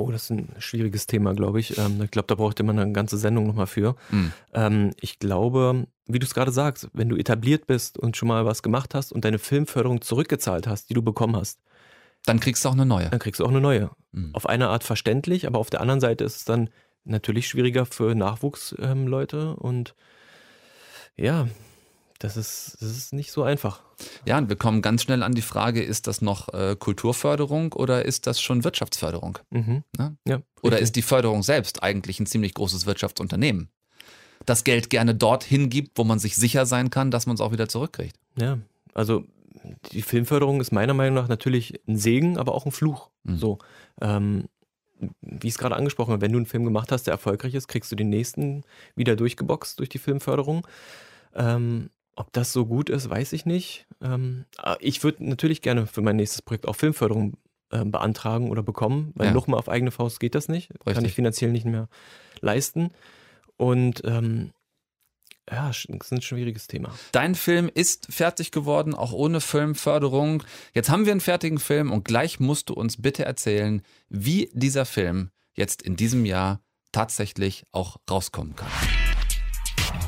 Oh, 0.00 0.10
das 0.10 0.24
ist 0.24 0.30
ein 0.30 0.48
schwieriges 0.58 1.06
Thema, 1.06 1.34
glaube 1.34 1.60
ich. 1.60 1.76
Ähm, 1.78 2.00
ich 2.02 2.10
glaube, 2.10 2.26
da 2.26 2.34
braucht 2.34 2.62
man 2.62 2.78
eine 2.78 2.92
ganze 2.92 3.18
Sendung 3.18 3.46
nochmal 3.46 3.66
für. 3.66 3.96
Mhm. 4.10 4.32
Ähm, 4.54 4.90
ich 5.00 5.18
glaube, 5.18 5.86
wie 6.06 6.18
du 6.18 6.26
es 6.26 6.34
gerade 6.34 6.52
sagst, 6.52 6.88
wenn 6.92 7.08
du 7.08 7.16
etabliert 7.16 7.66
bist 7.66 7.98
und 7.98 8.16
schon 8.16 8.28
mal 8.28 8.44
was 8.44 8.62
gemacht 8.62 8.94
hast 8.94 9.12
und 9.12 9.24
deine 9.24 9.38
Filmförderung 9.38 10.00
zurückgezahlt 10.00 10.66
hast, 10.66 10.90
die 10.90 10.94
du 10.94 11.02
bekommen 11.02 11.36
hast, 11.36 11.60
dann 12.24 12.40
kriegst 12.40 12.64
du 12.64 12.68
auch 12.68 12.74
eine 12.74 12.86
neue. 12.86 13.08
Dann 13.08 13.18
kriegst 13.18 13.40
du 13.40 13.44
auch 13.44 13.50
eine 13.50 13.60
neue. 13.60 13.90
Mhm. 14.12 14.34
Auf 14.34 14.46
eine 14.46 14.68
Art 14.68 14.84
verständlich, 14.84 15.46
aber 15.46 15.58
auf 15.58 15.70
der 15.70 15.80
anderen 15.80 16.00
Seite 16.00 16.24
ist 16.24 16.36
es 16.36 16.44
dann 16.44 16.70
natürlich 17.04 17.48
schwieriger 17.48 17.86
für 17.86 18.14
Nachwuchsleute 18.14 19.36
ähm, 19.36 19.54
und 19.54 19.94
ja, 21.16 21.48
das 22.20 22.36
ist, 22.36 22.76
das 22.80 22.90
ist 22.90 23.12
nicht 23.14 23.32
so 23.32 23.42
einfach. 23.42 23.82
Ja, 24.26 24.36
und 24.36 24.50
wir 24.50 24.56
kommen 24.56 24.82
ganz 24.82 25.02
schnell 25.02 25.22
an 25.22 25.32
die 25.32 25.42
Frage, 25.42 25.82
ist 25.82 26.06
das 26.06 26.20
noch 26.20 26.52
äh, 26.52 26.76
Kulturförderung 26.78 27.72
oder 27.72 28.04
ist 28.04 28.26
das 28.26 28.40
schon 28.42 28.62
Wirtschaftsförderung? 28.62 29.38
Mhm. 29.48 29.82
Ne? 29.96 30.16
Ja, 30.28 30.42
oder 30.62 30.78
ist 30.78 30.96
die 30.96 31.02
Förderung 31.02 31.42
selbst 31.42 31.82
eigentlich 31.82 32.20
ein 32.20 32.26
ziemlich 32.26 32.52
großes 32.52 32.84
Wirtschaftsunternehmen, 32.84 33.70
das 34.44 34.64
Geld 34.64 34.90
gerne 34.90 35.14
dorthin 35.14 35.70
gibt, 35.70 35.96
wo 35.96 36.04
man 36.04 36.18
sich 36.18 36.36
sicher 36.36 36.66
sein 36.66 36.90
kann, 36.90 37.10
dass 37.10 37.24
man 37.24 37.34
es 37.34 37.40
auch 37.40 37.52
wieder 37.52 37.68
zurückkriegt? 37.68 38.16
Ja, 38.38 38.58
also 38.92 39.24
die 39.90 40.02
Filmförderung 40.02 40.60
ist 40.60 40.72
meiner 40.72 40.94
Meinung 40.94 41.14
nach 41.14 41.28
natürlich 41.28 41.80
ein 41.88 41.96
Segen, 41.96 42.36
aber 42.36 42.54
auch 42.54 42.66
ein 42.66 42.72
Fluch. 42.72 43.08
Mhm. 43.24 43.38
So, 43.38 43.58
ähm, 44.02 44.44
wie 45.22 45.46
ich 45.46 45.54
es 45.54 45.58
gerade 45.58 45.76
angesprochen 45.76 46.12
habe, 46.12 46.20
wenn 46.20 46.32
du 46.32 46.38
einen 46.38 46.46
Film 46.46 46.64
gemacht 46.64 46.92
hast, 46.92 47.06
der 47.06 47.12
erfolgreich 47.12 47.54
ist, 47.54 47.68
kriegst 47.68 47.90
du 47.90 47.96
den 47.96 48.10
nächsten 48.10 48.62
wieder 48.94 49.16
durchgeboxt 49.16 49.78
durch 49.78 49.88
die 49.88 49.98
Filmförderung. 49.98 50.66
Ähm, 51.34 51.88
ob 52.16 52.32
das 52.32 52.52
so 52.52 52.66
gut 52.66 52.90
ist, 52.90 53.08
weiß 53.08 53.32
ich 53.32 53.46
nicht. 53.46 53.86
Ähm, 54.02 54.44
ah, 54.58 54.76
ich 54.80 55.02
würde 55.02 55.24
natürlich 55.24 55.62
gerne 55.62 55.86
für 55.86 56.02
mein 56.02 56.16
nächstes 56.16 56.42
Projekt 56.42 56.66
auch 56.66 56.76
Filmförderung 56.76 57.34
äh, 57.70 57.84
beantragen 57.84 58.50
oder 58.50 58.62
bekommen, 58.62 59.12
weil 59.14 59.28
ja. 59.28 59.32
nochmal 59.32 59.58
auf 59.58 59.68
eigene 59.68 59.90
Faust 59.90 60.20
geht 60.20 60.34
das 60.34 60.48
nicht. 60.48 60.70
Richtig. 60.70 60.94
Kann 60.94 61.04
ich 61.04 61.14
finanziell 61.14 61.52
nicht 61.52 61.66
mehr 61.66 61.88
leisten. 62.40 62.90
Und 63.56 64.02
ähm, 64.04 64.52
ja, 65.50 65.68
das 65.68 65.84
ist 65.84 66.12
ein 66.12 66.22
schwieriges 66.22 66.66
Thema. 66.66 66.94
Dein 67.12 67.34
Film 67.34 67.70
ist 67.72 68.12
fertig 68.12 68.52
geworden, 68.52 68.94
auch 68.94 69.12
ohne 69.12 69.40
Filmförderung. 69.40 70.42
Jetzt 70.72 70.90
haben 70.90 71.06
wir 71.06 71.12
einen 71.12 71.20
fertigen 71.20 71.58
Film 71.58 71.90
und 71.90 72.04
gleich 72.04 72.38
musst 72.38 72.70
du 72.70 72.74
uns 72.74 73.02
bitte 73.02 73.24
erzählen, 73.24 73.82
wie 74.08 74.50
dieser 74.52 74.84
Film 74.84 75.30
jetzt 75.54 75.82
in 75.82 75.96
diesem 75.96 76.24
Jahr 76.24 76.60
tatsächlich 76.92 77.64
auch 77.72 77.96
rauskommen 78.08 78.56
kann. 78.56 78.68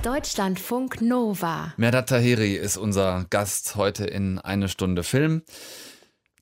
Deutschlandfunk 0.03 1.01
Nova. 1.01 1.75
Merdat 1.77 2.09
Tahiri 2.09 2.57
ist 2.57 2.77
unser 2.77 3.25
Gast 3.31 3.77
heute 3.77 4.05
in 4.05 4.41
eine 4.41 4.69
Stunde 4.69 5.05
Film. 5.05 5.43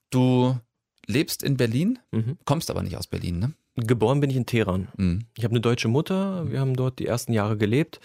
Du 0.08 0.58
lebst 1.06 1.42
in 1.42 1.58
Berlin, 1.58 1.98
mhm. 2.10 2.38
kommst 2.46 2.70
aber 2.70 2.82
nicht 2.82 2.96
aus 2.96 3.06
Berlin, 3.06 3.38
ne? 3.38 3.52
Geboren 3.76 4.20
bin 4.20 4.30
ich 4.30 4.36
in 4.36 4.46
Teheran. 4.46 4.88
Mhm. 4.96 5.26
Ich 5.36 5.44
habe 5.44 5.52
eine 5.52 5.60
deutsche 5.60 5.88
Mutter, 5.88 6.50
wir 6.50 6.58
haben 6.58 6.74
dort 6.74 6.98
die 6.98 7.06
ersten 7.06 7.34
Jahre 7.34 7.58
gelebt, 7.58 8.00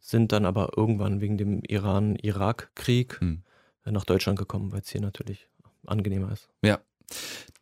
sind 0.00 0.32
dann 0.32 0.44
aber 0.44 0.72
irgendwann 0.76 1.22
wegen 1.22 1.38
dem 1.38 1.62
Iran-Irak-Krieg 1.66 3.22
mhm. 3.22 3.42
nach 3.86 4.04
Deutschland 4.04 4.38
gekommen, 4.38 4.70
weil 4.70 4.80
es 4.80 4.90
hier 4.90 5.00
natürlich 5.00 5.48
angenehmer 5.86 6.30
ist. 6.30 6.50
Ja. 6.62 6.78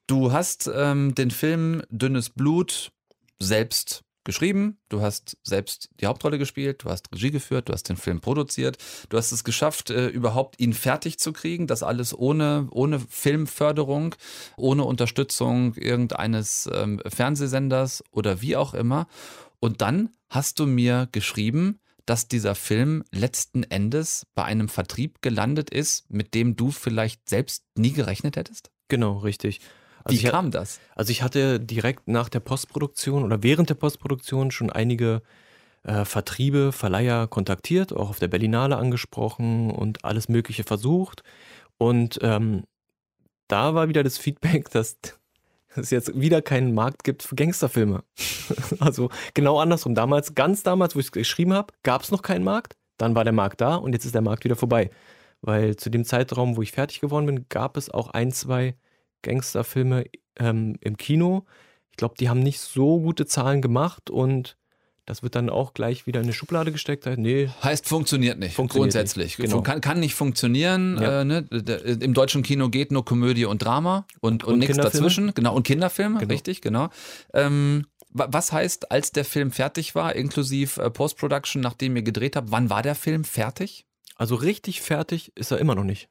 Du 0.08 0.32
hast 0.32 0.68
ähm, 0.74 1.14
den 1.14 1.30
Film 1.30 1.82
Dünnes 1.88 2.30
Blut 2.30 2.90
selbst 3.38 4.02
geschrieben, 4.28 4.76
du 4.90 5.00
hast 5.00 5.38
selbst 5.42 5.88
die 6.00 6.06
Hauptrolle 6.06 6.36
gespielt, 6.36 6.84
du 6.84 6.90
hast 6.90 7.10
Regie 7.10 7.30
geführt, 7.30 7.70
du 7.70 7.72
hast 7.72 7.88
den 7.88 7.96
Film 7.96 8.20
produziert, 8.20 8.76
du 9.08 9.16
hast 9.16 9.32
es 9.32 9.42
geschafft, 9.42 9.88
äh, 9.88 10.08
überhaupt 10.08 10.60
ihn 10.60 10.74
fertig 10.74 11.18
zu 11.18 11.32
kriegen, 11.32 11.66
das 11.66 11.82
alles 11.82 12.16
ohne, 12.16 12.68
ohne 12.70 13.00
Filmförderung, 13.00 14.14
ohne 14.58 14.84
Unterstützung 14.84 15.72
irgendeines 15.76 16.68
ähm, 16.70 17.00
Fernsehsenders 17.06 18.04
oder 18.12 18.42
wie 18.42 18.54
auch 18.54 18.74
immer. 18.74 19.06
Und 19.60 19.80
dann 19.80 20.10
hast 20.28 20.58
du 20.58 20.66
mir 20.66 21.08
geschrieben, 21.10 21.80
dass 22.04 22.28
dieser 22.28 22.54
Film 22.54 23.04
letzten 23.10 23.62
Endes 23.62 24.26
bei 24.34 24.44
einem 24.44 24.68
Vertrieb 24.68 25.22
gelandet 25.22 25.70
ist, 25.70 26.10
mit 26.10 26.34
dem 26.34 26.54
du 26.54 26.70
vielleicht 26.70 27.30
selbst 27.30 27.64
nie 27.76 27.92
gerechnet 27.92 28.36
hättest? 28.36 28.70
Genau, 28.88 29.16
richtig. 29.16 29.60
Also 30.08 30.22
Wie 30.22 30.26
kam 30.26 30.50
das? 30.50 30.80
Also 30.94 31.10
ich 31.10 31.22
hatte 31.22 31.60
direkt 31.60 32.08
nach 32.08 32.28
der 32.28 32.40
Postproduktion 32.40 33.24
oder 33.24 33.42
während 33.42 33.68
der 33.68 33.74
Postproduktion 33.74 34.50
schon 34.50 34.70
einige 34.70 35.22
äh, 35.84 36.04
Vertriebe, 36.04 36.72
Verleiher 36.72 37.26
kontaktiert, 37.26 37.92
auch 37.92 38.10
auf 38.10 38.18
der 38.18 38.28
Berlinale 38.28 38.76
angesprochen 38.76 39.70
und 39.70 40.04
alles 40.04 40.28
Mögliche 40.28 40.64
versucht. 40.64 41.22
Und 41.76 42.18
ähm, 42.22 42.64
da 43.48 43.74
war 43.74 43.88
wieder 43.88 44.02
das 44.02 44.18
Feedback, 44.18 44.70
dass 44.72 44.96
es 45.76 45.90
jetzt 45.90 46.18
wieder 46.18 46.42
keinen 46.42 46.74
Markt 46.74 47.04
gibt 47.04 47.22
für 47.22 47.36
Gangsterfilme. 47.36 48.02
also 48.80 49.10
genau 49.34 49.60
andersrum. 49.60 49.94
Damals, 49.94 50.34
ganz 50.34 50.62
damals, 50.62 50.94
wo 50.94 51.00
ich 51.00 51.06
es 51.06 51.12
geschrieben 51.12 51.52
habe, 51.52 51.72
gab 51.82 52.02
es 52.02 52.10
noch 52.10 52.22
keinen 52.22 52.44
Markt. 52.44 52.76
Dann 52.96 53.14
war 53.14 53.24
der 53.24 53.32
Markt 53.32 53.60
da 53.60 53.76
und 53.76 53.92
jetzt 53.92 54.04
ist 54.04 54.14
der 54.14 54.22
Markt 54.22 54.44
wieder 54.44 54.56
vorbei. 54.56 54.90
Weil 55.40 55.76
zu 55.76 55.88
dem 55.88 56.04
Zeitraum, 56.04 56.56
wo 56.56 56.62
ich 56.62 56.72
fertig 56.72 57.00
geworden 57.00 57.26
bin, 57.26 57.46
gab 57.48 57.76
es 57.76 57.90
auch 57.90 58.08
ein, 58.08 58.32
zwei 58.32 58.74
Gangsterfilme 59.22 60.04
ähm, 60.38 60.76
im 60.80 60.96
Kino. 60.96 61.44
Ich 61.90 61.96
glaube, 61.96 62.14
die 62.18 62.28
haben 62.28 62.40
nicht 62.40 62.60
so 62.60 63.00
gute 63.00 63.26
Zahlen 63.26 63.60
gemacht 63.60 64.10
und 64.10 64.56
das 65.08 65.22
wird 65.22 65.34
dann 65.34 65.48
auch 65.48 65.72
gleich 65.72 66.06
wieder 66.06 66.20
in 66.20 66.26
eine 66.26 66.34
Schublade 66.34 66.70
gesteckt. 66.70 67.06
Nee. 67.06 67.48
Heißt, 67.62 67.88
funktioniert 67.88 68.38
nicht, 68.38 68.54
funktioniert 68.54 68.92
grundsätzlich. 68.92 69.38
Nicht. 69.38 69.50
Genau. 69.50 69.62
Kann, 69.62 69.80
kann 69.80 70.00
nicht 70.00 70.14
funktionieren. 70.14 70.98
Ja. 71.00 71.22
Äh, 71.22 71.24
ne? 71.24 71.38
Im 72.00 72.12
deutschen 72.12 72.42
Kino 72.42 72.68
geht 72.68 72.92
nur 72.92 73.06
Komödie 73.06 73.46
und 73.46 73.62
Drama 73.62 74.06
und, 74.20 74.44
und, 74.44 74.52
und 74.52 74.58
nichts 74.58 74.76
dazwischen. 74.76 75.32
Genau, 75.34 75.54
und 75.54 75.62
Kinderfilme, 75.62 76.18
genau. 76.18 76.30
richtig, 76.30 76.60
genau. 76.60 76.90
Ähm, 77.32 77.86
was 78.10 78.52
heißt, 78.52 78.92
als 78.92 79.12
der 79.12 79.24
Film 79.24 79.50
fertig 79.50 79.94
war, 79.94 80.14
inklusive 80.14 80.82
äh, 80.82 80.90
Post-Production, 80.90 81.62
nachdem 81.62 81.96
ihr 81.96 82.02
gedreht 82.02 82.36
habt, 82.36 82.50
wann 82.50 82.68
war 82.68 82.82
der 82.82 82.94
Film 82.94 83.24
fertig? 83.24 83.86
Also 84.16 84.34
richtig 84.34 84.82
fertig 84.82 85.32
ist 85.36 85.52
er 85.52 85.58
immer 85.58 85.74
noch 85.74 85.84
nicht. 85.84 86.10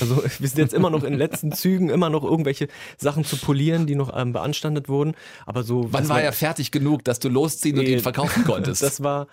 Also 0.00 0.22
wir 0.38 0.48
sind 0.48 0.58
jetzt 0.58 0.74
immer 0.74 0.90
noch 0.90 1.04
in 1.04 1.10
den 1.10 1.18
letzten 1.18 1.52
Zügen, 1.52 1.90
immer 1.90 2.10
noch 2.10 2.24
irgendwelche 2.24 2.68
Sachen 2.96 3.24
zu 3.24 3.36
polieren, 3.36 3.86
die 3.86 3.94
noch 3.94 4.16
ähm, 4.16 4.32
beanstandet 4.32 4.88
wurden. 4.88 5.14
Aber 5.46 5.62
so. 5.62 5.92
Wann 5.92 6.08
war 6.08 6.20
er 6.20 6.32
fertig 6.32 6.70
genug, 6.70 7.04
dass 7.04 7.18
du 7.18 7.28
losziehen 7.28 7.78
und 7.78 7.84
Nee, 7.84 7.94
ihn 7.94 8.00
verkaufen 8.00 8.44
konntest? 8.46 8.82
Das 8.82 9.02
war 9.02 9.28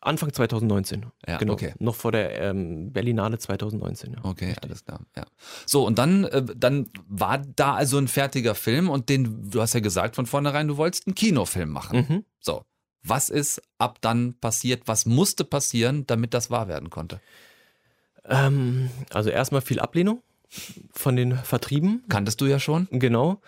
Anfang 0.00 0.32
2019. 0.32 1.06
Ja, 1.26 1.38
genau. 1.38 1.54
okay. 1.54 1.74
Noch 1.78 1.94
vor 1.94 2.12
der 2.12 2.40
ähm, 2.40 2.92
Berlinale 2.92 3.38
2019. 3.38 4.14
Ja. 4.14 4.24
Okay, 4.24 4.54
alles 4.62 4.84
klar. 4.84 5.00
Ja. 5.16 5.24
So, 5.66 5.86
und 5.86 5.98
dann, 5.98 6.24
äh, 6.24 6.44
dann 6.56 6.88
war 7.08 7.38
da 7.38 7.74
also 7.74 7.98
ein 7.98 8.08
fertiger 8.08 8.54
Film 8.54 8.90
und 8.90 9.08
den, 9.08 9.50
du 9.50 9.60
hast 9.60 9.74
ja 9.74 9.80
gesagt 9.80 10.16
von 10.16 10.26
vornherein, 10.26 10.68
du 10.68 10.76
wolltest 10.76 11.06
einen 11.06 11.14
Kinofilm 11.14 11.70
machen. 11.70 12.06
Mhm. 12.08 12.24
So. 12.40 12.62
Was 13.06 13.28
ist 13.28 13.60
ab 13.78 13.98
dann 14.00 14.34
passiert? 14.40 14.82
Was 14.86 15.04
musste 15.04 15.44
passieren, 15.44 16.06
damit 16.06 16.32
das 16.32 16.50
wahr 16.50 16.68
werden 16.68 16.88
konnte? 16.88 17.20
Ähm, 18.28 18.90
also 19.12 19.30
erstmal 19.30 19.60
viel 19.60 19.80
Ablehnung 19.80 20.22
von 20.92 21.16
den 21.16 21.36
Vertrieben. 21.36 22.02
Kanntest 22.08 22.40
du 22.40 22.46
ja 22.46 22.58
schon? 22.58 22.88
Genau. 22.90 23.40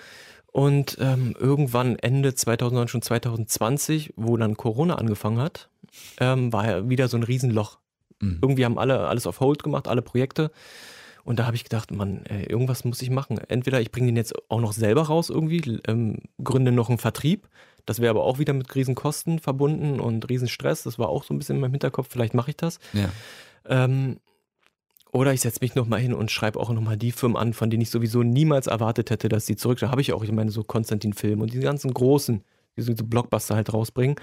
Und 0.52 0.96
ähm, 1.00 1.34
irgendwann 1.38 1.98
Ende 1.98 2.34
2019, 2.34 3.02
2020, 3.02 4.14
wo 4.16 4.36
dann 4.36 4.56
Corona 4.56 4.94
angefangen 4.94 5.38
hat, 5.38 5.68
ähm, 6.18 6.52
war 6.52 6.66
ja 6.66 6.88
wieder 6.88 7.08
so 7.08 7.16
ein 7.16 7.22
Riesenloch. 7.22 7.78
Mhm. 8.20 8.38
Irgendwie 8.40 8.64
haben 8.64 8.78
alle 8.78 9.06
alles 9.06 9.26
auf 9.26 9.40
Hold 9.40 9.62
gemacht, 9.62 9.86
alle 9.86 10.02
Projekte. 10.02 10.50
Und 11.24 11.40
da 11.40 11.46
habe 11.46 11.56
ich 11.56 11.64
gedacht, 11.64 11.90
Mann, 11.90 12.24
ey, 12.24 12.44
irgendwas 12.44 12.84
muss 12.84 13.02
ich 13.02 13.10
machen. 13.10 13.38
Entweder 13.48 13.80
ich 13.80 13.90
bringe 13.90 14.06
den 14.06 14.16
jetzt 14.16 14.34
auch 14.48 14.60
noch 14.60 14.72
selber 14.72 15.02
raus 15.02 15.28
irgendwie, 15.28 15.80
ähm, 15.86 16.20
gründe 16.42 16.72
noch 16.72 16.88
einen 16.88 16.98
Vertrieb. 16.98 17.48
Das 17.84 18.00
wäre 18.00 18.10
aber 18.10 18.24
auch 18.24 18.38
wieder 18.38 18.52
mit 18.52 18.74
Riesenkosten 18.74 19.38
verbunden 19.40 20.00
und 20.00 20.28
Riesenstress. 20.28 20.84
Das 20.84 20.98
war 20.98 21.08
auch 21.08 21.24
so 21.24 21.34
ein 21.34 21.38
bisschen 21.38 21.56
in 21.56 21.60
meinem 21.60 21.72
Hinterkopf. 21.72 22.08
Vielleicht 22.10 22.34
mache 22.34 22.50
ich 22.50 22.56
das. 22.56 22.78
Ja. 22.92 23.08
Ähm, 23.64 24.18
oder 25.16 25.32
ich 25.32 25.40
setze 25.40 25.60
mich 25.62 25.74
nochmal 25.74 26.00
hin 26.00 26.12
und 26.12 26.30
schreibe 26.30 26.60
auch 26.60 26.68
nochmal 26.70 26.98
die 26.98 27.10
Firmen 27.10 27.38
an, 27.38 27.54
von 27.54 27.70
denen 27.70 27.80
ich 27.80 27.88
sowieso 27.88 28.22
niemals 28.22 28.66
erwartet 28.66 29.08
hätte, 29.08 29.30
dass 29.30 29.46
sie 29.46 29.56
zurück. 29.56 29.78
Da 29.78 29.90
habe 29.90 30.02
ich 30.02 30.12
auch, 30.12 30.22
ich 30.22 30.30
meine, 30.30 30.50
so 30.50 30.62
Konstantin-Film 30.62 31.40
und 31.40 31.54
die 31.54 31.60
ganzen 31.60 31.94
großen, 31.94 32.44
die 32.76 32.82
so 32.82 32.92
Blockbuster 32.92 33.54
halt 33.56 33.72
rausbringen, 33.72 34.16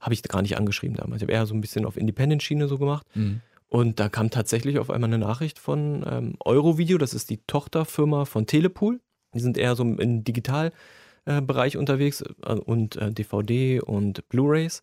habe 0.00 0.14
ich 0.14 0.22
gar 0.22 0.40
nicht 0.40 0.56
angeschrieben 0.56 0.96
damals. 0.96 1.20
Ich 1.20 1.24
habe 1.24 1.34
eher 1.34 1.44
so 1.44 1.54
ein 1.54 1.60
bisschen 1.60 1.84
auf 1.84 1.98
Independent-Schiene 1.98 2.66
so 2.66 2.78
gemacht. 2.78 3.06
Mhm. 3.14 3.42
Und 3.68 4.00
da 4.00 4.08
kam 4.08 4.30
tatsächlich 4.30 4.78
auf 4.78 4.88
einmal 4.88 5.10
eine 5.10 5.18
Nachricht 5.18 5.58
von 5.58 6.02
ähm, 6.10 6.34
Eurovideo, 6.40 6.96
das 6.96 7.12
ist 7.12 7.28
die 7.28 7.42
Tochterfirma 7.46 8.24
von 8.24 8.46
Telepool. 8.46 9.00
Die 9.34 9.40
sind 9.40 9.58
eher 9.58 9.76
so 9.76 9.82
im 9.82 10.24
Digitalbereich 10.24 11.76
unterwegs 11.76 12.22
äh, 12.22 12.54
und 12.54 12.96
äh, 12.96 13.12
DVD 13.12 13.80
und 13.80 14.26
Blu-rays. 14.30 14.82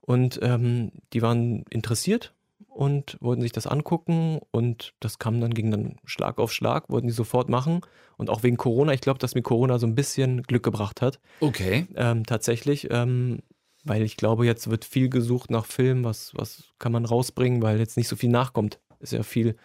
Und 0.00 0.40
ähm, 0.42 0.90
die 1.12 1.22
waren 1.22 1.62
interessiert 1.70 2.34
und 2.78 3.16
wollten 3.20 3.42
sich 3.42 3.50
das 3.50 3.66
angucken 3.66 4.38
und 4.52 4.94
das 5.00 5.18
kam 5.18 5.40
dann, 5.40 5.52
ging 5.52 5.72
dann 5.72 5.96
Schlag 6.04 6.38
auf 6.38 6.52
Schlag, 6.52 6.88
wollten 6.88 7.08
die 7.08 7.12
sofort 7.12 7.48
machen. 7.48 7.80
Und 8.16 8.30
auch 8.30 8.44
wegen 8.44 8.56
Corona, 8.56 8.92
ich 8.92 9.00
glaube, 9.00 9.18
dass 9.18 9.34
mir 9.34 9.42
Corona 9.42 9.80
so 9.80 9.86
ein 9.88 9.96
bisschen 9.96 10.44
Glück 10.44 10.62
gebracht 10.62 11.02
hat. 11.02 11.18
Okay. 11.40 11.88
Ähm, 11.96 12.24
tatsächlich, 12.24 12.86
ähm, 12.92 13.40
weil 13.82 14.02
ich 14.02 14.16
glaube, 14.16 14.46
jetzt 14.46 14.70
wird 14.70 14.84
viel 14.84 15.08
gesucht 15.08 15.50
nach 15.50 15.66
Filmen, 15.66 16.04
was, 16.04 16.30
was 16.36 16.68
kann 16.78 16.92
man 16.92 17.04
rausbringen, 17.04 17.62
weil 17.62 17.80
jetzt 17.80 17.96
nicht 17.96 18.06
so 18.08 18.14
viel 18.14 18.30
nachkommt. 18.30 18.78
Ist 19.00 19.12
ja 19.12 19.24
viel 19.24 19.56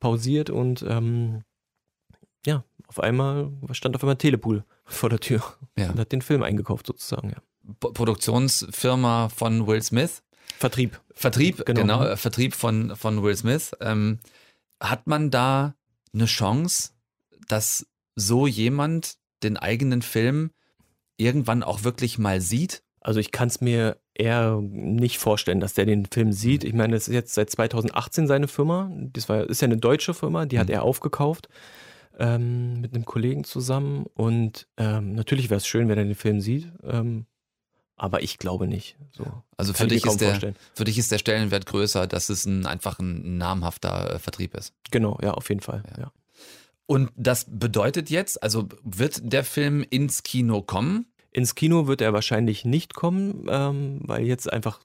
pausiert 0.00 0.50
und 0.50 0.84
ähm, 0.88 1.42
ja, 2.44 2.64
auf 2.88 2.98
einmal 2.98 3.52
stand 3.72 3.94
auf 3.94 4.02
einmal 4.02 4.16
Telepool 4.16 4.64
vor 4.84 5.08
der 5.08 5.20
Tür 5.20 5.42
Ja. 5.78 5.90
und 5.90 6.00
hat 6.00 6.10
den 6.10 6.22
Film 6.22 6.42
eingekauft 6.42 6.86
sozusagen, 6.88 7.30
ja. 7.30 7.36
Produktionsfirma 7.78 9.28
von 9.28 9.66
Will 9.68 9.82
Smith. 9.82 10.22
Vertrieb. 10.58 11.00
Vertrieb, 11.14 11.64
Genau. 11.64 11.80
genau, 11.80 12.04
äh, 12.04 12.16
Vertrieb 12.16 12.54
von, 12.54 12.96
von 12.96 13.22
Will 13.22 13.36
Smith. 13.36 13.72
Ähm, 13.80 14.18
hat 14.80 15.06
man 15.06 15.30
da 15.30 15.74
eine 16.14 16.26
Chance, 16.26 16.90
dass 17.48 17.86
so 18.16 18.46
jemand 18.46 19.16
den 19.42 19.56
eigenen 19.56 20.02
Film 20.02 20.50
irgendwann 21.16 21.62
auch 21.62 21.84
wirklich 21.84 22.18
mal 22.18 22.40
sieht? 22.40 22.82
Also 23.00 23.20
ich 23.20 23.30
kann 23.32 23.48
es 23.48 23.60
mir 23.60 23.98
eher 24.14 24.60
nicht 24.60 25.18
vorstellen, 25.18 25.60
dass 25.60 25.72
der 25.74 25.86
den 25.86 26.04
Film 26.06 26.32
sieht. 26.32 26.64
Ich 26.64 26.74
meine, 26.74 26.94
das 26.94 27.08
ist 27.08 27.14
jetzt 27.14 27.34
seit 27.34 27.48
2018 27.50 28.26
seine 28.26 28.48
Firma. 28.48 28.90
Das 28.94 29.28
war, 29.30 29.48
ist 29.48 29.62
ja 29.62 29.66
eine 29.66 29.78
deutsche 29.78 30.12
Firma, 30.12 30.44
die 30.46 30.58
hat 30.58 30.68
Mhm. 30.68 30.74
er 30.74 30.82
aufgekauft 30.82 31.48
ähm, 32.18 32.80
mit 32.82 32.94
einem 32.94 33.06
Kollegen 33.06 33.44
zusammen. 33.44 34.04
Und 34.14 34.68
ähm, 34.76 35.14
natürlich 35.14 35.48
wäre 35.48 35.56
es 35.58 35.66
schön, 35.66 35.88
wenn 35.88 35.96
er 35.98 36.04
den 36.04 36.14
Film 36.14 36.40
sieht. 36.40 36.70
Ähm, 36.82 37.24
aber 38.00 38.22
ich 38.22 38.38
glaube 38.38 38.66
nicht. 38.66 38.96
So. 39.12 39.26
Also 39.58 39.74
für 39.74 39.86
dich, 39.86 40.06
ist 40.06 40.20
der, 40.22 40.30
vorstellen. 40.30 40.56
für 40.72 40.84
dich 40.84 40.96
ist 40.96 41.12
der 41.12 41.18
Stellenwert 41.18 41.66
größer, 41.66 42.06
dass 42.06 42.30
es 42.30 42.46
ein, 42.46 42.64
einfach 42.64 42.98
ein 42.98 43.36
namhafter 43.36 44.14
äh, 44.14 44.18
Vertrieb 44.18 44.54
ist. 44.54 44.72
Genau, 44.90 45.18
ja, 45.22 45.34
auf 45.34 45.50
jeden 45.50 45.60
Fall. 45.60 45.82
Ja. 45.98 46.10
Und 46.86 47.10
das 47.14 47.44
bedeutet 47.46 48.08
jetzt, 48.08 48.42
also 48.42 48.68
wird 48.82 49.20
der 49.30 49.44
Film 49.44 49.84
ins 49.90 50.22
Kino 50.22 50.62
kommen? 50.62 51.12
Ins 51.30 51.54
Kino 51.54 51.88
wird 51.88 52.00
er 52.00 52.14
wahrscheinlich 52.14 52.64
nicht 52.64 52.94
kommen, 52.94 53.46
ähm, 53.50 54.00
weil 54.04 54.24
jetzt 54.24 54.50
einfach 54.50 54.80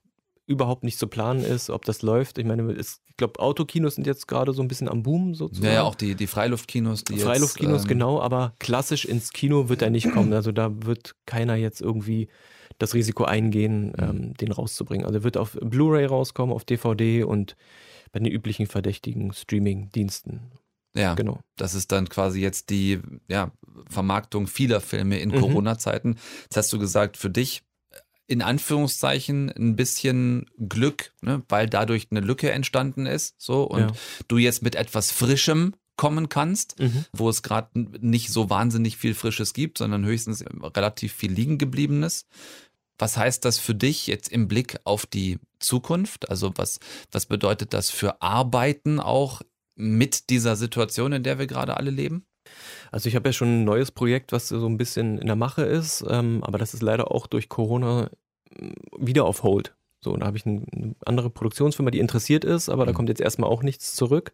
überhaupt 0.45 0.83
nicht 0.83 0.99
zu 0.99 1.07
planen 1.07 1.43
ist, 1.43 1.69
ob 1.69 1.85
das 1.85 2.01
läuft. 2.01 2.37
Ich 2.37 2.45
meine, 2.45 2.69
es, 2.73 2.99
ich 3.07 3.15
glaube, 3.15 3.39
Autokinos 3.39 3.95
sind 3.95 4.05
jetzt 4.07 4.27
gerade 4.27 4.51
so 4.51 4.61
ein 4.61 4.67
bisschen 4.67 4.89
am 4.89 5.03
Boom 5.03 5.35
sozusagen. 5.35 5.67
Ja, 5.67 5.73
ja, 5.73 5.83
auch 5.83 5.95
die, 5.95 6.15
die 6.15 6.27
Freiluftkinos, 6.27 7.05
die 7.05 7.17
Freiluftkinos, 7.17 7.83
jetzt, 7.83 7.83
ähm, 7.83 7.97
genau, 7.97 8.19
aber 8.19 8.53
klassisch 8.59 9.05
ins 9.05 9.31
Kino 9.31 9.69
wird 9.69 9.81
er 9.81 9.89
nicht 9.89 10.11
kommen. 10.11 10.33
Also 10.33 10.51
da 10.51 10.69
wird 10.85 11.15
keiner 11.25 11.55
jetzt 11.55 11.79
irgendwie 11.79 12.27
das 12.77 12.93
Risiko 12.93 13.23
eingehen, 13.25 13.93
ähm, 13.97 14.33
den 14.35 14.51
rauszubringen. 14.51 15.05
Also 15.05 15.19
er 15.19 15.23
wird 15.23 15.37
auf 15.37 15.57
Blu-ray 15.61 16.05
rauskommen, 16.05 16.53
auf 16.55 16.65
DVD 16.65 17.23
und 17.23 17.55
bei 18.11 18.19
den 18.19 18.31
üblichen 18.31 18.67
verdächtigen 18.67 19.33
Streaming-Diensten. 19.33 20.51
Ja, 20.95 21.13
Genau. 21.15 21.39
das 21.57 21.73
ist 21.73 21.91
dann 21.91 22.07
quasi 22.07 22.39
jetzt 22.39 22.69
die 22.69 22.99
ja, 23.27 23.51
Vermarktung 23.89 24.47
vieler 24.47 24.79
Filme 24.81 25.19
in 25.19 25.29
Mhm. 25.29 25.39
Corona-Zeiten. 25.41 26.15
Jetzt 26.43 26.55
hast 26.57 26.71
du 26.71 26.79
gesagt, 26.79 27.17
für 27.17 27.29
dich 27.29 27.63
in 28.27 28.41
Anführungszeichen 28.41 29.51
ein 29.51 29.75
bisschen 29.75 30.49
Glück, 30.57 31.13
ne, 31.21 31.43
weil 31.49 31.67
dadurch 31.69 32.07
eine 32.11 32.21
Lücke 32.21 32.51
entstanden 32.51 33.05
ist. 33.05 33.35
So 33.37 33.63
und 33.63 33.79
Ja. 33.81 33.91
du 34.27 34.37
jetzt 34.37 34.63
mit 34.63 34.75
etwas 34.75 35.11
Frischem 35.11 35.75
kommen 35.97 36.27
kannst, 36.27 36.79
Mhm. 36.79 37.05
wo 37.13 37.29
es 37.29 37.41
gerade 37.43 37.69
nicht 38.01 38.29
so 38.29 38.49
wahnsinnig 38.49 38.97
viel 38.97 39.13
Frisches 39.13 39.53
gibt, 39.53 39.77
sondern 39.77 40.03
höchstens 40.05 40.43
relativ 40.75 41.13
viel 41.13 41.31
liegen 41.31 41.57
gebliebenes. 41.57 42.25
Was 42.97 43.17
heißt 43.17 43.43
das 43.43 43.59
für 43.59 43.75
dich 43.75 44.07
jetzt 44.07 44.31
im 44.31 44.47
Blick 44.47 44.77
auf 44.83 45.05
die 45.05 45.39
Zukunft? 45.59 46.29
Also 46.29 46.51
was, 46.55 46.79
was 47.11 47.25
bedeutet 47.25 47.73
das 47.73 47.89
für 47.89 48.21
Arbeiten 48.21 48.99
auch 48.99 49.41
mit 49.75 50.29
dieser 50.29 50.55
Situation, 50.55 51.11
in 51.11 51.23
der 51.23 51.37
wir 51.39 51.47
gerade 51.47 51.75
alle 51.77 51.91
leben? 51.91 52.25
Also 52.91 53.09
ich 53.09 53.15
habe 53.15 53.29
ja 53.29 53.33
schon 53.33 53.61
ein 53.61 53.65
neues 53.65 53.91
Projekt, 53.91 54.31
was 54.31 54.47
so 54.47 54.65
ein 54.67 54.77
bisschen 54.77 55.17
in 55.17 55.27
der 55.27 55.35
Mache 55.35 55.63
ist, 55.63 56.05
ähm, 56.07 56.43
aber 56.43 56.57
das 56.57 56.73
ist 56.73 56.81
leider 56.83 57.11
auch 57.11 57.27
durch 57.27 57.49
Corona 57.49 58.09
ähm, 58.57 58.73
wieder 58.97 59.25
auf 59.25 59.43
Hold. 59.43 59.75
So, 60.01 60.15
da 60.15 60.27
habe 60.27 60.37
ich 60.37 60.45
ein- 60.45 60.67
eine 60.71 60.95
andere 61.05 61.31
Produktionsfirma, 61.31 61.89
die 61.89 61.99
interessiert 61.99 62.45
ist, 62.45 62.69
aber 62.69 62.85
da 62.85 62.91
Mhm. 62.91 62.95
kommt 62.95 63.09
jetzt 63.09 63.21
erstmal 63.21 63.49
auch 63.49 63.63
nichts 63.63 63.95
zurück. 63.95 64.31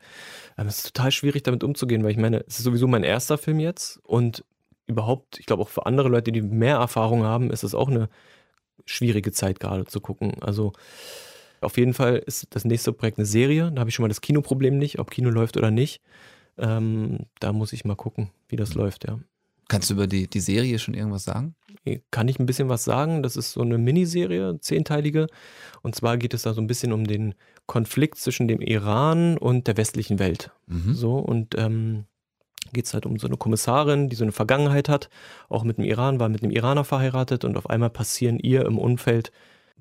Ähm, 0.57 0.67
Es 0.67 0.79
ist 0.79 0.93
total 0.93 1.11
schwierig, 1.11 1.43
damit 1.43 1.63
umzugehen, 1.63 2.03
weil 2.03 2.11
ich 2.11 2.17
meine, 2.17 2.43
es 2.45 2.59
ist 2.59 2.65
sowieso 2.65 2.87
mein 2.87 3.03
erster 3.03 3.37
Film 3.37 3.59
jetzt 3.59 3.99
und 4.03 4.43
überhaupt, 4.85 5.39
ich 5.39 5.45
glaube 5.45 5.63
auch 5.63 5.69
für 5.69 5.85
andere 5.85 6.09
Leute, 6.09 6.33
die 6.33 6.41
mehr 6.41 6.75
Erfahrung 6.75 7.23
haben, 7.23 7.49
ist 7.49 7.63
es 7.63 7.73
auch 7.73 7.87
eine 7.87 8.09
schwierige 8.85 9.31
Zeit 9.31 9.59
gerade 9.59 9.85
zu 9.85 10.01
gucken. 10.01 10.33
Also 10.41 10.73
auf 11.61 11.77
jeden 11.77 11.93
Fall 11.93 12.17
ist 12.17 12.47
das 12.51 12.65
nächste 12.65 12.93
Projekt 12.93 13.17
eine 13.17 13.25
Serie. 13.25 13.71
Da 13.71 13.81
habe 13.81 13.89
ich 13.89 13.95
schon 13.95 14.03
mal 14.03 14.09
das 14.09 14.21
Kinoproblem 14.21 14.77
nicht, 14.77 14.99
ob 14.99 15.11
Kino 15.11 15.29
läuft 15.29 15.57
oder 15.57 15.71
nicht. 15.71 16.01
Ähm, 16.57 17.27
da 17.39 17.53
muss 17.53 17.73
ich 17.73 17.85
mal 17.85 17.95
gucken, 17.95 18.29
wie 18.49 18.55
das 18.55 18.73
läuft, 18.73 19.07
ja. 19.07 19.19
Kannst 19.67 19.89
du 19.89 19.93
über 19.93 20.05
die, 20.05 20.27
die 20.27 20.41
Serie 20.41 20.79
schon 20.79 20.95
irgendwas 20.95 21.23
sagen? 21.23 21.55
Kann 22.11 22.27
ich 22.27 22.39
ein 22.39 22.45
bisschen 22.45 22.67
was 22.67 22.83
sagen? 22.83 23.23
Das 23.23 23.37
ist 23.37 23.53
so 23.53 23.61
eine 23.61 23.77
Miniserie, 23.77 24.59
zehnteilige. 24.59 25.27
Und 25.81 25.95
zwar 25.95 26.17
geht 26.17 26.33
es 26.33 26.41
da 26.41 26.53
so 26.53 26.59
ein 26.59 26.67
bisschen 26.67 26.91
um 26.91 27.07
den 27.07 27.35
Konflikt 27.67 28.17
zwischen 28.17 28.49
dem 28.49 28.59
Iran 28.59 29.37
und 29.37 29.67
der 29.67 29.77
westlichen 29.77 30.19
Welt. 30.19 30.51
Mhm. 30.67 30.93
So, 30.93 31.15
und 31.19 31.55
ähm, 31.57 32.03
geht 32.73 32.85
es 32.85 32.93
halt 32.93 33.05
um 33.05 33.17
so 33.17 33.27
eine 33.27 33.37
Kommissarin, 33.37 34.09
die 34.09 34.15
so 34.15 34.23
eine 34.23 34.31
Vergangenheit 34.31 34.89
hat, 34.89 35.09
auch 35.49 35.63
mit 35.63 35.77
dem 35.77 35.85
Iran, 35.85 36.19
war 36.19 36.29
mit 36.29 36.43
einem 36.43 36.51
Iraner 36.51 36.83
verheiratet 36.83 37.45
und 37.45 37.57
auf 37.57 37.69
einmal 37.69 37.89
passieren 37.89 38.39
ihr 38.39 38.65
im 38.65 38.77
Umfeld 38.77 39.31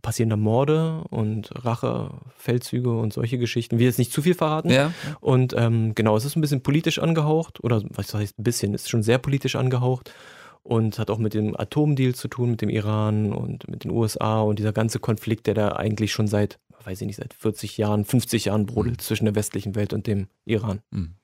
passieren 0.01 0.30
da 0.30 0.36
Morde 0.36 1.05
und 1.11 1.51
Rachefeldzüge 1.55 2.91
und 2.91 3.12
solche 3.12 3.38
Geschichten. 3.38 3.78
Wir 3.78 3.86
jetzt 3.86 3.99
nicht 3.99 4.12
zu 4.12 4.22
viel 4.22 4.34
verraten. 4.34 4.70
Ja. 4.70 4.93
Und 5.20 5.55
ähm, 5.57 5.95
genau, 5.95 6.16
es 6.16 6.24
ist 6.24 6.36
ein 6.36 6.41
bisschen 6.41 6.62
politisch 6.62 6.99
angehaucht, 6.99 7.62
oder 7.62 7.82
was 7.91 8.12
heißt 8.14 8.38
ein 8.38 8.45
bisschen, 8.45 8.74
es 8.74 8.82
ist 8.82 8.91
schon 8.91 9.03
sehr 9.03 9.18
politisch 9.18 9.57
angehaucht 9.57 10.12
und 10.62 10.99
hat 10.99 11.11
auch 11.11 11.18
mit 11.18 11.34
dem 11.34 11.59
Atomdeal 11.59 12.14
zu 12.14 12.28
tun, 12.28 12.53
mit 12.53 12.62
dem 12.62 12.68
Iran 12.68 13.32
und 13.32 13.68
mit 13.68 13.84
den 13.84 13.91
USA 13.91 14.41
und 14.41 14.59
dieser 14.59 14.72
ganze 14.72 14.99
Konflikt, 14.99 15.47
der 15.47 15.55
da 15.55 15.68
eigentlich 15.70 16.12
schon 16.12 16.26
seit, 16.26 16.59
weiß 16.84 17.01
ich 17.01 17.07
nicht, 17.07 17.16
seit 17.16 17.34
40 17.34 17.78
Jahren, 17.78 18.05
50 18.05 18.47
Jahren 18.47 18.66
brodelt 18.66 19.01
zwischen 19.01 19.24
der 19.24 19.34
westlichen 19.34 19.74
Welt 19.74 19.93
und 19.93 20.07
dem 20.07 20.28
Iran. 20.45 20.80
Mhm. 20.91 21.14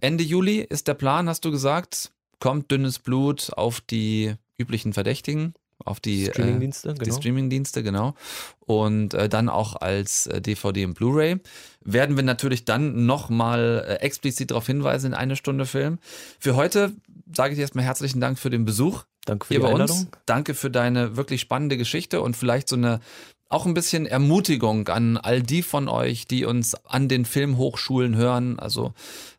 Ende 0.00 0.24
Juli 0.24 0.60
ist 0.60 0.88
der 0.88 0.94
Plan, 0.94 1.28
hast 1.28 1.44
du 1.44 1.50
gesagt. 1.50 2.12
Kommt 2.40 2.70
dünnes 2.70 2.98
Blut 2.98 3.52
auf 3.56 3.80
die 3.80 4.34
üblichen 4.58 4.92
Verdächtigen, 4.92 5.54
auf 5.84 6.00
die 6.00 6.26
Streamingdienste, 6.26 6.90
äh, 6.90 6.92
genau. 6.92 7.04
Die 7.04 7.12
Streamingdienste, 7.12 7.82
genau. 7.82 8.14
Und 8.60 9.14
äh, 9.14 9.28
dann 9.28 9.48
auch 9.48 9.76
als 9.76 10.26
äh, 10.26 10.40
DVD 10.40 10.84
und 10.84 10.94
Blu-ray. 10.94 11.40
Werden 11.80 12.16
wir 12.16 12.22
natürlich 12.22 12.64
dann 12.64 13.06
nochmal 13.06 13.84
äh, 13.86 13.94
explizit 13.96 14.50
darauf 14.50 14.66
hinweisen 14.66 15.08
in 15.08 15.14
eine 15.14 15.36
Stunde 15.36 15.66
Film. 15.66 15.98
Für 16.38 16.56
heute 16.56 16.92
sage 17.32 17.54
ich 17.54 17.60
erstmal 17.60 17.84
herzlichen 17.84 18.20
Dank 18.20 18.38
für 18.38 18.50
den 18.50 18.64
Besuch. 18.64 19.04
Danke 19.24 19.46
für 19.46 19.54
hier 19.54 19.60
die 19.60 19.66
bei 19.66 19.72
Einladung. 19.72 19.98
uns. 19.98 20.08
Danke 20.26 20.54
für 20.54 20.70
deine 20.70 21.16
wirklich 21.16 21.40
spannende 21.40 21.76
Geschichte 21.76 22.20
und 22.20 22.36
vielleicht 22.36 22.68
so 22.68 22.76
eine 22.76 23.00
auch 23.54 23.66
ein 23.66 23.74
bisschen 23.74 24.04
Ermutigung 24.04 24.88
an 24.88 25.16
all 25.16 25.40
die 25.40 25.62
von 25.62 25.88
euch, 25.88 26.26
die 26.26 26.44
uns 26.44 26.74
an 26.84 27.08
den 27.08 27.24
Filmhochschulen 27.24 28.16
hören. 28.16 28.58
Also 28.58 28.92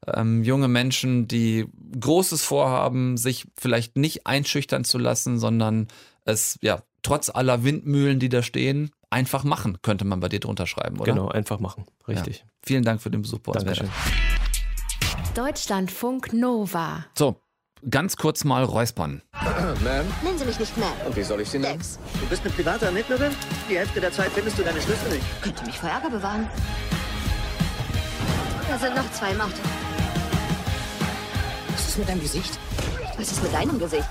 ähm, 0.08 0.44
junge 0.44 0.70
Menschen, 0.70 1.28
die 1.28 1.68
Großes 2.00 2.42
vorhaben, 2.42 3.18
sich 3.18 3.46
vielleicht 3.58 3.98
nicht 3.98 4.26
einschüchtern 4.26 4.86
zu 4.86 4.98
lassen, 4.98 5.38
sondern 5.38 5.90
es 6.24 6.58
ja 6.62 6.82
trotz 7.04 7.30
aller 7.30 7.64
Windmühlen, 7.66 8.20
die 8.20 8.30
da 8.30 8.42
stehen, 8.42 8.92
einfach 9.10 9.44
machen, 9.44 9.80
könnte 9.82 10.06
man 10.06 10.22
bei 10.22 10.30
dir 10.30 10.40
drunter 10.40 10.66
schreiben, 10.66 10.98
oder? 11.00 11.12
Genau, 11.12 11.28
einfach 11.28 11.60
machen. 11.60 11.86
Richtig. 12.08 12.40
Ja. 12.40 12.46
Vielen 12.64 12.84
Dank 12.84 13.02
für 13.02 13.12
den 13.12 13.22
Besuch 13.22 13.40
bei 13.40 13.52
uns. 13.52 13.64
Dankeschön. 13.64 13.90
Deutschlandfunk 15.36 16.32
Nova. 16.32 17.06
So, 17.18 17.36
ganz 17.90 18.18
kurz 18.18 18.44
mal 18.44 18.64
räuspern. 18.64 19.22
Ma'am? 19.34 20.06
Nennen 20.24 20.38
Sie 20.38 20.46
mich 20.46 20.60
nicht 20.60 20.74
Ma'am. 20.78 21.06
Und 21.08 21.16
wie 21.16 21.24
soll 21.24 21.42
ich 21.42 21.50
Sie 21.50 21.60
nennen? 21.60 21.80
Dex. 21.80 22.00
Du 22.20 22.26
bist 22.28 22.44
eine 22.44 22.54
private 22.54 22.86
Ermittlerin? 22.86 23.32
Die 23.70 23.78
Hälfte 23.78 24.02
der 24.02 24.12
Zeit 24.12 24.32
findest 24.32 24.58
du 24.58 24.64
deine 24.64 24.82
Schlüssel 24.82 25.10
nicht. 25.10 25.42
Könnte 25.42 25.66
mich 25.66 25.78
vor 25.78 25.90
Ärger 25.90 26.10
bewahren. 26.10 26.48
Da 28.70 28.78
sind 28.78 28.96
noch 28.96 29.12
zwei 29.12 29.32
im 29.32 29.42
Auto. 29.42 29.54
Was 31.74 31.88
ist 31.88 31.98
mit 32.00 32.10
deinem 32.10 32.22
Gesicht? 32.22 32.60
Was 33.18 33.32
ist 33.32 33.44
mit 33.44 33.54
deinem 33.54 33.80
Gesicht? 33.80 34.10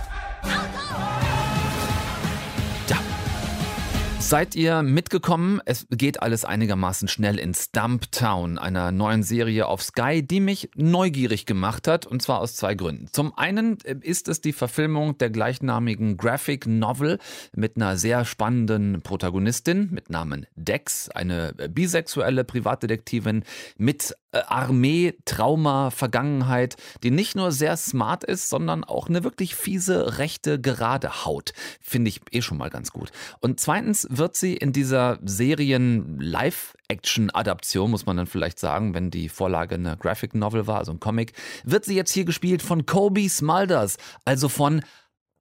Seid 4.26 4.56
ihr 4.56 4.82
mitgekommen? 4.82 5.60
Es 5.66 5.86
geht 5.90 6.22
alles 6.22 6.46
einigermaßen 6.46 7.08
schnell 7.08 7.38
in 7.38 7.52
Stumptown, 7.52 8.56
einer 8.56 8.90
neuen 8.90 9.22
Serie 9.22 9.66
auf 9.66 9.82
Sky, 9.82 10.26
die 10.26 10.40
mich 10.40 10.70
neugierig 10.74 11.44
gemacht 11.44 11.86
hat, 11.86 12.06
und 12.06 12.22
zwar 12.22 12.40
aus 12.40 12.56
zwei 12.56 12.74
Gründen. 12.74 13.08
Zum 13.12 13.36
einen 13.36 13.76
ist 14.00 14.28
es 14.28 14.40
die 14.40 14.54
Verfilmung 14.54 15.18
der 15.18 15.28
gleichnamigen 15.28 16.16
Graphic 16.16 16.66
Novel 16.66 17.18
mit 17.54 17.76
einer 17.76 17.98
sehr 17.98 18.24
spannenden 18.24 19.02
Protagonistin 19.02 19.90
mit 19.92 20.08
Namen 20.08 20.46
Dex, 20.56 21.10
eine 21.10 21.52
bisexuelle 21.52 22.44
Privatdetektivin 22.44 23.44
mit 23.76 24.16
Armee, 24.46 25.14
Trauma, 25.24 25.90
Vergangenheit, 25.90 26.76
die 27.02 27.10
nicht 27.10 27.34
nur 27.36 27.52
sehr 27.52 27.76
smart 27.76 28.24
ist, 28.24 28.48
sondern 28.48 28.82
auch 28.84 29.08
eine 29.08 29.24
wirklich 29.24 29.54
fiese, 29.54 30.18
rechte, 30.18 30.58
gerade 30.60 31.24
Haut. 31.24 31.52
Finde 31.80 32.08
ich 32.08 32.20
eh 32.30 32.42
schon 32.42 32.58
mal 32.58 32.70
ganz 32.70 32.92
gut. 32.92 33.10
Und 33.40 33.60
zweitens 33.60 34.06
wird 34.10 34.36
sie 34.36 34.56
in 34.56 34.72
dieser 34.72 35.18
Serien-Live-Action-Adaption, 35.24 37.90
muss 37.90 38.06
man 38.06 38.16
dann 38.16 38.26
vielleicht 38.26 38.58
sagen, 38.58 38.94
wenn 38.94 39.10
die 39.10 39.28
Vorlage 39.28 39.74
eine 39.76 39.96
Graphic 39.96 40.34
Novel 40.34 40.66
war, 40.66 40.78
also 40.78 40.92
ein 40.92 41.00
Comic, 41.00 41.32
wird 41.64 41.84
sie 41.84 41.94
jetzt 41.94 42.12
hier 42.12 42.24
gespielt 42.24 42.62
von 42.62 42.86
Kobe 42.86 43.28
Smulders, 43.28 43.98
also 44.24 44.48
von 44.48 44.82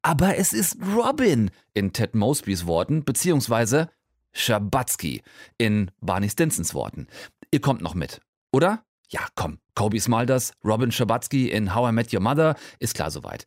Aber 0.01 0.37
es 0.37 0.51
ist 0.53 0.77
Robin 0.95 1.49
in 1.73 1.93
Ted 1.93 2.13
Mosbys 2.13 2.67
Worten, 2.67 3.05
beziehungsweise 3.05 3.89
Schabatsky 4.33 5.23
in 5.57 5.91
Barney 6.01 6.29
Stinsons 6.29 6.73
Worten. 6.73 7.07
Ihr 7.51 7.61
kommt 7.61 7.81
noch 7.81 7.95
mit. 7.95 8.19
Oder? 8.53 8.85
Ja, 9.09 9.27
komm. 9.35 9.59
Kobe 9.75 9.99
Smulders, 9.99 10.53
Robin 10.63 10.91
Schabatsky 10.91 11.49
in 11.49 11.73
How 11.75 11.89
I 11.89 11.91
Met 11.91 12.13
Your 12.13 12.21
Mother, 12.21 12.55
ist 12.79 12.93
klar 12.93 13.11
soweit. 13.11 13.45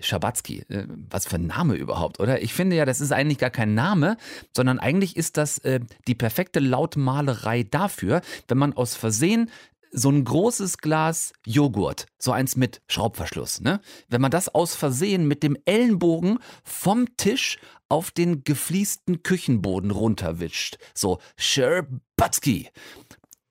Schabatsky, 0.00 0.64
äh, 0.68 0.86
was 1.10 1.26
für 1.26 1.36
ein 1.36 1.46
Name 1.46 1.74
überhaupt, 1.74 2.20
oder? 2.20 2.42
Ich 2.42 2.52
finde 2.52 2.76
ja, 2.76 2.84
das 2.84 3.00
ist 3.00 3.12
eigentlich 3.12 3.38
gar 3.38 3.50
kein 3.50 3.74
Name, 3.74 4.16
sondern 4.54 4.78
eigentlich 4.78 5.16
ist 5.16 5.36
das 5.36 5.58
äh, 5.58 5.80
die 6.06 6.14
perfekte 6.14 6.60
Lautmalerei 6.60 7.62
dafür, 7.62 8.20
wenn 8.48 8.58
man 8.58 8.72
aus 8.74 8.94
Versehen 8.94 9.50
so 9.90 10.10
ein 10.10 10.24
großes 10.24 10.78
Glas 10.78 11.32
Joghurt, 11.46 12.06
so 12.18 12.32
eins 12.32 12.56
mit 12.56 12.82
Schraubverschluss, 12.88 13.60
ne? 13.60 13.80
Wenn 14.08 14.20
man 14.20 14.30
das 14.30 14.54
aus 14.54 14.74
Versehen 14.74 15.26
mit 15.26 15.42
dem 15.42 15.56
Ellenbogen 15.64 16.38
vom 16.62 17.16
Tisch 17.16 17.58
auf 17.88 18.10
den 18.10 18.44
gefliesten 18.44 19.22
Küchenboden 19.22 19.90
runterwischt. 19.90 20.78
So, 20.94 21.20
Scherbatsky. 21.36 22.68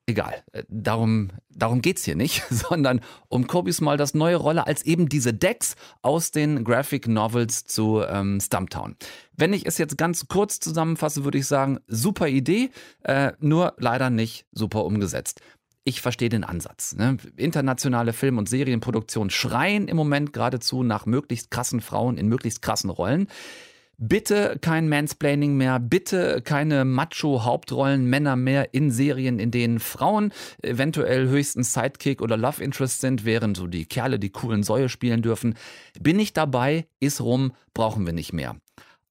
Egal, 0.09 0.41
äh, 0.53 0.63
darum, 0.69 1.31
darum 1.49 1.81
geht's 1.81 2.05
hier 2.05 2.15
nicht, 2.15 2.43
sondern 2.49 3.01
um 3.27 3.45
Kobis 3.45 3.81
mal 3.81 3.97
das 3.97 4.13
neue 4.13 4.37
Rolle 4.37 4.65
als 4.65 4.83
eben 4.83 5.09
diese 5.09 5.33
Decks 5.33 5.75
aus 6.01 6.31
den 6.31 6.63
Graphic 6.63 7.09
Novels 7.09 7.65
zu 7.65 8.01
ähm, 8.07 8.39
Stumptown. 8.39 8.95
Wenn 9.35 9.51
ich 9.51 9.65
es 9.65 9.77
jetzt 9.77 9.97
ganz 9.97 10.29
kurz 10.29 10.61
zusammenfasse, 10.61 11.25
würde 11.25 11.37
ich 11.37 11.45
sagen, 11.45 11.79
super 11.87 12.29
Idee, 12.29 12.71
äh, 13.03 13.33
nur 13.39 13.73
leider 13.77 14.09
nicht 14.09 14.45
super 14.53 14.85
umgesetzt. 14.85 15.41
Ich 15.83 16.01
verstehe 16.01 16.29
den 16.29 16.45
Ansatz. 16.45 16.95
Ne? 16.95 17.17
Internationale 17.35 18.13
Film- 18.13 18.37
und 18.37 18.47
Serienproduktion 18.47 19.29
schreien 19.29 19.89
im 19.89 19.97
Moment 19.97 20.31
geradezu 20.31 20.83
nach 20.83 21.05
möglichst 21.05 21.51
krassen 21.51 21.81
Frauen 21.81 22.17
in 22.17 22.27
möglichst 22.27 22.61
krassen 22.61 22.89
Rollen. 22.89 23.27
Bitte 23.99 24.59
kein 24.61 24.89
Mansplaining 24.89 25.57
mehr, 25.57 25.79
bitte 25.79 26.43
keine 26.43 26.85
Macho-Hauptrollen, 26.85 28.05
Männer 28.05 28.35
mehr 28.35 28.75
in 28.75 28.91
Serien, 28.91 29.39
in 29.39 29.49
denen 29.49 29.79
Frauen 29.79 30.31
eventuell 30.61 31.27
höchstens 31.29 31.73
Sidekick 31.73 32.21
oder 32.21 32.37
Love 32.37 32.63
Interest 32.63 33.01
sind, 33.01 33.25
während 33.25 33.57
so 33.57 33.65
die 33.65 33.85
Kerle 33.85 34.19
die 34.19 34.29
coolen 34.29 34.61
Säue 34.61 34.89
spielen 34.89 35.23
dürfen. 35.23 35.55
Bin 35.99 36.19
ich 36.19 36.33
dabei, 36.33 36.85
ist 36.99 37.21
rum, 37.21 37.53
brauchen 37.73 38.05
wir 38.05 38.13
nicht 38.13 38.33
mehr. 38.33 38.57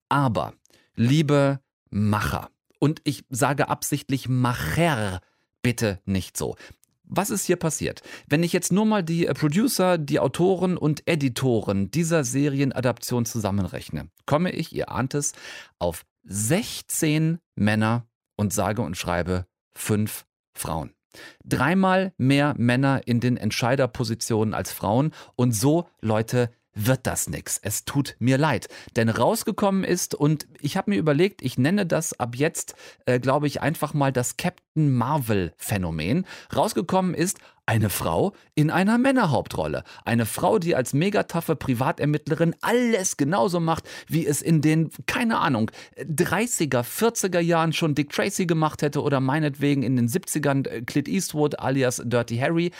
Aber, 0.08 0.54
liebe 0.94 1.58
Macher, 1.90 2.50
und 2.78 3.00
ich 3.02 3.24
sage 3.28 3.68
absichtlich 3.68 4.28
Macher, 4.28 5.20
bitte 5.62 5.98
nicht 6.04 6.36
so. 6.36 6.54
Was 7.08 7.30
ist 7.30 7.46
hier 7.46 7.56
passiert? 7.56 8.02
Wenn 8.28 8.42
ich 8.42 8.52
jetzt 8.52 8.72
nur 8.72 8.84
mal 8.84 9.02
die 9.02 9.26
Producer, 9.26 9.96
die 9.96 10.18
Autoren 10.18 10.76
und 10.76 11.06
Editoren 11.06 11.90
dieser 11.90 12.24
Serienadaption 12.24 13.24
zusammenrechne, 13.24 14.08
komme 14.26 14.50
ich, 14.50 14.74
ihr 14.74 14.90
ahnt 14.90 15.14
es, 15.14 15.32
auf 15.78 16.04
16 16.24 17.38
Männer 17.54 18.06
und 18.36 18.52
sage 18.52 18.82
und 18.82 18.96
schreibe 18.96 19.46
5 19.76 20.26
Frauen. 20.54 20.92
Dreimal 21.44 22.12
mehr 22.18 22.54
Männer 22.58 23.02
in 23.06 23.20
den 23.20 23.36
Entscheiderpositionen 23.36 24.52
als 24.52 24.72
Frauen 24.72 25.12
und 25.36 25.52
so, 25.52 25.88
Leute, 26.00 26.50
wird 26.76 27.06
das 27.06 27.28
nix. 27.28 27.58
Es 27.60 27.84
tut 27.84 28.14
mir 28.18 28.38
leid. 28.38 28.68
Denn 28.94 29.08
rausgekommen 29.08 29.82
ist, 29.82 30.14
und 30.14 30.46
ich 30.60 30.76
habe 30.76 30.90
mir 30.90 30.98
überlegt, 30.98 31.42
ich 31.42 31.58
nenne 31.58 31.86
das 31.86 32.20
ab 32.20 32.36
jetzt, 32.36 32.74
äh, 33.06 33.18
glaube 33.18 33.46
ich, 33.46 33.62
einfach 33.62 33.94
mal 33.94 34.12
das 34.12 34.36
Captain 34.36 34.94
Marvel-Phänomen. 34.94 36.26
Rausgekommen 36.54 37.14
ist 37.14 37.38
eine 37.64 37.90
Frau 37.90 38.32
in 38.54 38.70
einer 38.70 38.96
Männerhauptrolle. 38.96 39.82
Eine 40.04 40.24
Frau, 40.24 40.58
die 40.58 40.76
als 40.76 40.92
megataffe 40.92 41.56
Privatermittlerin 41.56 42.54
alles 42.60 43.16
genauso 43.16 43.58
macht, 43.58 43.88
wie 44.06 44.24
es 44.24 44.40
in 44.40 44.60
den, 44.60 44.90
keine 45.06 45.38
Ahnung, 45.38 45.70
30er, 45.98 46.84
40er 46.84 47.40
Jahren 47.40 47.72
schon 47.72 47.96
Dick 47.96 48.10
Tracy 48.10 48.46
gemacht 48.46 48.82
hätte 48.82 49.02
oder 49.02 49.18
meinetwegen 49.20 49.82
in 49.82 49.96
den 49.96 50.08
70ern 50.08 50.84
Clint 50.84 51.08
Eastwood 51.08 51.58
alias 51.58 52.00
Dirty 52.04 52.36
Harry. 52.36 52.70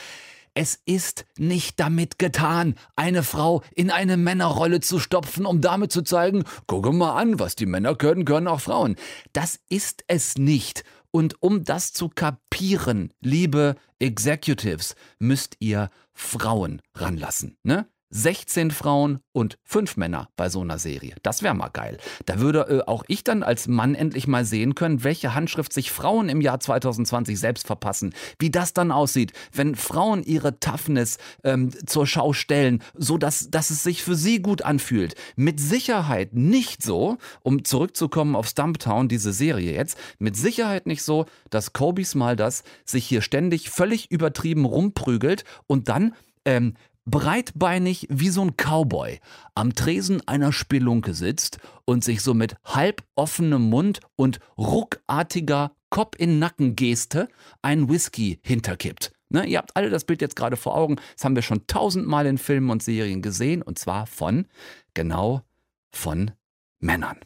Es 0.59 0.81
ist 0.87 1.27
nicht 1.37 1.79
damit 1.81 2.19
getan, 2.19 2.77
eine 2.97 3.23
Frau 3.23 3.63
in 3.75 3.91
eine 3.91 4.17
Männerrolle 4.17 4.81
zu 4.81 4.99
stopfen, 4.99 5.45
um 5.45 5.61
damit 5.61 5.93
zu 5.93 6.01
zeigen, 6.01 6.45
gucke 6.67 6.93
mal 6.93 7.15
an, 7.21 7.39
was 7.39 7.57
die 7.57 7.67
Männer 7.67 7.95
können, 7.95 8.25
können 8.25 8.49
auch 8.49 8.63
Frauen. 8.63 8.97
Das 9.35 9.61
ist 9.69 10.03
es 10.07 10.39
nicht. 10.39 10.83
Und 11.11 11.43
um 11.43 11.65
das 11.65 11.93
zu 11.93 12.09
kapieren, 12.09 13.13
liebe 13.21 13.77
Executives, 13.99 14.95
müsst 15.19 15.57
ihr 15.59 15.91
Frauen 16.15 16.81
ranlassen, 16.95 17.59
ne? 17.63 17.87
16 18.17 18.71
Frauen 18.71 19.21
und 19.33 19.59
5 19.65 19.99
Männer 19.99 20.31
bei 20.37 20.49
so 20.49 20.63
einer 20.63 20.79
Serie. 20.79 21.15
Das 21.23 21.43
wäre 21.43 21.55
mal 21.55 21.69
geil. 21.69 21.99
Da 22.25 22.41
würde 22.41 22.61
äh, 22.61 22.91
auch 22.91 23.05
ich 23.09 23.25
dann 23.25 23.43
als 23.43 23.69
Mann 23.69 23.95
endlich 23.95 24.27
mal 24.27 24.47
sehen 24.47 24.75
können, 24.75 25.05
welche 25.05 25.35
Handschrift 25.35 25.73
sich 25.73 25.91
Frauen 25.91 26.31
im 26.31 26.41
Jahr 26.41 26.59
2020 26.59 27.39
selbst 27.39 27.67
verpassen. 27.67 28.15
Wie 28.39 28.51
das 28.51 28.73
dann 28.73 28.91
aussieht, 28.91 29.33
wenn 29.53 29.75
Frauen 29.75 30.23
ihre 30.23 30.59
Toughness 30.59 31.19
ähm, 31.45 31.71
zur 31.87 32.07
Schau 32.07 32.33
stellen, 32.33 32.83
so 32.95 33.19
dass, 33.19 33.51
es 33.53 33.83
sich 33.83 34.03
für 34.03 34.15
sie 34.15 34.41
gut 34.41 34.63
anfühlt. 34.63 35.15
Mit 35.37 35.61
Sicherheit 35.61 36.33
nicht 36.33 36.83
so, 36.83 37.19
um 37.43 37.65
zurückzukommen 37.65 38.35
auf 38.35 38.49
Stumptown, 38.49 39.09
diese 39.09 39.35
Serie 39.35 39.75
jetzt, 39.75 39.99
mit 40.19 40.37
Sicherheit 40.37 40.87
nicht 40.87 41.03
so, 41.03 41.27
dass 41.51 41.75
Kobe 41.75 42.05
Smulders 42.05 42.65
sich 42.87 43.07
hier 43.07 43.21
ständig 43.21 43.69
völlig 43.69 44.11
übertrieben 44.11 44.65
rumprügelt 44.65 45.45
und 45.67 45.89
dann 45.89 46.15
ähm, 46.47 46.75
breitbeinig 47.07 48.07
wie 48.11 48.29
so 48.29 48.43
ein 48.43 48.57
Cowboy 48.57 49.21
am 49.55 49.75
Tresen 49.75 50.27
einer 50.29 50.53
Spelunke 50.53 51.15
sitzt 51.15 51.59
und 51.85 52.05
sich 52.05 52.21
so 52.21 52.35
mit 52.35 52.57
halb 52.65 53.03
offenem 53.15 53.63
Mund 53.63 54.01
und 54.17 54.41
ruckartiger 54.59 55.73
Kopf-in-Nacken-Geste 55.91 57.29
einen 57.63 57.89
Whisky 57.89 58.41
hinterkippt. 58.43 59.13
Ne, 59.29 59.45
ihr 59.47 59.59
habt 59.59 59.75
alle 59.77 59.91
das 59.91 60.05
Bild 60.05 60.21
jetzt 60.21 60.37
gerade 60.37 60.57
vor 60.57 60.77
Augen. 60.77 60.97
Das 61.15 61.25
haben 61.25 61.35
wir 61.35 61.43
schon 61.43 61.67
tausendmal 61.67 62.27
in 62.27 62.39
Filmen 62.39 62.71
und 62.71 62.83
Serien 62.83 63.23
gesehen 63.23 63.63
und 63.63 63.79
zwar 63.79 64.07
von, 64.07 64.47
genau, 64.95 65.43
von 65.91 66.33
Männern. 66.81 67.19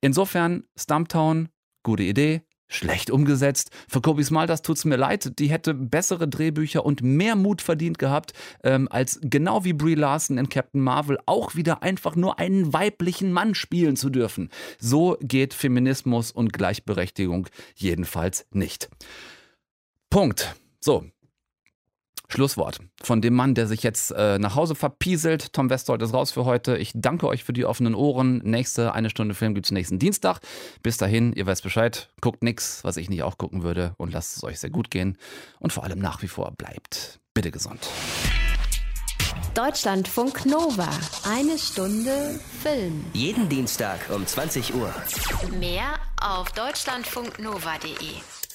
Insofern, 0.00 0.64
Stumptown, 0.76 1.48
gute 1.82 2.02
Idee, 2.02 2.42
schlecht 2.68 3.10
umgesetzt. 3.10 3.70
Für 3.88 4.00
Kobi 4.00 4.24
Smulders 4.24 4.62
tut's 4.62 4.84
mir 4.84 4.96
leid, 4.96 5.38
die 5.38 5.50
hätte 5.50 5.74
bessere 5.74 6.28
Drehbücher 6.28 6.84
und 6.84 7.02
mehr 7.02 7.36
Mut 7.36 7.62
verdient 7.62 7.98
gehabt, 7.98 8.32
ähm, 8.62 8.88
als 8.90 9.18
genau 9.22 9.64
wie 9.64 9.72
Brie 9.72 9.94
Larson 9.94 10.38
in 10.38 10.48
Captain 10.48 10.80
Marvel 10.80 11.18
auch 11.26 11.54
wieder 11.54 11.82
einfach 11.82 12.16
nur 12.16 12.38
einen 12.38 12.72
weiblichen 12.72 13.32
Mann 13.32 13.54
spielen 13.54 13.96
zu 13.96 14.10
dürfen. 14.10 14.50
So 14.78 15.16
geht 15.20 15.54
Feminismus 15.54 16.30
und 16.32 16.52
Gleichberechtigung 16.52 17.48
jedenfalls 17.74 18.46
nicht. 18.50 18.88
Punkt. 20.10 20.54
So, 20.80 21.04
Schlusswort 22.28 22.80
von 23.02 23.20
dem 23.20 23.34
Mann, 23.34 23.54
der 23.54 23.66
sich 23.66 23.82
jetzt 23.82 24.10
äh, 24.12 24.38
nach 24.38 24.54
Hause 24.54 24.74
verpieselt. 24.74 25.52
Tom 25.52 25.70
Westholt 25.70 26.02
ist 26.02 26.14
raus 26.14 26.32
für 26.32 26.44
heute. 26.44 26.76
Ich 26.76 26.92
danke 26.94 27.26
euch 27.28 27.44
für 27.44 27.52
die 27.52 27.64
offenen 27.64 27.94
Ohren. 27.94 28.38
Nächste 28.38 28.92
eine 28.94 29.10
Stunde 29.10 29.34
Film 29.34 29.54
gibt 29.54 29.66
es 29.66 29.72
nächsten 29.72 29.98
Dienstag. 29.98 30.40
Bis 30.82 30.96
dahin, 30.96 31.32
ihr 31.32 31.46
weißt 31.46 31.62
Bescheid. 31.62 32.10
Guckt 32.20 32.42
nix, 32.42 32.82
was 32.84 32.96
ich 32.96 33.08
nicht 33.08 33.22
auch 33.22 33.38
gucken 33.38 33.62
würde. 33.62 33.94
Und 33.96 34.12
lasst 34.12 34.36
es 34.36 34.44
euch 34.44 34.58
sehr 34.58 34.70
gut 34.70 34.90
gehen. 34.90 35.18
Und 35.60 35.72
vor 35.72 35.84
allem 35.84 35.98
nach 35.98 36.22
wie 36.22 36.28
vor 36.28 36.52
bleibt 36.56 37.20
bitte 37.34 37.50
gesund. 37.50 37.88
Deutschlandfunk 39.54 40.44
Nova. 40.44 40.88
Eine 41.24 41.58
Stunde 41.58 42.38
Film. 42.62 43.04
Jeden 43.14 43.48
Dienstag 43.48 44.00
um 44.10 44.26
20 44.26 44.74
Uhr. 44.74 44.92
Mehr 45.58 45.94
auf 46.20 46.52
deutschlandfunknova.de. 46.52 48.45